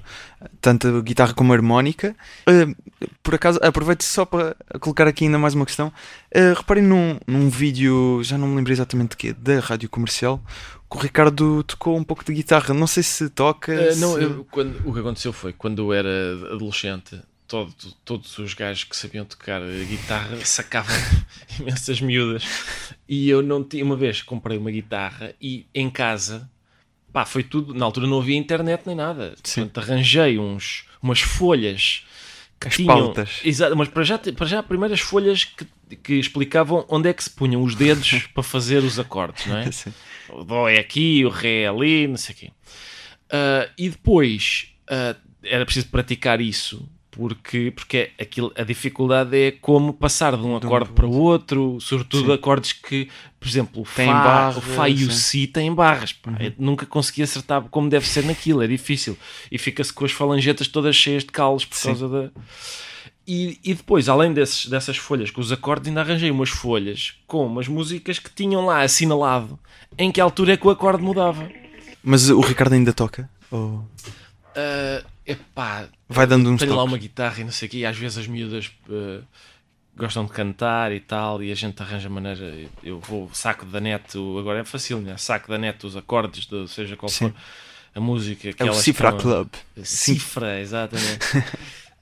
tanto 0.60 0.88
a 0.88 1.02
guitarra 1.02 1.34
como 1.34 1.52
a 1.52 1.56
harmónica. 1.56 2.16
Uh, 2.48 2.74
por 3.22 3.34
acaso, 3.34 3.60
aproveito 3.62 4.02
só 4.02 4.24
para 4.24 4.56
colocar 4.80 5.06
aqui 5.06 5.24
ainda 5.24 5.38
mais 5.38 5.54
uma 5.54 5.66
questão. 5.66 5.88
Uh, 6.34 6.56
reparem 6.56 6.82
num, 6.82 7.18
num 7.26 7.50
vídeo, 7.50 8.22
já 8.22 8.38
não 8.38 8.48
me 8.48 8.56
lembro 8.56 8.72
exatamente 8.72 9.10
de 9.10 9.16
quê, 9.18 9.32
da 9.34 9.60
rádio 9.60 9.90
comercial, 9.90 10.42
que 10.42 10.79
o 10.90 10.98
Ricardo 10.98 11.62
tocou 11.64 11.96
um 11.96 12.04
pouco 12.04 12.24
de 12.24 12.32
guitarra. 12.34 12.74
Não 12.74 12.86
sei 12.86 13.02
se 13.02 13.28
toca. 13.30 13.72
Uh, 13.72 13.96
não, 13.96 14.14
se- 14.14 14.22
eu- 14.22 14.44
quando- 14.50 14.80
o 14.88 14.92
que 14.92 15.00
aconteceu 15.00 15.32
foi 15.32 15.52
quando 15.52 15.80
eu 15.82 15.92
era 15.92 16.08
adolescente, 16.52 17.20
todo- 17.46 17.72
todos 18.04 18.38
os 18.38 18.54
gajos 18.54 18.84
que 18.84 18.96
sabiam 18.96 19.24
tocar 19.24 19.60
guitarra 19.88 20.36
sacavam 20.44 20.94
imensas 21.60 22.00
miúdas. 22.00 22.44
E 23.08 23.28
eu 23.28 23.42
não 23.42 23.62
tinha. 23.64 23.84
Uma 23.84 23.96
vez 23.96 24.22
comprei 24.22 24.58
uma 24.58 24.70
guitarra 24.70 25.34
e 25.40 25.66
em 25.74 25.88
casa, 25.90 26.48
pá, 27.12 27.24
foi 27.24 27.42
tudo. 27.42 27.74
Na 27.74 27.84
altura 27.84 28.06
não 28.06 28.20
havia 28.20 28.36
internet 28.36 28.82
nem 28.86 28.96
nada. 28.96 29.34
Sim. 29.44 29.62
Portanto, 29.66 29.78
arranjei 29.84 30.38
uns, 30.38 30.84
umas 31.02 31.20
folhas. 31.20 32.04
As 32.64 32.76
tinham- 32.76 32.88
pautas. 33.06 33.40
Exato, 33.44 33.76
mas 33.76 33.88
para 33.88 34.02
já, 34.02 34.18
para 34.18 34.46
já 34.46 34.62
primeiras 34.62 35.00
folhas 35.00 35.44
que, 35.44 35.96
que 35.96 36.14
explicavam 36.14 36.84
onde 36.88 37.08
é 37.08 37.12
que 37.12 37.24
se 37.24 37.30
punham 37.30 37.62
os 37.62 37.74
dedos 37.74 38.26
para 38.34 38.42
fazer 38.42 38.82
os 38.84 38.98
acordes, 38.98 39.46
não 39.46 39.56
é? 39.58 39.70
Sim. 39.72 39.92
o 40.28 40.44
dó 40.44 40.68
é 40.68 40.78
aqui, 40.78 41.24
o 41.24 41.28
ré 41.30 41.62
é 41.62 41.68
ali, 41.68 42.06
não 42.06 42.16
sei 42.16 42.34
o 42.34 42.38
quê. 42.38 42.50
Ah, 43.30 43.68
e 43.78 43.88
depois 43.88 44.68
ah, 44.88 45.16
era 45.42 45.64
preciso 45.64 45.86
praticar 45.88 46.40
isso, 46.40 46.86
porque, 47.10 47.72
porque 47.74 48.10
aquilo, 48.20 48.52
a 48.56 48.62
dificuldade 48.62 49.36
é 49.36 49.50
como 49.50 49.92
passar 49.92 50.36
de 50.36 50.42
um 50.42 50.56
acorde 50.56 50.90
para 50.92 51.06
o 51.06 51.12
outro, 51.12 51.78
sobretudo 51.80 52.26
Sim. 52.26 52.32
acordes 52.32 52.72
que, 52.72 53.08
por 53.38 53.48
exemplo, 53.48 53.82
o 53.82 53.84
Fá, 53.84 54.04
barra, 54.04 54.58
o 54.58 54.60
Fá 54.60 54.88
e 54.88 55.02
o. 55.04 55.06
Uhum. 55.06 55.10
Si 55.12 55.46
têm 55.46 55.74
barras. 55.74 56.12
pá. 56.12 56.36
Eu 56.38 56.52
nunca 56.58 56.86
consegui 56.86 57.22
acertar 57.22 57.62
como 57.70 57.88
deve 57.88 58.06
ser 58.06 58.24
naquilo, 58.24 58.62
é 58.62 58.66
difícil. 58.66 59.18
E 59.50 59.58
fica-se 59.58 59.92
com 59.92 60.04
as 60.04 60.12
falangetas 60.12 60.68
todas 60.68 60.94
cheias 60.94 61.22
de 61.24 61.30
calos 61.30 61.64
por 61.64 61.76
Sim. 61.76 61.88
causa 61.88 62.08
da. 62.08 62.30
E, 63.26 63.58
e 63.62 63.74
depois, 63.74 64.08
além 64.08 64.32
desses, 64.32 64.66
dessas 64.66 64.96
folhas 64.96 65.30
com 65.30 65.40
os 65.40 65.52
acordes, 65.52 65.88
ainda 65.88 66.00
arranjei 66.00 66.30
umas 66.30 66.48
folhas 66.50 67.14
com 67.26 67.46
umas 67.46 67.68
músicas 67.68 68.18
que 68.18 68.30
tinham 68.30 68.64
lá 68.66 68.82
assinalado 68.82 69.58
em 69.98 70.10
que 70.10 70.20
altura 70.20 70.54
é 70.54 70.56
que 70.56 70.66
o 70.66 70.70
acorde 70.70 71.02
mudava. 71.02 71.48
Mas 72.02 72.28
o 72.30 72.40
Ricardo 72.40 72.72
ainda 72.72 72.92
toca? 72.92 73.28
Ou 73.50 73.84
Ah, 74.56 75.04
epá, 75.30 75.88
vai 76.08 76.26
dando 76.26 76.50
uns 76.50 76.60
tenho 76.60 76.74
lá 76.74 76.84
uma 76.84 76.98
guitarra 76.98 77.40
e 77.40 77.44
não 77.44 77.52
sei 77.52 77.68
o 77.68 77.70
quê, 77.70 77.78
e 77.78 77.86
às 77.86 77.96
vezes 77.96 78.18
as 78.18 78.26
miúdas 78.26 78.70
ah, 78.88 79.22
gostam 79.96 80.24
de 80.24 80.32
cantar 80.32 80.92
e 80.92 81.00
tal, 81.00 81.42
e 81.42 81.50
a 81.52 81.54
gente 81.54 81.80
arranja 81.82 82.08
maneira. 82.08 82.68
Eu 82.82 83.00
vou, 83.00 83.30
saco 83.34 83.64
da 83.66 83.80
net, 83.80 84.16
agora 84.38 84.60
é 84.60 84.64
fácil, 84.64 85.00
né? 85.00 85.16
Saco 85.16 85.48
da 85.48 85.58
net 85.58 85.84
os 85.86 85.96
acordes, 85.96 86.46
de, 86.46 86.68
seja 86.68 86.96
qual 86.96 87.08
Sim. 87.08 87.30
for 87.30 87.34
a 87.94 88.00
música 88.00 88.52
que 88.52 88.62
É 88.62 88.70
o 88.70 88.74
Cifra 88.74 89.10
a- 89.10 89.12
Club. 89.12 89.48
Cifra, 89.82 90.60
exatamente. 90.60 91.26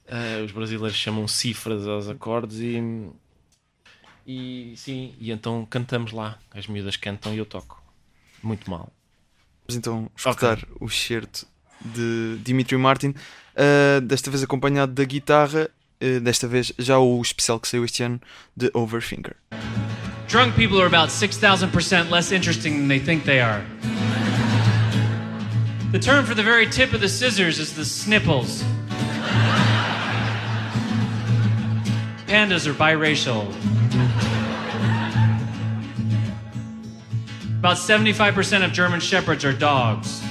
Ah, 0.07 0.41
os 0.45 0.51
brasileiros 0.51 0.95
chamam 0.97 1.27
cifras 1.27 1.87
aos 1.87 2.07
acordes 2.07 2.59
e, 2.59 3.09
e 4.25 4.73
sim, 4.77 5.13
e 5.19 5.31
então 5.31 5.65
cantamos 5.69 6.11
lá. 6.11 6.37
As 6.51 6.67
miúdas 6.67 6.95
cantam 6.95 7.33
e 7.33 7.37
eu 7.37 7.45
toco. 7.45 7.81
Muito 8.41 8.69
mal. 8.69 8.91
Vamos 9.67 9.75
então 9.77 10.09
escutar 10.15 10.59
o 10.79 10.89
certo 10.89 11.47
de 11.83 12.37
Dimitri 12.43 12.77
Martin, 12.77 13.09
uh, 13.09 14.01
desta 14.01 14.29
vez 14.29 14.43
acompanhado 14.43 14.93
da 14.93 15.03
guitarra, 15.03 15.69
uh, 16.01 16.19
desta 16.19 16.47
vez 16.47 16.73
já 16.77 16.97
o 16.97 17.21
especial 17.21 17.59
que 17.59 17.67
saiu 17.67 17.83
este 17.83 18.03
ano 18.03 18.19
de 18.55 18.69
Overfinger. 18.73 19.35
Drunk 20.27 20.55
people 20.55 20.79
are 20.79 20.85
about 20.85 21.09
6,000% 21.09 22.11
less 22.11 22.31
interesting 22.31 22.77
than 22.77 22.87
they 22.87 22.99
think 22.99 23.25
they 23.25 23.39
are. 23.41 23.63
The 25.91 25.97
term 25.97 26.23
for 26.23 26.35
the 26.35 26.43
very 26.43 26.67
tip 26.67 26.93
of 26.93 27.01
the 27.01 27.09
scissors 27.09 27.57
is 27.57 27.73
the 27.73 27.83
snipples. 27.83 28.63
Pandas 32.27 32.67
are 32.67 32.75
biracial. 32.75 33.47
About 37.57 37.77
75% 37.77 38.63
of 38.63 38.71
German 38.71 38.99
shepherds 38.99 39.43
are 39.43 39.51
dogs. 39.51 40.21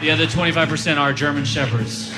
The 0.00 0.12
other 0.12 0.28
25% 0.28 0.96
are 0.96 1.12
German 1.12 1.44
shepherds. 1.44 2.12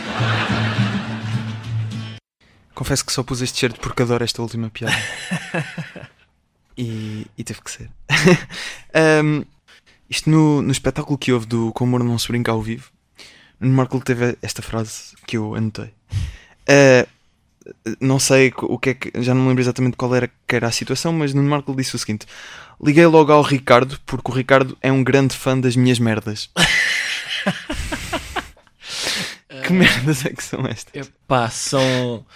Confesso 2.74 3.06
que 3.06 3.12
só 3.12 3.22
pus 3.22 3.40
este 3.40 3.58
certo 3.58 3.80
porque 3.80 4.02
adoro 4.02 4.22
esta 4.22 4.42
última 4.42 4.68
piada. 4.68 4.94
e, 6.76 7.26
e 7.38 7.44
teve 7.44 7.60
que 7.62 7.70
ser. 7.70 7.90
Um, 8.92 9.44
isto 10.10 10.28
no, 10.28 10.60
no 10.60 10.72
espetáculo 10.72 11.16
que 11.16 11.32
houve 11.32 11.46
do 11.46 11.72
Com 11.72 11.84
Humor 11.84 12.02
Não 12.02 12.18
Se 12.18 12.26
Brinca 12.26 12.50
ao 12.50 12.60
Vivo, 12.60 12.90
no 13.60 13.68
Marco 13.68 14.00
teve 14.00 14.36
esta 14.42 14.60
frase 14.60 15.14
que 15.26 15.36
eu 15.36 15.54
anotei. 15.54 15.94
Uh, 16.68 17.08
não 18.00 18.18
sei 18.18 18.52
o 18.56 18.78
que 18.78 18.90
é 18.90 18.94
que. 18.94 19.22
Já 19.22 19.32
não 19.32 19.42
me 19.42 19.48
lembro 19.48 19.62
exatamente 19.62 19.96
qual 19.96 20.14
era, 20.14 20.28
que 20.46 20.56
era 20.56 20.66
a 20.66 20.72
situação, 20.72 21.12
mas 21.12 21.32
no 21.32 21.42
Marco 21.42 21.74
disse 21.74 21.94
o 21.94 21.98
seguinte: 21.98 22.26
Liguei 22.82 23.06
logo 23.06 23.32
ao 23.32 23.42
Ricardo 23.42 23.98
porque 24.04 24.30
o 24.30 24.34
Ricardo 24.34 24.76
é 24.82 24.90
um 24.90 25.04
grande 25.04 25.36
fã 25.36 25.58
das 25.58 25.76
minhas 25.76 25.98
merdas. 25.98 26.50
que 29.66 29.72
merdas 29.72 30.26
é 30.26 30.30
que 30.30 30.42
são 30.42 30.66
estas? 30.66 30.94
Epá, 30.94 31.48
são 31.48 32.26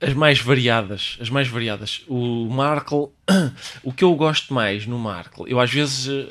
as 0.00 0.14
mais 0.14 0.40
variadas. 0.40 1.18
As 1.20 1.28
mais 1.30 1.46
variadas. 1.48 2.02
O 2.08 2.48
Markle, 2.48 3.08
o 3.82 3.92
que 3.92 4.04
eu 4.04 4.14
gosto 4.14 4.54
mais 4.54 4.86
no 4.86 4.98
Markle, 4.98 5.50
eu 5.50 5.60
às 5.60 5.70
vezes, 5.70 6.08
eh, 6.08 6.28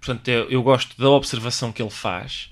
portanto, 0.00 0.28
eu, 0.28 0.50
eu 0.50 0.62
gosto 0.62 0.98
da 1.00 1.10
observação 1.10 1.72
que 1.72 1.82
ele 1.82 1.90
faz 1.90 2.50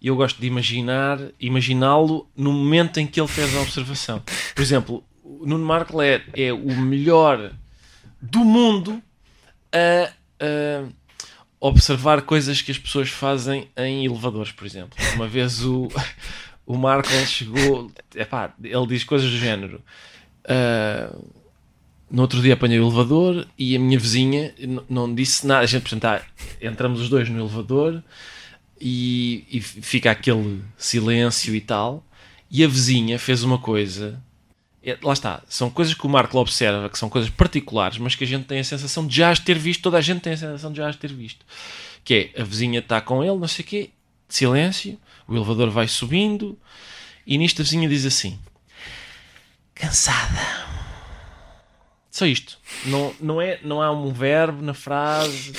e 0.00 0.08
eu 0.08 0.16
gosto 0.16 0.40
de 0.40 0.46
imaginar, 0.46 1.18
imaginá-lo 1.38 2.28
no 2.34 2.52
momento 2.52 2.98
em 2.98 3.06
que 3.06 3.20
ele 3.20 3.28
fez 3.28 3.54
a 3.54 3.60
observação. 3.60 4.22
Por 4.54 4.62
exemplo, 4.62 5.04
o 5.22 5.46
Nuno 5.46 5.64
Marco 5.64 6.00
é, 6.00 6.22
é 6.34 6.52
o 6.52 6.80
melhor 6.80 7.52
do 8.20 8.40
mundo 8.40 9.02
a, 9.72 10.10
a 10.40 10.84
observar 11.60 12.22
coisas 12.22 12.62
que 12.62 12.72
as 12.72 12.78
pessoas 12.78 13.10
fazem 13.10 13.68
em 13.76 14.06
elevadores, 14.06 14.50
por 14.50 14.66
exemplo. 14.66 14.98
Uma 15.14 15.28
vez 15.28 15.62
o, 15.64 15.88
o 16.66 16.76
Marco 16.76 17.10
chegou, 17.26 17.92
epá, 18.14 18.54
ele 18.62 18.86
diz 18.86 19.04
coisas 19.04 19.30
do 19.30 19.36
género. 19.36 19.82
Uh, 20.44 21.22
no 22.10 22.22
outro 22.22 22.40
dia 22.40 22.54
apanhei 22.54 22.80
o 22.80 22.86
elevador 22.86 23.46
e 23.56 23.76
a 23.76 23.78
minha 23.78 23.98
vizinha 23.98 24.54
não 24.88 25.14
disse 25.14 25.46
nada. 25.46 25.60
A 25.60 25.66
gente, 25.66 25.82
portanto, 25.82 26.02
tá, 26.02 26.22
entramos 26.60 27.00
os 27.00 27.08
dois 27.08 27.28
no 27.28 27.38
elevador 27.38 28.02
e, 28.80 29.44
e 29.50 29.60
fica 29.60 30.10
aquele 30.10 30.62
silêncio 30.76 31.54
e 31.54 31.60
tal. 31.60 32.04
E 32.50 32.64
a 32.64 32.68
vizinha 32.68 33.18
fez 33.18 33.44
uma 33.44 33.58
coisa. 33.58 34.20
É, 34.82 34.96
lá 35.02 35.12
está, 35.12 35.42
são 35.46 35.68
coisas 35.68 35.92
que 35.92 36.06
o 36.06 36.08
Marco 36.08 36.38
observa, 36.38 36.88
que 36.88 36.98
são 36.98 37.10
coisas 37.10 37.30
particulares, 37.30 37.98
mas 37.98 38.14
que 38.14 38.24
a 38.24 38.26
gente 38.26 38.46
tem 38.46 38.60
a 38.60 38.64
sensação 38.64 39.06
de 39.06 39.14
já 39.14 39.30
as 39.30 39.38
ter 39.38 39.58
visto, 39.58 39.82
toda 39.82 39.98
a 39.98 40.00
gente 40.00 40.20
tem 40.20 40.32
a 40.32 40.36
sensação 40.36 40.72
de 40.72 40.78
já 40.78 40.88
as 40.88 40.96
ter 40.96 41.12
visto. 41.12 41.44
Que 42.02 42.32
é, 42.34 42.40
a 42.40 42.44
vizinha 42.44 42.80
está 42.80 43.00
com 43.00 43.22
ele, 43.22 43.36
não 43.36 43.48
sei 43.48 43.64
o 43.64 43.68
quê, 43.68 43.90
silêncio, 44.28 44.98
o 45.28 45.36
elevador 45.36 45.70
vai 45.70 45.86
subindo, 45.86 46.58
e 47.26 47.36
nisto 47.36 47.60
a 47.60 47.64
vizinha 47.64 47.88
diz 47.88 48.06
assim: 48.06 48.38
cansada. 49.74 50.70
Só 52.10 52.26
isto. 52.26 52.58
Não, 52.86 53.14
não, 53.20 53.40
é, 53.40 53.60
não 53.62 53.82
há 53.82 53.92
um 53.92 54.12
verbo 54.12 54.62
na 54.62 54.74
frase. 54.74 55.52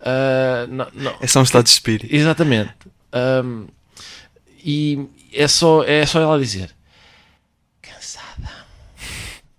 ah, 0.00 0.66
não, 0.68 0.86
não. 0.92 1.16
É 1.20 1.26
só 1.26 1.40
um 1.40 1.44
estado 1.44 1.64
de 1.64 1.70
espírito. 1.70 2.14
Exatamente. 2.14 2.74
Ahm, 3.12 3.66
e 4.62 5.08
é 5.32 5.48
só, 5.48 5.82
é 5.82 6.04
só 6.04 6.20
ela 6.20 6.38
dizer. 6.38 6.75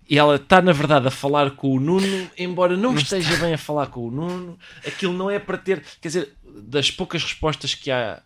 E 0.08 0.18
ela 0.18 0.36
está, 0.36 0.62
na 0.62 0.72
verdade, 0.72 1.06
a 1.06 1.10
falar 1.10 1.50
com 1.50 1.74
o 1.74 1.80
Nuno, 1.80 2.30
embora 2.38 2.76
não 2.76 2.94
esteja 2.94 3.36
bem 3.36 3.52
a 3.52 3.58
falar 3.58 3.88
com 3.88 4.08
o 4.08 4.10
Nuno. 4.10 4.58
Aquilo 4.86 5.12
não 5.12 5.30
é 5.30 5.38
para 5.38 5.58
ter. 5.58 5.84
Quer 6.00 6.08
dizer, 6.08 6.36
das 6.44 6.90
poucas 6.90 7.22
respostas 7.22 7.74
que 7.74 7.90
há 7.90 8.22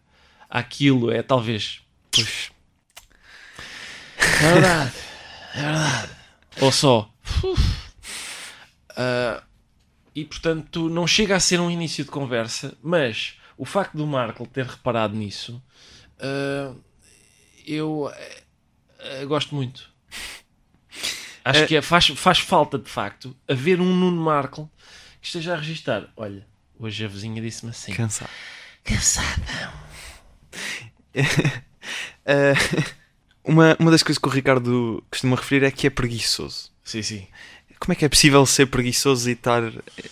àquilo, 0.48 1.10
é 1.10 1.22
talvez. 1.22 1.80
Pois. 2.12 2.52
É 4.16 4.52
verdade. 4.52 4.92
É 5.54 5.60
verdade. 5.60 6.12
Ou 6.60 6.70
só. 6.70 7.10
"Uf." 7.42 7.82
Ah, 8.96 9.42
e 10.14 10.24
portanto 10.24 10.88
não 10.88 11.06
chega 11.06 11.34
a 11.34 11.40
ser 11.40 11.58
um 11.60 11.70
início 11.70 12.04
de 12.04 12.10
conversa, 12.10 12.76
mas 12.82 13.38
o 13.56 13.64
facto 13.64 13.96
do 13.96 14.06
Marco 14.06 14.46
ter 14.46 14.66
reparado 14.66 15.16
nisso, 15.16 15.62
ah, 16.20 16.74
eu 17.66 18.12
eh, 18.98 19.24
gosto 19.26 19.54
muito. 19.54 19.91
Acho 21.44 21.60
É- 21.60 21.66
que 21.66 21.76
é- 21.76 21.82
faz, 21.82 22.06
faz 22.08 22.38
falta 22.38 22.78
de 22.78 22.88
facto 22.88 23.36
haver 23.48 23.80
um 23.80 23.94
Nuno 23.94 24.20
Marco 24.22 24.70
que 25.20 25.26
esteja 25.26 25.54
a 25.54 25.56
registar. 25.56 26.08
Olha, 26.16 26.46
hoje 26.78 27.04
a 27.04 27.08
vizinha 27.08 27.40
disse-me 27.42 27.70
assim: 27.70 27.92
Cansado. 27.92 28.30
cansada. 28.84 29.72
Eh, 32.24 32.52
uma, 33.42 33.76
uma 33.80 33.90
das 33.90 34.04
coisas 34.04 34.16
que 34.16 34.28
o 34.28 34.30
Ricardo 34.30 35.02
costuma 35.10 35.34
referir 35.34 35.64
é 35.64 35.70
que 35.72 35.88
é 35.88 35.90
preguiçoso. 35.90 36.70
Sim, 36.84 37.02
sim. 37.02 37.26
Como 37.80 37.92
é 37.92 37.96
que 37.96 38.04
é 38.04 38.08
possível 38.08 38.46
ser 38.46 38.66
preguiçoso 38.66 39.28
e 39.28 39.32
estar, 39.32 39.60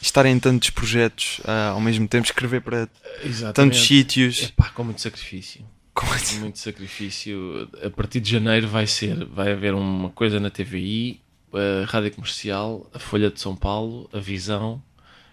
estar 0.02 0.26
em 0.26 0.36
tantos 0.40 0.70
projetos 0.70 1.40
ah, 1.44 1.68
ao 1.68 1.80
mesmo 1.80 2.08
tempo, 2.08 2.26
escrever 2.26 2.60
para 2.62 2.88
Exatamente. 3.22 3.54
tantos 3.54 3.86
sítios? 3.86 4.42
Epá, 4.42 4.70
com 4.70 4.82
muito 4.82 5.00
sacrifício. 5.00 5.64
Como 6.00 6.14
assim? 6.14 6.40
muito 6.40 6.58
sacrifício. 6.58 7.68
A 7.84 7.90
partir 7.90 8.20
de 8.20 8.30
janeiro 8.30 8.66
vai 8.66 8.86
ser, 8.86 9.22
vai 9.26 9.52
haver 9.52 9.74
uma 9.74 10.08
coisa 10.08 10.40
na 10.40 10.48
TVI, 10.48 11.20
a 11.52 11.84
Rádio 11.84 12.12
Comercial, 12.12 12.90
a 12.94 12.98
Folha 12.98 13.30
de 13.30 13.38
São 13.38 13.54
Paulo, 13.54 14.08
a 14.10 14.18
Visão, 14.18 14.82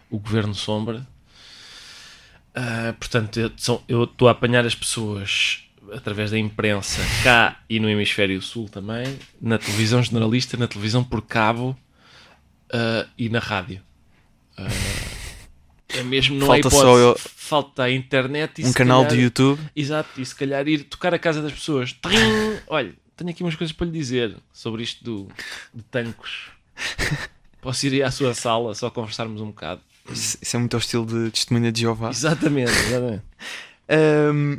o 0.10 0.20
Governo 0.20 0.54
Sombra. 0.54 1.08
Ah, 2.54 2.94
portanto, 3.00 3.40
eu 3.88 4.04
estou 4.04 4.28
a 4.28 4.32
apanhar 4.32 4.66
as 4.66 4.76
pessoas 4.76 5.64
através 5.94 6.32
da 6.32 6.38
imprensa 6.38 7.00
cá 7.24 7.62
e 7.70 7.80
no 7.80 7.90
Hemisfério 7.90 8.42
Sul 8.42 8.68
também, 8.68 9.18
na 9.42 9.58
televisão 9.58 10.04
generalista, 10.04 10.58
na 10.58 10.68
televisão 10.68 11.02
por 11.02 11.22
cabo 11.22 11.78
ah, 12.74 13.08
e 13.18 13.30
na 13.30 13.40
rádio. 13.40 13.82
Ah, 14.58 14.68
é 15.98 16.04
mesmo, 16.04 16.38
não 16.38 16.48
Falta 16.48 16.68
é 16.68 16.72
só 16.72 16.98
eu- 16.98 17.18
Falta 17.20 17.84
a 17.84 17.92
internet 17.92 18.62
e 18.62 18.66
Um 18.66 18.74
canal 18.74 19.04
calhar- 19.04 19.16
de 19.18 19.24
YouTube. 19.24 19.62
Exato, 19.76 20.20
e 20.22 20.26
se 20.26 20.36
calhar 20.36 20.68
ir 20.68 20.84
tocar 20.84 21.14
a 21.14 21.20
casa 21.20 21.42
das 21.42 21.52
pessoas. 21.54 21.94
Trim! 21.94 22.58
Olha, 22.68 22.94
tenho 23.16 23.30
aqui 23.30 23.42
umas 23.44 23.56
coisas 23.56 23.74
para 23.76 23.86
lhe 23.88 23.92
dizer 23.94 24.36
sobre 24.52 24.84
isto 24.84 25.04
do, 25.04 25.28
de 25.74 25.84
tancos. 25.84 26.50
Posso 27.62 27.88
ir 27.88 28.04
à 28.04 28.12
sua 28.12 28.34
sala 28.34 28.74
só 28.76 28.90
conversarmos 28.90 29.42
um 29.42 29.48
bocado? 29.48 29.82
Isso 30.12 30.38
isso 30.42 30.56
é 30.56 30.60
muito 30.60 30.74
ao 30.76 30.80
estilo 30.80 31.06
de 31.06 31.32
testemunha 31.32 31.72
de 31.72 31.82
Jeová. 31.82 32.10
Exatamente, 32.10 32.72
exatamente. 32.88 33.24
Um, 33.90 34.58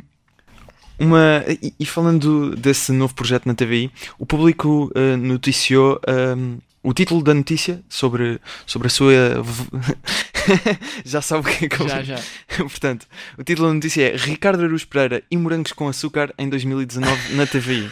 uma, 0.99 1.43
e, 1.47 1.73
e 1.79 1.85
falando 1.85 2.55
desse 2.55 2.91
novo 2.91 3.13
projeto 3.15 3.45
na 3.45 3.55
TVI, 3.55 3.89
o 4.17 4.25
público 4.25 4.91
uh, 4.95 5.17
noticiou 5.17 5.99
um, 6.37 6.57
o 6.81 6.93
título 6.93 7.21
da 7.23 7.33
notícia 7.33 7.81
sobre, 7.89 8.39
sobre 8.65 8.87
a 8.87 8.89
sua. 8.89 9.11
já 11.05 11.21
sabe 11.21 11.41
o 11.41 11.51
que 11.57 11.65
é 11.65 11.69
que 11.69 11.81
eu- 11.81 11.87
Já, 11.89 12.01
já. 12.03 12.19
Portanto, 12.57 13.05
o 13.37 13.43
título 13.43 13.67
da 13.69 13.73
notícia 13.73 14.11
é 14.11 14.15
Ricardo 14.15 14.63
Aruz 14.63 14.85
Pereira 14.85 15.23
e 15.29 15.37
morangos 15.37 15.71
com 15.73 15.87
açúcar 15.87 16.33
em 16.37 16.49
2019 16.49 17.33
na 17.35 17.45
TVI. 17.45 17.89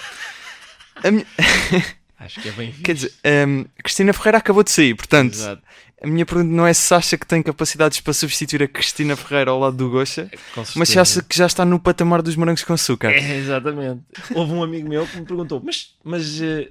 A 1.04 1.12
minha- 1.12 1.26
Acho 2.20 2.42
que 2.42 2.50
é 2.50 2.52
bem 2.52 2.72
visto. 2.72 2.84
quer 2.84 2.94
dizer, 2.96 3.14
um, 3.48 3.66
Cristina 3.84 4.12
Ferreira 4.12 4.40
acabou 4.40 4.64
de 4.64 4.72
sair, 4.72 4.96
portanto, 4.96 5.34
Exato. 5.36 5.62
a 6.02 6.08
minha 6.08 6.26
pergunta 6.26 6.50
não 6.52 6.66
é 6.66 6.74
se 6.74 6.92
acha 6.92 7.16
que 7.16 7.28
tem 7.28 7.44
capacidades 7.44 8.00
para 8.02 8.12
substituir 8.12 8.64
a 8.64 8.68
Cristina 8.68 9.16
Ferreira 9.16 9.52
ao 9.52 9.60
lado 9.60 9.78
do 9.78 9.88
Gocha, 9.92 10.28
Com 10.56 10.64
mas 10.76 10.90
se 10.90 10.98
acha 10.98 11.22
que 11.22 11.38
já 11.38 11.46
está 11.46 11.64
no 11.64 11.80
patamar 11.80 12.24
dos 12.24 12.36
morangos 12.36 12.64
com 12.64 12.74
açúcar. 12.74 13.12
É, 13.12 13.38
exatamente. 13.38 14.02
Houve 14.34 14.52
um 14.54 14.64
amigo 14.64 14.90
meu 14.90 15.06
que 15.06 15.16
me 15.18 15.26
perguntou: 15.28 15.62
Mas, 15.64 15.94
mas 16.04 16.42
eh, 16.42 16.70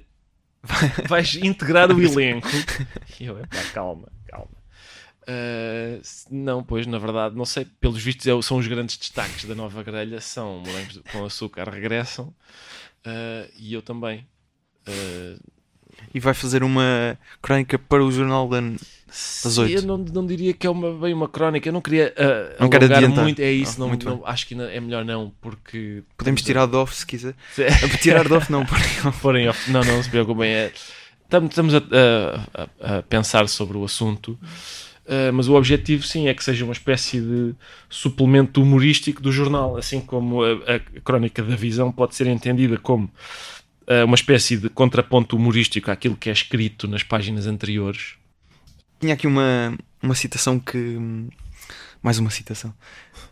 vais 1.07 1.35
integrar 1.35 1.91
o 1.91 2.01
elenco? 2.01 2.47
E 3.19 3.25
eu, 3.25 3.39
epá, 3.39 3.63
calma, 3.73 4.11
calma. 4.27 4.51
Eh, 5.27 5.99
não, 6.31 6.63
pois 6.63 6.87
na 6.87 6.97
verdade, 6.97 7.35
não 7.35 7.45
sei, 7.45 7.65
pelos 7.65 8.01
vistos 8.01 8.25
é- 8.27 8.41
são 8.41 8.57
os 8.57 8.67
grandes 8.67 8.97
destaques 8.97 9.45
da 9.45 9.55
nova 9.55 9.83
grelha, 9.83 10.21
são 10.21 10.59
morangos 10.59 11.01
com 11.11 11.25
açúcar 11.25 11.69
regressam 11.69 12.33
eh, 13.05 13.49
e 13.57 13.73
eu 13.73 13.81
também. 13.81 14.25
Eh, 14.87 15.37
E 16.13 16.19
vai 16.19 16.33
fazer 16.33 16.63
uma 16.63 17.17
crónica 17.41 17.77
para 17.77 18.03
o 18.03 18.11
jornal 18.11 18.47
da. 18.47 18.61
Sim, 19.09 19.61
oito. 19.61 19.73
Eu 19.73 19.81
não, 19.83 19.97
não 19.97 20.25
diria 20.25 20.53
que 20.53 20.65
é 20.67 20.69
uma, 20.69 20.91
bem 20.93 21.13
uma 21.13 21.27
crónica. 21.29 21.67
Eu 21.69 21.73
não 21.73 21.81
queria 21.81 22.13
uh, 22.17 22.61
Não 22.61 22.69
quero 22.69 22.85
adiantar. 22.85 23.23
muito. 23.23 23.39
É 23.41 23.51
isso, 23.51 23.75
Ah, 23.77 23.79
não, 23.79 23.87
muito 23.87 24.05
não- 24.09 24.21
acho 24.25 24.45
que 24.47 24.53
ainda 24.53 24.65
é 24.71 24.79
melhor 24.79 25.05
não, 25.05 25.31
porque. 25.41 26.03
Podemos 26.17 26.41
tirar 26.41 26.65
de 26.65 26.75
off 26.75 26.93
se 26.95 27.05
quiser. 27.05 27.33
Se- 27.53 27.65
Ah, 27.65 27.97
Tirar 28.01 28.27
de 28.27 28.33
off 28.33 28.51
não, 28.51 28.65
porque 28.65 28.83
off. 29.47 29.71
Não, 29.71 29.81
não, 29.83 29.95
não 29.95 30.03
se 30.03 30.09
preocupem. 30.09 30.49
É, 30.49 30.71
estamos 31.23 31.49
estamos 31.49 31.73
a, 31.75 31.77
a- 32.53 32.97
a- 32.97 33.03
pensar 33.03 33.47
sobre 33.47 33.77
o 33.77 33.83
assunto, 33.85 34.31
uh, 35.05 35.31
mas 35.33 35.47
o 35.47 35.53
objetivo, 35.55 36.03
sim, 36.03 36.27
é 36.27 36.33
que 36.33 36.43
seja 36.43 36.63
uma 36.65 36.73
espécie 36.73 37.21
de 37.21 37.53
suplemento 37.89 38.61
humorístico 38.61 39.21
do 39.21 39.31
jornal, 39.31 39.77
assim 39.77 39.99
como 40.01 40.43
a, 40.43 40.51
a 40.75 40.79
crónica 41.01 41.41
da 41.43 41.55
visão 41.55 41.91
pode 41.91 42.15
ser 42.15 42.27
entendida 42.27 42.77
como 42.77 43.09
uma 44.05 44.15
espécie 44.15 44.57
de 44.57 44.69
contraponto 44.69 45.35
humorístico 45.35 45.89
àquilo 45.89 46.15
que 46.15 46.29
é 46.29 46.33
escrito 46.33 46.87
nas 46.87 47.03
páginas 47.03 47.47
anteriores. 47.47 48.15
tinha 48.99 49.13
aqui 49.13 49.27
uma, 49.27 49.77
uma 50.01 50.15
citação 50.15 50.59
que. 50.59 50.97
Mais 52.01 52.19
uma 52.19 52.29
citação. 52.29 52.73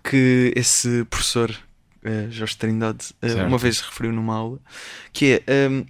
Que 0.03 0.51
esse 0.56 1.03
professor, 1.06 1.56
eh, 2.03 2.28
Jorge 2.30 2.58
Trindade, 2.58 3.14
eh, 3.22 3.30
Certo. 3.30 3.47
uma 3.47 3.58
vez 3.58 3.80
referiu 3.82 4.12
numa 4.12 4.36
aula, 4.36 4.60
que 5.14 5.43
é. 5.47 5.66
ehm, 5.66 5.84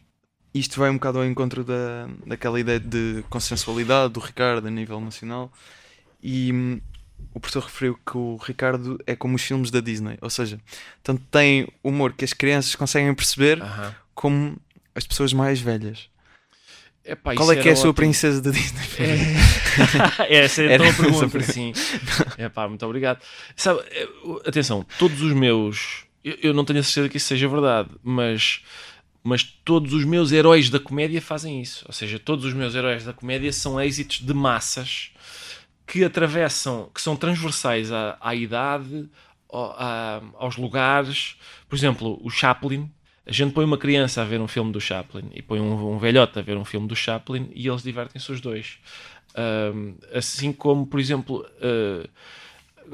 isto 0.53 0.79
vai 0.79 0.89
um 0.89 0.93
bocado 0.93 1.19
ao 1.19 1.25
encontro 1.25 1.63
da, 1.63 2.07
daquela 2.25 2.59
ideia 2.59 2.79
de 2.79 3.23
consensualidade 3.29 4.13
do 4.13 4.19
Ricardo 4.21 4.67
a 4.67 4.71
nível 4.71 4.99
nacional. 5.01 5.51
E 6.23 6.51
hum, 6.51 6.79
o 7.33 7.39
professor 7.39 7.63
referiu 7.63 7.99
que 8.05 8.17
o 8.17 8.37
Ricardo 8.37 8.97
é 9.05 9.15
como 9.15 9.35
os 9.35 9.41
filmes 9.41 9.69
da 9.69 9.81
Disney, 9.81 10.17
ou 10.21 10.29
seja, 10.29 10.59
tanto 11.03 11.21
tem 11.29 11.67
humor 11.83 12.13
que 12.13 12.23
as 12.23 12.31
crianças 12.33 12.73
conseguem 12.75 13.13
perceber, 13.13 13.61
Aham. 13.61 13.95
Como 14.15 14.57
as 14.95 15.05
pessoas 15.05 15.31
mais 15.33 15.59
velhas. 15.61 16.09
Epá, 17.03 17.35
Qual 17.35 17.51
é 17.51 17.55
que 17.57 17.69
é 17.69 17.73
a 17.73 17.75
sua 17.75 17.89
ótimo. 17.91 17.93
princesa 17.93 18.41
da 18.41 18.49
Disney? 18.49 18.81
É, 20.29 20.37
essa 20.45 20.61
é 20.63 20.71
Era 20.71 20.75
então 20.75 20.85
a 20.85 20.89
essa 20.89 21.01
a 21.25 21.29
pergunta, 21.29 21.41
sim. 21.53 21.73
É 22.37 22.47
pá, 22.49 22.67
muito 22.67 22.83
obrigado. 22.85 23.21
Sabe, 23.55 23.81
atenção, 24.45 24.85
todos 24.97 25.21
os 25.21 25.33
meus. 25.33 26.05
Eu, 26.23 26.37
eu 26.41 26.53
não 26.53 26.63
tenho 26.65 26.79
a 26.79 26.83
certeza 26.83 27.09
que 27.09 27.17
isso 27.17 27.27
seja 27.27 27.47
verdade, 27.47 27.89
mas, 28.01 28.61
mas 29.23 29.43
todos 29.43 29.93
os 29.93 30.03
meus 30.05 30.31
heróis 30.31 30.69
da 30.69 30.79
comédia 30.79 31.21
fazem 31.21 31.61
isso. 31.61 31.83
Ou 31.87 31.93
seja, 31.93 32.17
todos 32.17 32.45
os 32.45 32.53
meus 32.53 32.73
heróis 32.73 33.03
da 33.03 33.13
comédia 33.13 33.51
são 33.53 33.79
êxitos 33.79 34.21
de 34.21 34.33
massas 34.33 35.11
que 35.85 36.03
atravessam, 36.03 36.89
que 36.95 37.01
são 37.01 37.15
transversais 37.15 37.91
à, 37.91 38.17
à 38.21 38.33
idade, 38.33 39.07
ao- 39.49 39.75
à- 39.77 40.21
aos 40.39 40.55
lugares. 40.57 41.35
Por 41.69 41.75
exemplo, 41.75 42.19
o 42.23 42.29
Chaplin 42.31 42.89
A 43.25 43.31
gente 43.31 43.53
põe 43.53 43.65
uma 43.65 43.77
criança 43.77 44.21
a 44.21 44.25
ver 44.25 44.39
um 44.39 44.47
filme 44.47 44.71
do 44.71 44.79
Chaplin 44.79 45.29
e 45.33 45.41
põe 45.41 45.59
um, 45.59 45.95
um 45.95 45.97
velhote 45.97 46.37
a 46.37 46.41
ver 46.41 46.55
um 46.57 46.65
filme 46.65 46.87
do 46.87 46.95
Chaplin 46.95 47.49
e 47.55 47.67
eles 47.67 47.81
divertem-se 47.81 48.31
os 48.31 48.39
dois. 48.39 48.77
Um, 49.35 49.95
assim 50.13 50.53
como, 50.53 50.85
por 50.85 50.99
exemplo, 50.99 51.45
uh, 51.57 52.07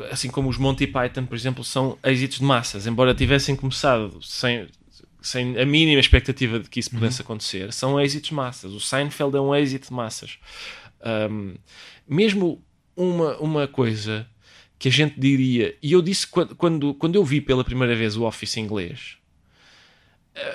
assim 0.10 0.30
como 0.30 0.50
os 0.50 0.58
Monty 0.58 0.88
Python, 0.88 1.26
por 1.26 1.36
exemplo, 1.36 1.64
são 1.64 1.98
êxitos 2.04 2.40
de 2.40 2.46
massas, 2.46 2.88
embora 2.88 3.14
tivessem 3.14 3.56
começado 3.56 4.24
sem, 4.24 4.68
sem 5.22 5.60
a 5.60 5.66
mínima 5.66 6.00
expectativa 6.00 6.60
de 6.60 6.70
que 6.70 6.80
isso 6.80 6.92
pudesse 6.92 7.22
acontecer, 7.22 7.72
são 7.74 8.00
êxitos 8.00 8.30
de 8.30 8.36
massas. 8.36 8.72
O 8.72 8.80
Seinfeld 8.80 9.36
é 9.36 9.42
um 9.42 9.54
êxito 9.54 9.90
de 9.90 9.94
massas. 9.94 10.40
Um, 11.30 11.56
mesmo 12.08 12.64
uma, 12.96 13.38
uma 13.38 13.68
coisa 13.68 14.28
que 14.80 14.88
a 14.88 14.92
gente 14.92 15.20
diria, 15.20 15.78
e 15.82 15.92
eu 15.92 16.02
disse 16.02 16.26
quando, 16.26 16.56
quando, 16.56 16.94
quando 16.96 17.16
eu 17.16 17.24
vi 17.24 17.40
pela 17.40 17.64
primeira 17.64 17.96
vez 17.96 18.18
o 18.18 18.24
Office 18.24 18.58
inglês, 18.58 19.18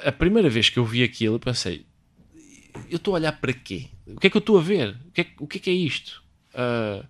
a, 0.05 0.12
primeira 0.12 0.49
vez 0.49 0.68
que 0.68 0.79
eu 0.79 0.85
vi 0.85 1.03
aquilo, 1.03 1.37
eu 1.37 1.41
pensei: 1.41 1.85
eu 2.91 2.97
estou 2.97 3.14
a 3.14 3.18
olhar 3.18 3.33
para 3.33 3.53
quê? 3.53 3.87
O 4.07 4.20
que 4.20 4.27
é 4.27 4.31
que 4.31 4.37
eu 4.37 4.41
estou 4.41 4.59
a 4.59 4.62
ver? 4.62 4.97
O 5.09 5.12
que 5.12 5.20
é, 5.20 5.27
o 5.41 5.47
que, 5.47 5.59
é, 5.59 5.61
que 5.61 5.70
é 5.70 5.72
isto? 5.72 6.22
Uh, 6.55 7.05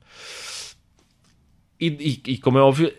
e, 1.78 1.88
e, 1.88 2.32
e, 2.32 2.38
como 2.38 2.58
é 2.58 2.62
óbvio, 2.62 2.92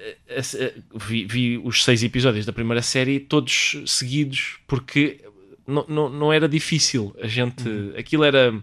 vi, 0.95 1.26
vi, 1.26 1.57
os 1.57 1.84
seis 1.84 2.03
episódios 2.03 2.45
da 2.45 2.53
primeira 2.53 2.82
série 2.82 3.20
todos 3.20 3.82
seguidos 3.88 4.59
porque 4.68 5.20
não, 5.65 5.86
não, 5.88 6.09
não 6.09 6.34
era 6.34 6.47
difícil. 6.47 7.15
A 7.20 7.28
gente, 7.28 7.68
uhum. 7.68 7.93
aquilo 7.97 8.24
era, 8.24 8.53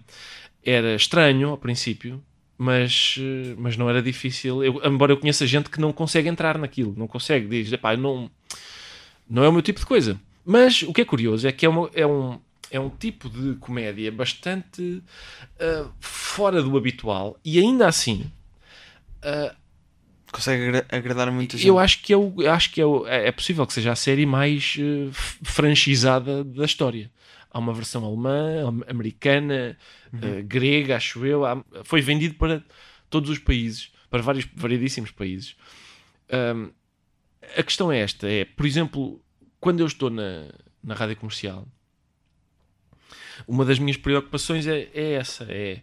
era 0.64 0.94
estranho 0.94 1.50
ao 1.50 1.58
princípio, 1.58 2.22
mas, 2.56 3.16
mas 3.58 3.76
não 3.76 3.90
era 3.90 4.00
difícil. 4.00 4.62
Eu, 4.62 4.80
embora 4.84 5.12
eu 5.12 5.16
conheça 5.16 5.46
gente 5.46 5.68
que 5.68 5.80
não 5.80 5.92
consegue 5.92 6.28
entrar 6.28 6.56
naquilo, 6.58 6.94
não 6.96 7.08
consegue, 7.08 7.48
diz, 7.48 7.74
pá, 7.76 7.96
não, 7.96 8.30
não 9.28 9.42
é 9.42 9.48
o 9.48 9.52
meu 9.52 9.62
tipo 9.62 9.80
de 9.80 9.86
coisa. 9.86 10.18
Mas 10.44 10.82
o 10.82 10.92
que 10.92 11.00
é 11.00 11.04
curioso 11.04 11.46
é 11.48 11.52
que 11.52 11.64
é, 11.64 11.68
uma, 11.68 11.90
é, 11.94 12.06
um, 12.06 12.38
é 12.70 12.78
um 12.78 12.90
tipo 12.90 13.30
de 13.30 13.54
comédia 13.56 14.10
bastante 14.12 15.02
uh, 15.56 15.90
fora 16.00 16.62
do 16.62 16.76
habitual 16.76 17.38
e 17.44 17.58
ainda 17.58 17.86
assim. 17.86 18.30
Uh, 19.22 19.54
Consegue 20.30 20.84
agradar 20.88 21.30
muita 21.30 21.56
gente. 21.56 21.68
Eu 21.68 21.78
acho 21.78 22.02
que, 22.02 22.12
é, 22.12 22.16
o, 22.16 22.34
acho 22.50 22.72
que 22.72 22.82
é, 22.82 22.84
é, 23.06 23.28
é 23.28 23.32
possível 23.32 23.64
que 23.64 23.72
seja 23.72 23.92
a 23.92 23.96
série 23.96 24.26
mais 24.26 24.76
uh, 24.80 25.10
franchisada 25.44 26.42
da 26.42 26.64
história. 26.64 27.10
Há 27.50 27.58
uma 27.60 27.72
versão 27.72 28.04
alemã, 28.04 28.82
americana, 28.88 29.78
uhum. 30.12 30.40
uh, 30.40 30.42
grega, 30.42 30.96
acho 30.96 31.24
eu. 31.24 31.46
Há, 31.46 31.64
foi 31.84 32.00
vendido 32.00 32.34
para 32.34 32.64
todos 33.08 33.30
os 33.30 33.38
países, 33.38 33.92
para 34.10 34.22
vários 34.22 34.44
variedíssimos 34.56 35.12
países. 35.12 35.54
Um, 36.32 36.70
a 37.56 37.62
questão 37.62 37.92
é 37.92 38.00
esta: 38.00 38.28
é, 38.28 38.44
por 38.44 38.66
exemplo, 38.66 39.23
quando 39.64 39.80
eu 39.80 39.86
estou 39.86 40.10
na, 40.10 40.44
na 40.82 40.94
rádio 40.94 41.16
comercial, 41.16 41.66
uma 43.48 43.64
das 43.64 43.78
minhas 43.78 43.96
preocupações 43.96 44.66
é, 44.66 44.90
é 44.92 45.12
essa: 45.12 45.46
é 45.48 45.80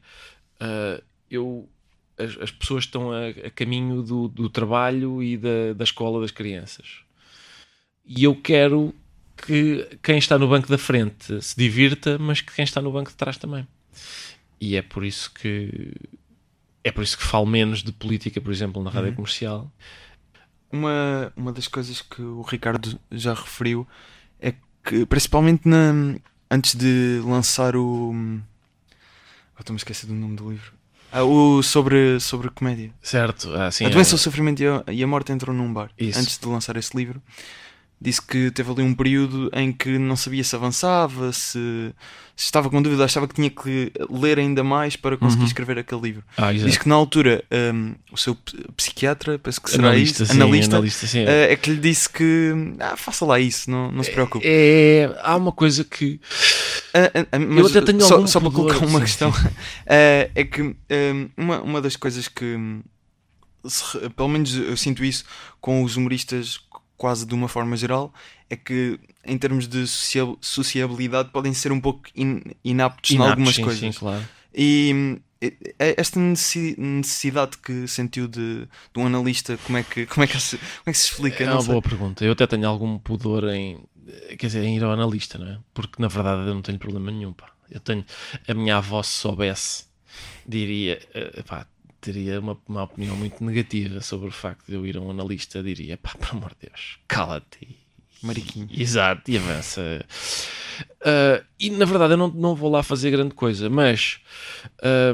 uh, 0.62 1.04
eu 1.32 1.68
as, 2.16 2.38
as, 2.38 2.52
pessoas 2.52 2.84
estão 2.84 3.12
a, 3.12 3.30
a 3.30 3.50
caminho 3.50 4.04
do, 4.04 4.28
do, 4.28 4.48
trabalho 4.52 5.24
e 5.24 5.36
da, 5.36 5.74
da 5.76 5.84
escola 5.84 6.22
das 6.22 6.30
crianças. 6.30 7.00
E 8.06 8.24
eu 8.24 8.36
quero 8.36 8.94
que 9.36 9.98
quem 10.04 10.20
está 10.20 10.38
no 10.38 10.48
banco 10.48 10.68
da 10.68 10.78
frente 10.78 11.42
se 11.42 11.56
divirta, 11.58 12.20
mas 12.20 12.40
que 12.40 12.54
quem 12.54 12.64
está 12.64 12.84
no 12.84 12.92
banco 12.92 13.10
de 13.10 13.18
trás 13.18 13.36
também. 13.36 13.68
E 14.60 14.76
é 14.76 14.84
por 14.84 15.04
isso 15.04 15.34
que 15.34 15.92
é 16.84 16.92
por 16.92 17.04
isso 17.04 17.18
que 17.18 17.24
falo 17.24 17.48
menos 17.48 17.82
de 17.82 17.92
política, 17.92 18.40
por 18.40 18.52
exemplo, 18.52 18.84
na 18.84 18.92
rádio 18.92 19.10
uhum. 19.10 19.16
comercial. 19.16 19.72
Uma, 20.72 21.34
uma 21.36 21.52
das 21.52 21.68
coisas 21.68 22.02
que 22.02 22.22
o 22.22 22.42
Ricardo 22.42 23.00
já 23.12 23.34
referiu 23.34 23.88
é 24.40 24.54
que, 24.84 25.06
principalmente 25.06 25.68
na, 25.68 26.16
antes 26.50 26.76
de 26.76 27.22
lançar 27.26 27.76
o. 27.76 28.14
Estou-me 29.60 29.78
a 29.78 29.82
esquecer 29.82 30.08
do 30.08 30.14
nome 30.14 30.36
do 30.36 30.50
livro. 30.50 30.74
Ah, 31.12 31.24
o 31.24 31.62
sobre, 31.62 32.20
sobre 32.20 32.50
comédia. 32.50 32.92
Certo. 33.02 33.54
Ah, 33.54 33.70
sim, 33.70 33.86
a 33.86 33.90
doença, 33.90 34.14
é... 34.14 34.16
o 34.16 34.18
sofrimento 34.18 34.64
e 34.64 34.68
a, 34.68 34.84
e 34.88 35.04
a 35.04 35.08
morte 35.08 35.32
entrou 35.32 35.56
num 35.56 35.72
bar. 35.72 35.92
Isso. 36.00 36.18
Antes 36.18 36.38
de 36.38 36.48
lançar 36.48 36.78
esse 36.78 36.96
livro 36.96 37.22
disse 38.02 38.20
que 38.20 38.50
teve 38.50 38.72
ali 38.72 38.82
um 38.82 38.96
período 38.96 39.50
em 39.54 39.72
que 39.72 40.00
não 40.00 40.16
sabia 40.16 40.44
se 40.44 40.56
avançava, 40.56 41.32
se, 41.32 41.94
se 42.36 42.46
estava 42.46 42.68
com 42.68 42.82
dúvida, 42.82 43.06
achava 43.06 43.28
que 43.28 43.36
tinha 43.36 43.50
que 43.50 43.92
ler 44.10 44.40
ainda 44.40 44.64
mais 44.64 44.96
para 44.96 45.16
conseguir 45.16 45.44
uhum. 45.44 45.48
escrever 45.48 45.78
aquele 45.78 46.02
livro. 46.02 46.24
Ah, 46.36 46.52
Diz 46.52 46.80
que 46.80 46.90
na 46.90 46.96
altura 46.96 47.44
um, 47.74 47.94
o 48.12 48.18
seu 48.18 48.36
psiquiatra, 48.76 49.38
penso 49.38 49.62
que 49.62 49.70
será 49.70 49.90
analista, 49.90 50.24
isso, 50.24 50.34
sim, 50.34 50.42
analista, 50.42 50.76
analista 50.78 51.08
sim, 51.08 51.20
é. 51.20 51.24
Uh, 51.24 51.52
é. 51.52 51.56
que 51.56 51.70
lhe 51.70 51.78
disse 51.78 52.10
que 52.10 52.54
ah, 52.80 52.98
faça 52.98 53.24
lá 53.24 53.40
isso, 53.40 53.70
não, 53.70 53.92
não 53.92 54.04
se 54.04 54.12
preocupe. 54.12 54.44
É, 54.48 55.12
é 55.12 55.20
há 55.22 55.36
uma 55.36 55.52
coisa 55.52 55.84
que 55.84 56.20
uh, 56.96 57.38
uh, 57.38 57.60
eu 57.60 57.68
até 57.68 57.82
tenho 57.82 58.02
só, 58.02 58.26
só 58.26 58.40
para 58.40 58.50
colocar 58.50 58.80
uma 58.80 59.00
sim, 59.00 59.06
questão 59.06 59.32
é 59.86 60.44
que 60.44 60.64
um, 60.64 60.76
uma, 61.38 61.62
uma 61.62 61.82
das 61.82 61.96
coisas 61.96 62.28
que 62.28 62.58
se, 63.64 64.10
pelo 64.16 64.30
menos 64.30 64.56
eu 64.56 64.76
sinto 64.76 65.06
isso 65.06 65.24
com 65.60 65.84
os 65.84 65.96
humoristas 65.96 66.60
quase 67.02 67.26
de 67.26 67.34
uma 67.34 67.48
forma 67.48 67.76
geral, 67.76 68.14
é 68.48 68.56
que 68.56 69.00
em 69.26 69.36
termos 69.36 69.68
de 69.68 69.88
sociabilidade 69.88 71.32
podem 71.32 71.52
ser 71.52 71.72
um 71.72 71.82
pouco 71.82 72.04
in, 72.16 72.42
inaptos, 72.64 73.10
em 73.10 73.18
algumas 73.18 73.56
sim, 73.56 73.64
coisas. 73.64 73.80
Sim, 73.80 74.00
claro. 74.00 74.24
E 74.54 75.20
esta 75.80 76.20
necessidade 76.20 77.58
que 77.58 77.88
sentiu 77.88 78.28
de, 78.28 78.68
de 78.94 79.00
um 79.00 79.08
analista, 79.08 79.58
como 79.66 79.80
é 79.80 79.84
que, 79.84 80.06
como 80.06 80.24
é 80.24 80.28
que, 80.28 80.40
se, 80.40 80.58
como 80.58 80.70
é 80.86 80.92
que 80.92 80.98
se 81.00 81.06
explica? 81.06 81.44
É 81.44 81.52
uma 81.52 81.64
boa 81.64 81.82
pergunta. 81.82 82.24
Eu 82.24 82.34
até 82.34 82.46
tenho 82.46 82.68
algum 82.68 83.00
pudor 83.00 83.50
em, 83.50 83.84
quer 84.38 84.46
dizer, 84.46 84.64
em 84.64 84.78
ir 84.78 84.84
ao 84.84 84.92
analista, 84.92 85.40
não 85.40 85.48
é? 85.48 85.58
Porque 85.74 86.00
na 86.00 86.08
verdade 86.08 86.48
eu 86.48 86.54
não 86.54 86.62
tenho 86.62 86.78
problema 86.78 87.10
nenhum. 87.10 87.34
Pá. 87.34 87.50
Eu 87.72 87.80
tenho, 87.80 88.06
a 88.48 88.54
minha 88.54 88.78
avó, 88.78 89.02
se 89.02 89.14
soubesse, 89.14 89.86
diria, 90.48 91.02
uh, 91.16 91.44
pá, 91.46 91.66
teria 92.02 92.40
uma, 92.40 92.58
uma 92.68 92.84
opinião 92.84 93.16
muito 93.16 93.44
negativa 93.44 94.02
sobre 94.02 94.28
o 94.28 94.32
facto 94.32 94.66
de 94.68 94.74
eu 94.74 94.86
ir 94.86 94.98
a 94.98 95.02
um 95.02 95.12
analista, 95.12 95.62
diria, 95.64 95.96
pá, 95.98 96.14
pelo 96.20 96.40
amor 96.40 96.50
de 96.60 96.68
Deus, 96.68 97.00
cala-te. 97.08 97.78
Mariquinho. 98.22 98.70
Exato, 98.72 99.32
e 99.32 99.38
avança. 99.38 100.06
Uh, 101.02 101.44
e 101.60 101.70
na 101.72 101.86
verdade 101.86 102.14
eu 102.14 102.18
não, 102.18 102.28
não 102.28 102.56
vou 102.56 102.70
lá 102.70 102.84
fazer 102.84 103.10
grande 103.10 103.34
coisa, 103.34 103.70
mas 103.70 104.20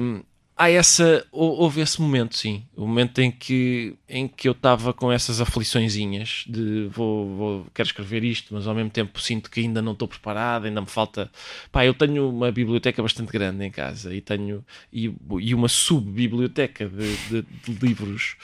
um, 0.01 0.21
há 0.57 0.69
essa, 0.71 1.25
houve 1.31 1.81
esse 1.81 2.01
momento, 2.01 2.35
sim. 2.35 2.65
O 2.75 2.87
momento 2.87 3.19
em 3.19 3.29
que, 3.31 3.95
em 4.09 4.27
que 4.27 4.47
eu 4.47 4.53
estava 4.53 4.91
com 4.91 5.11
essas 5.11 5.39
afliçõezinhas 5.39 6.45
de 6.47 6.87
vou, 6.87 7.35
vou, 7.35 7.67
quero 7.73 7.87
escrever 7.87 8.23
isto, 8.23 8.53
mas 8.53 8.65
ao 8.65 8.73
mesmo 8.73 8.89
tempo 8.89 9.21
sinto 9.21 9.51
que 9.51 9.59
ainda 9.59 9.81
não 9.81 9.91
estou 9.91 10.07
preparado, 10.07 10.65
ainda 10.65 10.81
me 10.81 10.87
falta. 10.87 11.29
Pá, 11.71 11.85
eu 11.85 11.93
tenho 11.93 12.29
uma 12.29 12.51
biblioteca 12.51 13.01
bastante 13.03 13.31
grande 13.31 13.63
em 13.63 13.71
casa 13.71 14.13
e 14.13 14.19
tenho 14.19 14.65
e, 14.91 15.13
e 15.39 15.53
uma 15.53 15.67
sub-biblioteca 15.67 16.89
de, 16.89 17.15
de, 17.27 17.41
de, 17.41 17.85
livros 17.85 18.35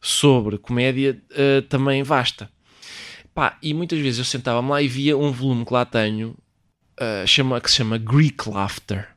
sobre 0.00 0.58
comédia 0.58 1.22
uh, 1.30 1.62
também 1.62 2.02
vasta. 2.02 2.50
Pá, 3.32 3.56
e 3.62 3.72
muitas 3.72 4.00
vezes 4.00 4.18
eu 4.18 4.24
sentava-me 4.24 4.68
lá 4.68 4.82
e 4.82 4.88
via 4.88 5.16
um 5.16 5.30
volume 5.30 5.64
que 5.64 5.72
lá 5.72 5.84
tenho 5.84 6.30
uh, 7.00 7.26
chama, 7.26 7.60
que 7.60 7.70
se 7.70 7.76
chama 7.76 7.98
Greek 7.98 8.48
Laughter 8.48 9.11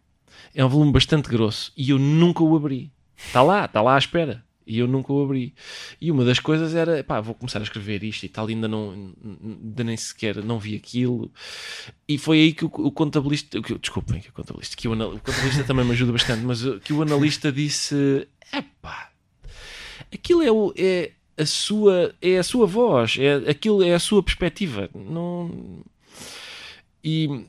é 0.55 0.63
um 0.63 0.69
volume 0.69 0.91
bastante 0.91 1.29
grosso 1.29 1.71
e 1.75 1.89
eu 1.89 1.99
nunca 1.99 2.43
o 2.43 2.55
abri. 2.55 2.91
Está 3.17 3.41
lá, 3.41 3.65
está 3.65 3.81
lá 3.81 3.95
à 3.95 3.97
espera. 3.97 4.43
E 4.67 4.79
eu 4.79 4.87
nunca 4.87 5.13
o 5.13 5.23
abri. 5.23 5.53
E 6.01 6.09
uma 6.09 6.25
das 6.25 6.39
coisas 6.39 6.73
era, 6.73 7.03
pá, 7.03 7.21
vou 7.21 7.35
começar 7.35 7.59
a 7.59 7.63
escrever 7.63 8.03
isto 8.03 8.23
e 8.23 8.29
tal, 8.29 8.47
ainda 8.47 8.67
não, 8.67 9.13
ainda 9.43 9.83
nem 9.83 9.95
sequer 9.95 10.43
não 10.43 10.57
vi 10.57 10.75
aquilo. 10.75 11.31
E 12.07 12.17
foi 12.17 12.39
aí 12.39 12.53
que 12.53 12.65
o, 12.65 12.71
o 12.73 12.91
contabilista, 12.91 13.61
que, 13.61 13.77
desculpem, 13.77 14.21
que 14.21 14.29
o 14.29 14.33
contabilista, 14.33 14.75
que 14.75 14.87
o, 14.87 14.93
o 14.93 15.19
contabilista 15.19 15.63
também 15.65 15.85
me 15.85 15.91
ajuda 15.91 16.11
bastante, 16.11 16.43
mas 16.43 16.63
que 16.83 16.93
o 16.93 17.01
analista 17.03 17.51
disse, 17.51 18.27
é 18.51 18.63
pá, 18.81 19.11
aquilo 20.11 20.41
é, 20.41 20.51
o, 20.51 20.73
é 20.75 21.11
a 21.37 21.45
sua, 21.45 22.15
é 22.19 22.39
a 22.39 22.43
sua 22.43 22.65
voz, 22.65 23.17
é, 23.19 23.49
aquilo 23.49 23.83
é 23.83 23.93
a 23.93 23.99
sua 23.99 24.23
perspectiva. 24.23 24.89
Não... 24.95 25.83
E 27.03 27.45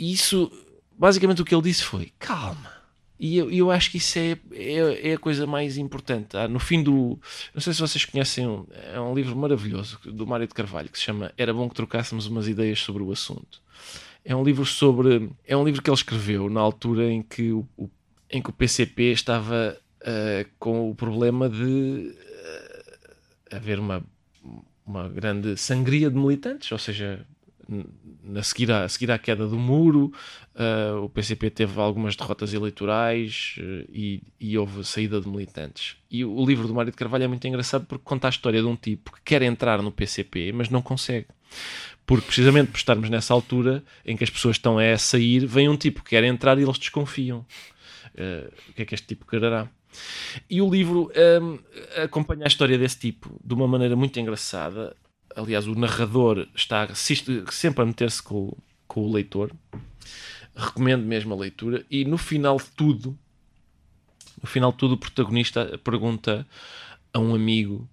isso 0.00 0.50
basicamente 0.98 1.42
o 1.42 1.44
que 1.44 1.54
ele 1.54 1.62
disse 1.62 1.82
foi: 1.82 2.12
calma. 2.18 2.74
E 3.18 3.38
eu, 3.38 3.50
eu 3.50 3.70
acho 3.70 3.90
que 3.90 3.96
isso 3.96 4.18
é, 4.18 4.38
é, 4.52 5.10
é, 5.10 5.14
a 5.14 5.18
coisa 5.18 5.46
mais 5.46 5.78
importante. 5.78 6.36
Ah, 6.36 6.46
no 6.46 6.58
fim 6.58 6.82
do. 6.82 7.18
Não 7.54 7.60
sei 7.62 7.72
se 7.72 7.80
vocês 7.80 8.04
conhecem, 8.04 8.66
é 8.92 9.00
um 9.00 9.14
livro 9.14 9.34
maravilhoso 9.34 9.98
do 10.04 10.26
Mário 10.26 10.46
de 10.46 10.52
Carvalho 10.52 10.90
que 10.90 10.98
se 10.98 11.04
chama 11.04 11.32
Era 11.36 11.54
Bom 11.54 11.68
que 11.68 11.74
Trocássemos 11.74 12.26
umas 12.26 12.46
ideias 12.46 12.78
sobre 12.78 13.02
o 13.02 13.10
assunto. 13.10 13.62
É 14.22 14.36
um 14.36 14.44
livro 14.44 14.66
sobre. 14.66 15.30
É 15.46 15.56
um 15.56 15.64
livro 15.64 15.80
que 15.82 15.88
ele 15.88 15.96
escreveu 15.96 16.50
na 16.50 16.60
altura 16.60 17.10
em 17.10 17.22
que 17.22 17.52
o, 17.52 17.66
o 17.76 17.88
em 18.30 18.42
que 18.42 18.50
o 18.50 18.52
PCP 18.52 19.12
estava 19.12 19.76
uh, 20.02 20.50
com 20.58 20.90
o 20.90 20.94
problema 20.94 21.48
de 21.48 22.12
uh, 22.12 23.56
haver 23.56 23.78
uma, 23.78 24.02
uma 24.84 25.08
grande 25.08 25.56
sangria 25.56 26.10
de 26.10 26.16
militantes, 26.16 26.70
ou 26.72 26.78
seja, 26.78 27.24
a 28.34 28.42
seguir, 28.42 28.70
à, 28.70 28.88
seguir 28.88 29.10
à 29.10 29.18
queda 29.18 29.46
do 29.46 29.58
muro, 29.58 30.12
uh, 30.54 31.02
o 31.02 31.08
PCP 31.08 31.50
teve 31.50 31.80
algumas 31.80 32.14
derrotas 32.14 32.54
eleitorais 32.54 33.56
uh, 33.58 33.88
e, 33.92 34.22
e, 34.40 34.56
houve 34.56 34.84
saída 34.84 35.20
de 35.20 35.28
militantes. 35.28 35.96
E 36.10 36.24
o, 36.24 36.32
o 36.32 36.46
livro 36.46 36.68
do 36.68 36.74
Mário 36.74 36.90
de 36.90 36.96
Carvalho 36.96 37.24
é 37.24 37.28
muito 37.28 37.46
engraçado 37.46 37.86
porque 37.86 38.04
conta 38.04 38.28
a 38.28 38.30
história 38.30 38.60
de 38.60 38.66
um 38.66 38.76
tipo 38.76 39.12
que 39.12 39.20
quer 39.24 39.42
entrar 39.42 39.82
no 39.82 39.90
PCP, 39.90 40.52
mas 40.52 40.68
não 40.68 40.80
consegue. 40.80 41.26
Porque 42.04 42.26
precisamente 42.26 42.70
por 42.70 42.78
estarmos 42.78 43.10
nessa 43.10 43.34
altura 43.34 43.82
em 44.04 44.16
que 44.16 44.22
as 44.22 44.30
pessoas 44.30 44.56
estão 44.56 44.78
a 44.78 44.96
sair, 44.96 45.44
vem 45.44 45.68
um 45.68 45.76
tipo 45.76 46.02
que 46.04 46.10
quer 46.10 46.22
entrar 46.24 46.58
e 46.58 46.62
eles 46.62 46.78
desconfiam. 46.78 47.44
Uh, 48.14 48.52
o 48.70 48.72
que 48.74 48.82
é 48.82 48.84
que 48.84 48.94
este 48.94 49.06
tipo 49.08 49.26
quererá? 49.26 49.68
E 50.48 50.60
o 50.60 50.70
livro 50.70 51.10
um, 51.42 51.58
acompanha 52.02 52.44
a 52.44 52.48
história 52.48 52.78
desse 52.78 52.98
tipo 52.98 53.40
de 53.44 53.54
uma 53.54 53.66
maneira 53.66 53.96
muito 53.96 54.18
engraçada. 54.20 54.96
Aliás, 55.36 55.66
o 55.66 55.74
narrador 55.74 56.48
está 56.54 56.94
sempre 56.94 57.82
a 57.82 57.84
meter-se 57.84 58.22
com, 58.22 58.56
com 58.88 59.02
o 59.02 59.12
leitor. 59.12 59.52
Recomendo 60.56 61.04
mesmo 61.04 61.34
a 61.34 61.36
leitura. 61.36 61.84
E 61.90 62.06
no 62.06 62.16
final 62.16 62.56
de 62.56 62.64
tudo, 62.70 63.16
no 64.42 64.48
final 64.48 64.72
de 64.72 64.78
tudo, 64.78 64.94
o 64.94 64.98
protagonista 64.98 65.78
pergunta 65.84 66.46
a 67.12 67.18
um 67.18 67.34
amigo: 67.34 67.86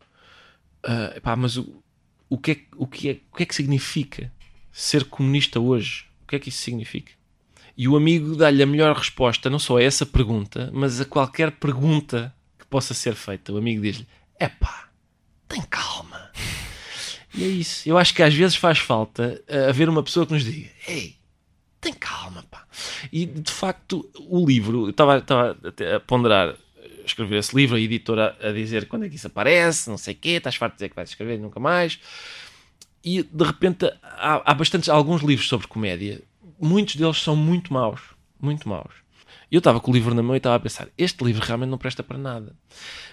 uh, 0.85 1.19
pá, 1.19 1.35
mas 1.35 1.57
o, 1.57 1.83
o, 2.29 2.37
que 2.37 2.51
é, 2.51 2.61
o, 2.77 2.87
que 2.87 3.09
é, 3.09 3.19
o 3.29 3.35
que 3.35 3.43
é 3.43 3.45
que 3.45 3.55
significa 3.55 4.31
ser 4.71 5.03
comunista 5.03 5.59
hoje? 5.59 6.05
O 6.23 6.27
que 6.27 6.37
é 6.37 6.39
que 6.39 6.47
isso 6.47 6.59
significa? 6.59 7.11
E 7.75 7.89
o 7.89 7.97
amigo 7.97 8.37
dá-lhe 8.37 8.63
a 8.63 8.67
melhor 8.67 8.95
resposta, 8.95 9.49
não 9.49 9.59
só 9.59 9.77
a 9.77 9.83
essa 9.83 10.05
pergunta, 10.05 10.71
mas 10.73 11.01
a 11.01 11.05
qualquer 11.05 11.51
pergunta 11.51 12.33
que 12.57 12.65
possa 12.67 12.93
ser 12.93 13.15
feita. 13.15 13.51
O 13.51 13.57
amigo 13.57 13.81
diz-lhe: 13.81 14.07
tem 14.39 14.49
calma. 14.49 14.92
E 17.33 17.43
é 17.43 17.47
isso. 17.47 17.87
Eu 17.87 17.97
acho 17.97 18.13
que 18.13 18.21
às 18.21 18.33
vezes 18.33 18.55
faz 18.55 18.79
falta 18.79 19.41
uh, 19.49 19.69
haver 19.69 19.89
uma 19.89 20.03
pessoa 20.03 20.25
que 20.25 20.33
nos 20.33 20.43
diga: 20.43 20.69
ei, 20.87 21.15
tem 21.81 21.93
calma, 21.93 22.43
pá. 22.49 22.65
E 23.11 23.25
de 23.25 23.51
facto, 23.51 24.09
o 24.27 24.45
livro, 24.45 24.85
eu 24.85 24.89
estava 24.91 25.17
a 25.17 25.99
ponderar 25.99 26.55
escrever 27.05 27.37
esse 27.37 27.55
livro, 27.55 27.75
a 27.75 27.79
editora 27.79 28.37
a 28.41 28.51
dizer 28.51 28.87
quando 28.87 29.05
é 29.05 29.09
que 29.09 29.15
isso 29.15 29.27
aparece, 29.27 29.89
não 29.89 29.97
sei 29.97 30.13
o 30.13 30.17
quê, 30.17 30.29
estás 30.31 30.55
farto 30.55 30.73
de 30.73 30.77
dizer 30.77 30.89
que 30.89 30.95
vais 30.95 31.09
escrever 31.09 31.39
nunca 31.39 31.59
mais. 31.59 31.99
E 33.03 33.21
de 33.23 33.43
repente 33.43 33.91
há, 34.01 34.41
há 34.49 34.53
bastantes, 34.53 34.87
alguns 34.87 35.21
livros 35.21 35.47
sobre 35.47 35.67
comédia, 35.67 36.21
muitos 36.59 36.95
deles 36.95 37.17
são 37.17 37.35
muito 37.35 37.73
maus, 37.73 38.01
muito 38.39 38.67
maus. 38.67 39.03
Eu 39.51 39.59
estava 39.59 39.79
com 39.79 39.91
o 39.91 39.93
livro 39.93 40.15
na 40.15 40.23
mão 40.23 40.35
e 40.35 40.37
estava 40.37 40.55
a 40.55 40.59
pensar, 40.59 40.87
este 40.97 41.23
livro 41.23 41.45
realmente 41.45 41.69
não 41.69 41.77
presta 41.77 42.01
para 42.01 42.17
nada. 42.17 42.55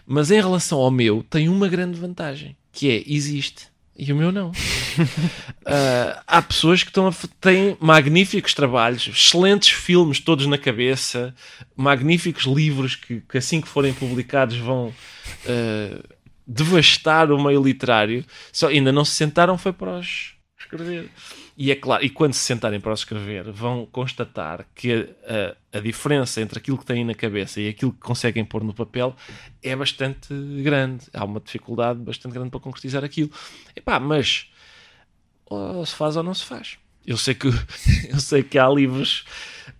Mas 0.06 0.30
em 0.30 0.40
relação 0.40 0.78
ao 0.78 0.90
meu, 0.90 1.24
tem 1.28 1.48
uma 1.48 1.68
grande 1.68 1.98
vantagem, 1.98 2.56
que 2.72 2.88
é, 2.88 3.02
existe 3.06 3.69
e 3.96 4.12
o 4.12 4.16
meu 4.16 4.32
não. 4.32 4.50
uh, 4.50 4.54
há 6.26 6.42
pessoas 6.42 6.82
que 6.82 6.90
estão 6.90 7.06
a, 7.06 7.12
têm 7.40 7.76
magníficos 7.80 8.54
trabalhos, 8.54 9.06
excelentes 9.06 9.70
filmes 9.70 10.20
todos 10.20 10.46
na 10.46 10.56
cabeça, 10.56 11.34
magníficos 11.76 12.44
livros 12.44 12.96
que, 12.96 13.20
que 13.20 13.38
assim 13.38 13.60
que 13.60 13.68
forem 13.68 13.92
publicados 13.92 14.56
vão 14.56 14.88
uh, 14.88 16.08
devastar 16.46 17.30
o 17.30 17.42
meio 17.42 17.62
literário. 17.62 18.24
Só 18.52 18.68
ainda 18.68 18.90
não 18.90 19.04
se 19.04 19.14
sentaram 19.14 19.58
foi 19.58 19.72
para 19.72 19.98
os 19.98 20.34
escrever. 20.58 21.10
E 21.60 21.70
é 21.70 21.76
claro, 21.76 22.02
e 22.02 22.08
quando 22.08 22.32
se 22.32 22.40
sentarem 22.40 22.80
para 22.80 22.94
escrever, 22.94 23.52
vão 23.52 23.84
constatar 23.84 24.66
que 24.74 25.14
a, 25.26 25.76
a, 25.76 25.80
diferença 25.80 26.40
entre 26.40 26.58
aquilo 26.58 26.78
que 26.78 26.86
têm 26.86 27.04
na 27.04 27.14
cabeça 27.14 27.60
e 27.60 27.68
aquilo 27.68 27.92
que 27.92 27.98
conseguem 27.98 28.46
pôr 28.46 28.64
no 28.64 28.72
papel 28.72 29.14
é 29.62 29.76
bastante 29.76 30.32
grande. 30.62 31.04
Há 31.12 31.22
uma 31.22 31.38
dificuldade 31.38 32.00
bastante 32.00 32.32
grande 32.32 32.48
para 32.48 32.60
concretizar 32.60 33.04
aquilo. 33.04 33.30
Epá, 33.76 34.00
mas 34.00 34.50
ou 35.44 35.84
se 35.84 35.94
faz 35.94 36.16
ou 36.16 36.22
não 36.22 36.32
se 36.32 36.46
faz. 36.46 36.78
Eu 37.06 37.18
sei 37.18 37.34
que, 37.34 37.48
eu 38.08 38.20
sei 38.20 38.42
que 38.42 38.58
há 38.58 38.66
livros 38.66 39.26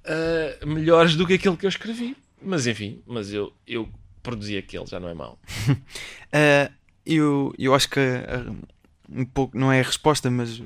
uh, 0.05 0.66
melhores 0.66 1.16
do 1.16 1.26
que 1.26 1.33
aquele 1.33 1.57
que 1.57 1.64
eu 1.64 1.70
escrevi. 1.70 2.14
Mas 2.43 2.66
enfim, 2.66 3.01
mas 3.07 3.33
eu, 3.33 3.55
eu 3.66 3.89
produzi 4.22 4.59
aquele, 4.59 4.85
já 4.85 5.01
não 5.01 5.09
é 5.09 5.14
mau. 5.14 5.39
uh, 5.70 6.70
eu, 7.07 7.55
eu 7.59 7.74
acho 7.74 7.89
que 7.89 8.01
uh, 8.01 8.55
um 9.11 9.24
pouco, 9.24 9.57
não 9.59 9.72
é 9.72 9.81
a 9.81 9.85
resposta, 9.85 10.31
mas 10.31 10.62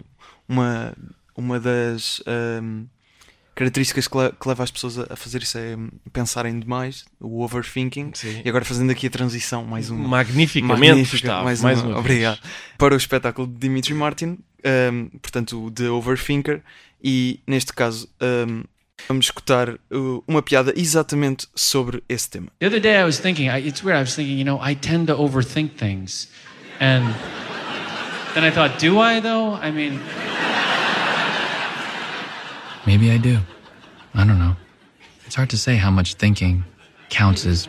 uma, 0.48 0.94
uma 1.36 1.58
das 1.58 2.22
um, 2.62 2.86
características 3.54 4.08
que, 4.08 4.18
le 4.18 4.32
que, 4.32 4.48
leva 4.48 4.62
as 4.62 4.70
pessoas 4.70 4.98
a, 4.98 5.06
a, 5.10 5.16
fazer 5.16 5.42
isso 5.42 5.58
é 5.58 5.76
pensarem 6.12 6.58
demais, 6.58 7.04
o 7.20 7.42
overthinking. 7.42 8.12
Sim. 8.14 8.42
E 8.44 8.48
agora 8.48 8.64
fazendo 8.64 8.90
aqui 8.90 9.06
a 9.06 9.10
transição, 9.10 9.64
mais 9.64 9.90
uma. 9.90 10.08
Magnificamente, 10.08 10.88
Magnífica, 10.88 11.42
mais, 11.42 11.62
mais 11.62 11.80
uma, 11.80 11.90
uma 11.90 11.98
Obrigado. 12.00 12.40
Para 12.78 12.94
o 12.94 12.96
espetáculo 12.96 13.46
de 13.46 13.54
Dimitri 13.54 13.94
Martin, 13.94 14.38
um, 14.92 15.08
portanto, 15.18 15.66
o 15.66 15.70
The 15.70 15.90
Overthinker, 15.90 16.62
e 17.02 17.40
neste 17.46 17.72
caso. 17.72 18.08
Um, 18.20 18.64
Vamos 19.08 19.26
escutar 19.26 19.70
uh, 19.70 20.24
uma 20.26 20.40
piada 20.40 20.72
exatamente 20.76 21.48
sobre 21.52 22.02
esse 22.08 22.30
tema. 22.30 22.46
The 22.60 22.68
other 22.68 22.80
day 22.80 22.96
I 22.96 23.04
was 23.04 23.18
thinking, 23.18 23.48
I, 23.48 23.58
it's 23.58 23.82
weird, 23.82 23.98
I 23.98 24.02
was 24.02 24.14
thinking, 24.14 24.38
you 24.38 24.44
know, 24.44 24.64
I 24.64 24.76
tend 24.76 25.08
to 25.08 25.16
overthink 25.16 25.76
things. 25.76 26.28
And 26.80 27.12
Then 28.34 28.42
I 28.42 28.50
thought, 28.50 28.80
do 28.80 28.98
I 28.98 29.20
though? 29.20 29.54
I 29.54 29.70
mean. 29.70 30.00
Maybe 32.86 33.10
I 33.10 33.18
do. 33.18 33.38
I 34.14 34.24
don't 34.24 34.38
know. 34.38 34.56
It's 35.26 35.34
hard 35.34 35.50
to 35.50 35.58
say 35.58 35.76
how 35.76 35.90
much 35.90 36.14
thinking 36.14 36.64
counts 37.08 37.46
as 37.46 37.68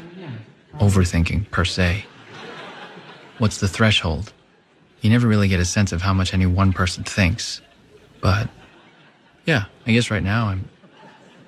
overthinking 0.80 1.50
per 1.52 1.66
se. 1.66 2.06
What's 3.38 3.60
the 3.60 3.68
threshold? 3.68 4.34
You 5.02 5.10
never 5.10 5.28
really 5.28 5.48
get 5.48 5.60
a 5.60 5.66
sense 5.66 5.92
of 5.92 6.02
how 6.02 6.14
much 6.14 6.34
any 6.34 6.46
one 6.46 6.74
person 6.74 7.04
thinks. 7.04 7.62
But 8.22 8.50
yeah, 9.46 9.66
I 9.86 9.92
guess 9.92 10.12
right 10.12 10.24
now 10.24 10.48
I'm 10.48 10.70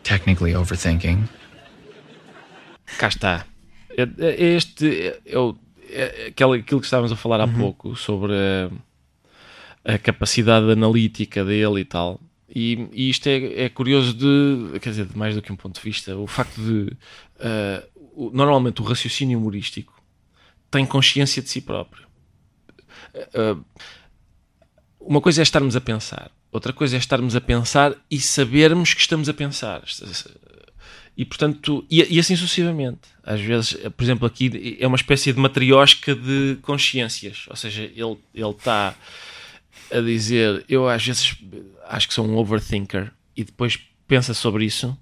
technically 0.04 0.54
overthinking. 0.54 1.30
Cá 2.98 3.10
está. 3.10 3.46
Este 3.98 5.20
é, 5.26 5.38
o, 5.38 5.58
é 5.90 6.28
aquilo 6.28 6.62
que 6.62 6.76
estávamos 6.76 7.12
a 7.12 7.16
falar 7.16 7.42
há 7.42 7.46
uhum. 7.46 7.58
pouco 7.60 7.96
sobre 7.96 8.34
a 9.84 9.98
capacidade 9.98 10.72
analítica 10.72 11.44
dele 11.44 11.82
e 11.82 11.86
tal. 11.86 12.22
E, 12.50 12.88
e 12.94 13.10
isto 13.10 13.28
é, 13.28 13.66
é, 13.66 13.70
curioso 13.70 14.14
de, 14.14 14.80
quer 14.80 14.92
dizer, 14.92 15.06
de 15.06 15.18
mais 15.18 15.36
do 15.36 15.42
que 15.42 15.52
um 15.52 15.56
ponto 15.56 15.76
de 15.76 15.82
vista, 15.82 16.16
o 16.16 16.26
facto 16.28 16.56
de 16.56 16.94
uh, 17.40 18.32
normalmente 18.34 18.82
o 18.82 18.86
raciocínio 18.86 19.38
humorístico 19.38 20.02
tem 20.72 20.86
consciência 20.86 21.42
de 21.42 21.50
si 21.50 21.62
próprio. 21.62 22.08
Uh, 23.16 23.64
uma 25.00 25.22
coisa 25.22 25.42
é 25.42 25.44
estarmos 25.44 25.76
a 25.76 25.82
pensar, 25.82 26.32
outra 26.52 26.72
coisa 26.72 26.96
é 26.96 27.00
estarmos 27.00 27.36
a 27.36 27.42
pensar 27.42 27.96
e 28.10 28.20
sabermos 28.20 28.94
que 28.94 29.02
estamos 29.02 29.28
a 29.28 29.34
pensar. 29.34 29.84
E 31.18 31.26
portanto, 31.26 31.86
e, 31.90 32.16
e 32.16 32.20
assim 32.20 32.36
sucessivamente. 32.36 33.10
Às 33.24 33.42
vezes, 33.42 33.74
por 33.96 34.04
exemplo, 34.04 34.26
aqui 34.26 34.78
é 34.80 34.88
uma 34.88 34.96
espécie 34.96 35.34
de 35.34 35.40
matriosca 35.40 36.16
de 36.16 36.58
consciências, 36.62 37.46
ou 37.50 37.56
seja, 37.56 37.84
ele 37.84 38.18
está 38.52 38.96
a 39.92 40.00
dizer, 40.00 40.66
eu 40.68 40.88
às 40.88 41.06
vezes 41.06 41.36
acho 41.90 42.08
que 42.08 42.14
sou 42.14 42.26
um 42.26 42.38
overthinker 42.38 43.12
e 43.36 43.44
depois 43.44 43.80
pensa 44.08 44.34
sobre 44.34 44.66
isso. 44.66 44.98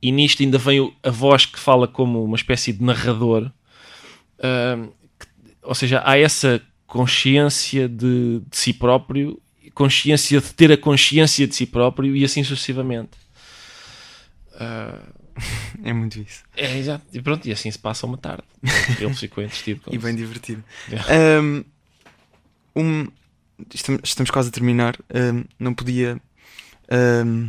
E 0.00 0.12
nisto 0.12 0.42
ainda 0.42 0.58
vem 0.58 0.94
a 1.02 1.10
voz 1.10 1.46
que 1.46 1.58
fala 1.58 1.88
como 1.88 2.22
uma 2.22 2.36
espécie 2.36 2.72
de 2.72 2.82
narrador 2.82 3.50
uh, 4.38 4.92
que, 5.18 5.26
ou 5.62 5.74
seja, 5.74 6.02
há 6.04 6.18
essa 6.18 6.60
consciência 6.86 7.88
de, 7.88 8.40
de, 8.40 8.56
si 8.56 8.72
próprio 8.72 9.40
consciência 9.76 10.40
de 10.40 10.54
ter 10.54 10.72
a 10.72 10.76
consciência 10.76 11.46
de 11.46 11.54
si 11.54 11.66
próprio 11.66 12.16
e 12.16 12.24
assim 12.24 12.42
sucessivamente. 12.42 13.10
Uh, 14.54 15.26
é 15.84 15.92
muito 15.92 16.18
isso. 16.18 16.42
É 16.56 16.78
exato, 16.78 17.04
e 17.12 17.20
pronto, 17.20 17.46
e 17.46 17.52
assim 17.52 17.70
se 17.70 17.78
passa 17.78 18.06
uma 18.06 18.16
tarde. 18.16 18.42
Ele 18.98 19.12
ficou 19.12 19.44
entretido 19.44 19.82
e 19.92 19.98
bem 19.98 20.16
divertido. 20.16 20.64
Yeah. 20.88 21.64
um, 22.74 23.08
estamos 24.02 24.30
quase 24.30 24.48
a 24.48 24.52
terminar. 24.52 24.96
Um, 25.14 25.44
não 25.58 25.74
podia 25.74 26.20
um, 27.24 27.48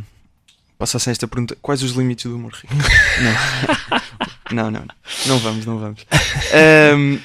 passar 0.78 0.98
sem 0.98 1.10
esta 1.10 1.28
pergunta: 1.28 1.56
quais 1.60 1.82
os 1.82 1.92
limites 1.92 2.26
do 2.26 2.36
humor 2.36 2.52
rico? 2.52 2.74
não. 4.52 4.70
não, 4.70 4.70
não, 4.70 4.86
não 5.26 5.38
vamos, 5.38 5.66
não 5.66 5.78
vamos. 5.78 6.06
Um, 6.94 7.18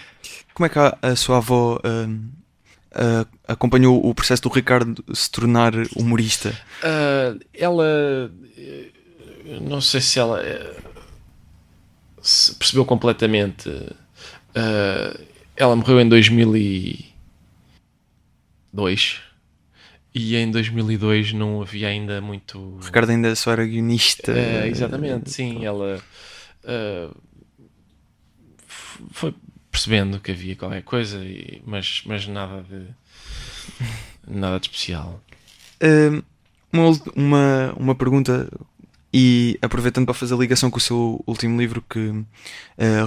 como 0.53 0.67
é 0.67 0.69
que 0.69 0.79
a, 0.79 0.97
a 1.01 1.15
sua 1.15 1.37
avó 1.37 1.79
uh, 1.83 3.27
acompanhou 3.47 4.05
o 4.05 4.13
processo 4.13 4.43
do 4.43 4.49
Ricardo 4.49 5.03
se 5.13 5.29
tornar 5.29 5.73
humorista? 5.95 6.57
Uh, 6.83 7.39
ela, 7.53 8.31
não 9.61 9.81
sei 9.81 10.01
se 10.01 10.19
ela 10.19 10.41
eh, 10.41 10.75
se 12.21 12.55
percebeu 12.55 12.85
completamente. 12.85 13.69
Uh, 13.69 15.19
ela 15.55 15.75
morreu 15.75 15.99
em 15.99 16.07
2000 16.07 16.57
e 16.57 17.12
2 18.73 19.21
e 20.15 20.35
em 20.35 20.51
2002 20.51 21.33
não 21.33 21.61
havia 21.61 21.87
ainda 21.87 22.21
muito. 22.21 22.59
O 22.59 22.79
Ricardo 22.79 23.09
ainda 23.09 23.35
só 23.35 23.51
era 23.51 23.65
guionista. 23.65 24.31
É, 24.31 24.67
exatamente, 24.67 25.31
sim. 25.31 25.65
Ela 25.65 25.99
uh, 26.63 27.15
foi 29.11 29.33
percebendo 29.71 30.19
que 30.19 30.31
havia 30.31 30.55
qualquer 30.55 30.83
coisa, 30.83 31.19
mas, 31.65 32.03
mas 32.05 32.27
nada 32.27 32.63
de 32.63 32.85
nada 34.27 34.59
de 34.59 34.67
especial. 34.67 35.19
Uh, 35.81 36.23
uma, 36.71 36.89
uma, 37.15 37.73
uma 37.75 37.95
pergunta, 37.95 38.47
e 39.11 39.57
aproveitando 39.63 40.05
para 40.05 40.13
fazer 40.13 40.35
a 40.35 40.37
ligação 40.37 40.69
com 40.69 40.77
o 40.77 40.81
seu 40.81 41.23
último 41.25 41.59
livro 41.59 41.83
que 41.89 41.99
uh, 41.99 42.25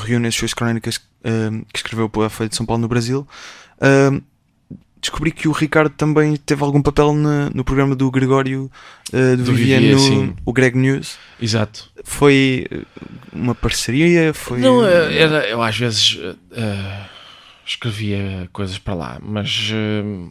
reúne 0.05 0.27
as 0.27 0.35
suas 0.35 0.53
crónicas 0.53 0.99
que 0.99 1.79
escreveu 1.79 2.09
para 2.09 2.27
a 2.27 2.31
Folha 2.31 2.49
de 2.49 2.55
São 2.55 2.64
Paulo 2.64 2.83
no 2.83 2.87
Brasil 2.87 3.27
descobri 5.01 5.31
que 5.31 5.47
o 5.49 5.53
Ricardo 5.53 5.91
também 5.91 6.37
teve 6.37 6.63
algum 6.65 6.83
papel 6.83 7.13
na- 7.15 7.51
no 7.51 7.65
programa 7.65 7.95
do 7.95 8.11
Gregório 8.11 8.71
uh, 9.13 9.37
do, 9.37 9.45
Do 9.45 9.53
no 9.53 10.37
o 10.45 10.53
Greg 10.53 10.77
News. 10.77 11.17
Exato. 11.41 11.91
Foi 12.05 12.67
uh, 12.73 12.87
uma 13.33 13.55
parceria? 13.55 14.33
Foi... 14.35 14.59
Não, 14.61 14.85
eh, 14.85 15.19
era, 15.19 15.47
eu 15.49 15.63
às 15.63 15.77
vezes 15.77 16.19
eh, 16.21 16.35
eh, 16.53 17.01
escrevia 17.65 18.49
coisas 18.53 18.79
para 18.79 18.95
lá, 18.95 19.19
mas 19.23 19.71
eh, 19.73 20.31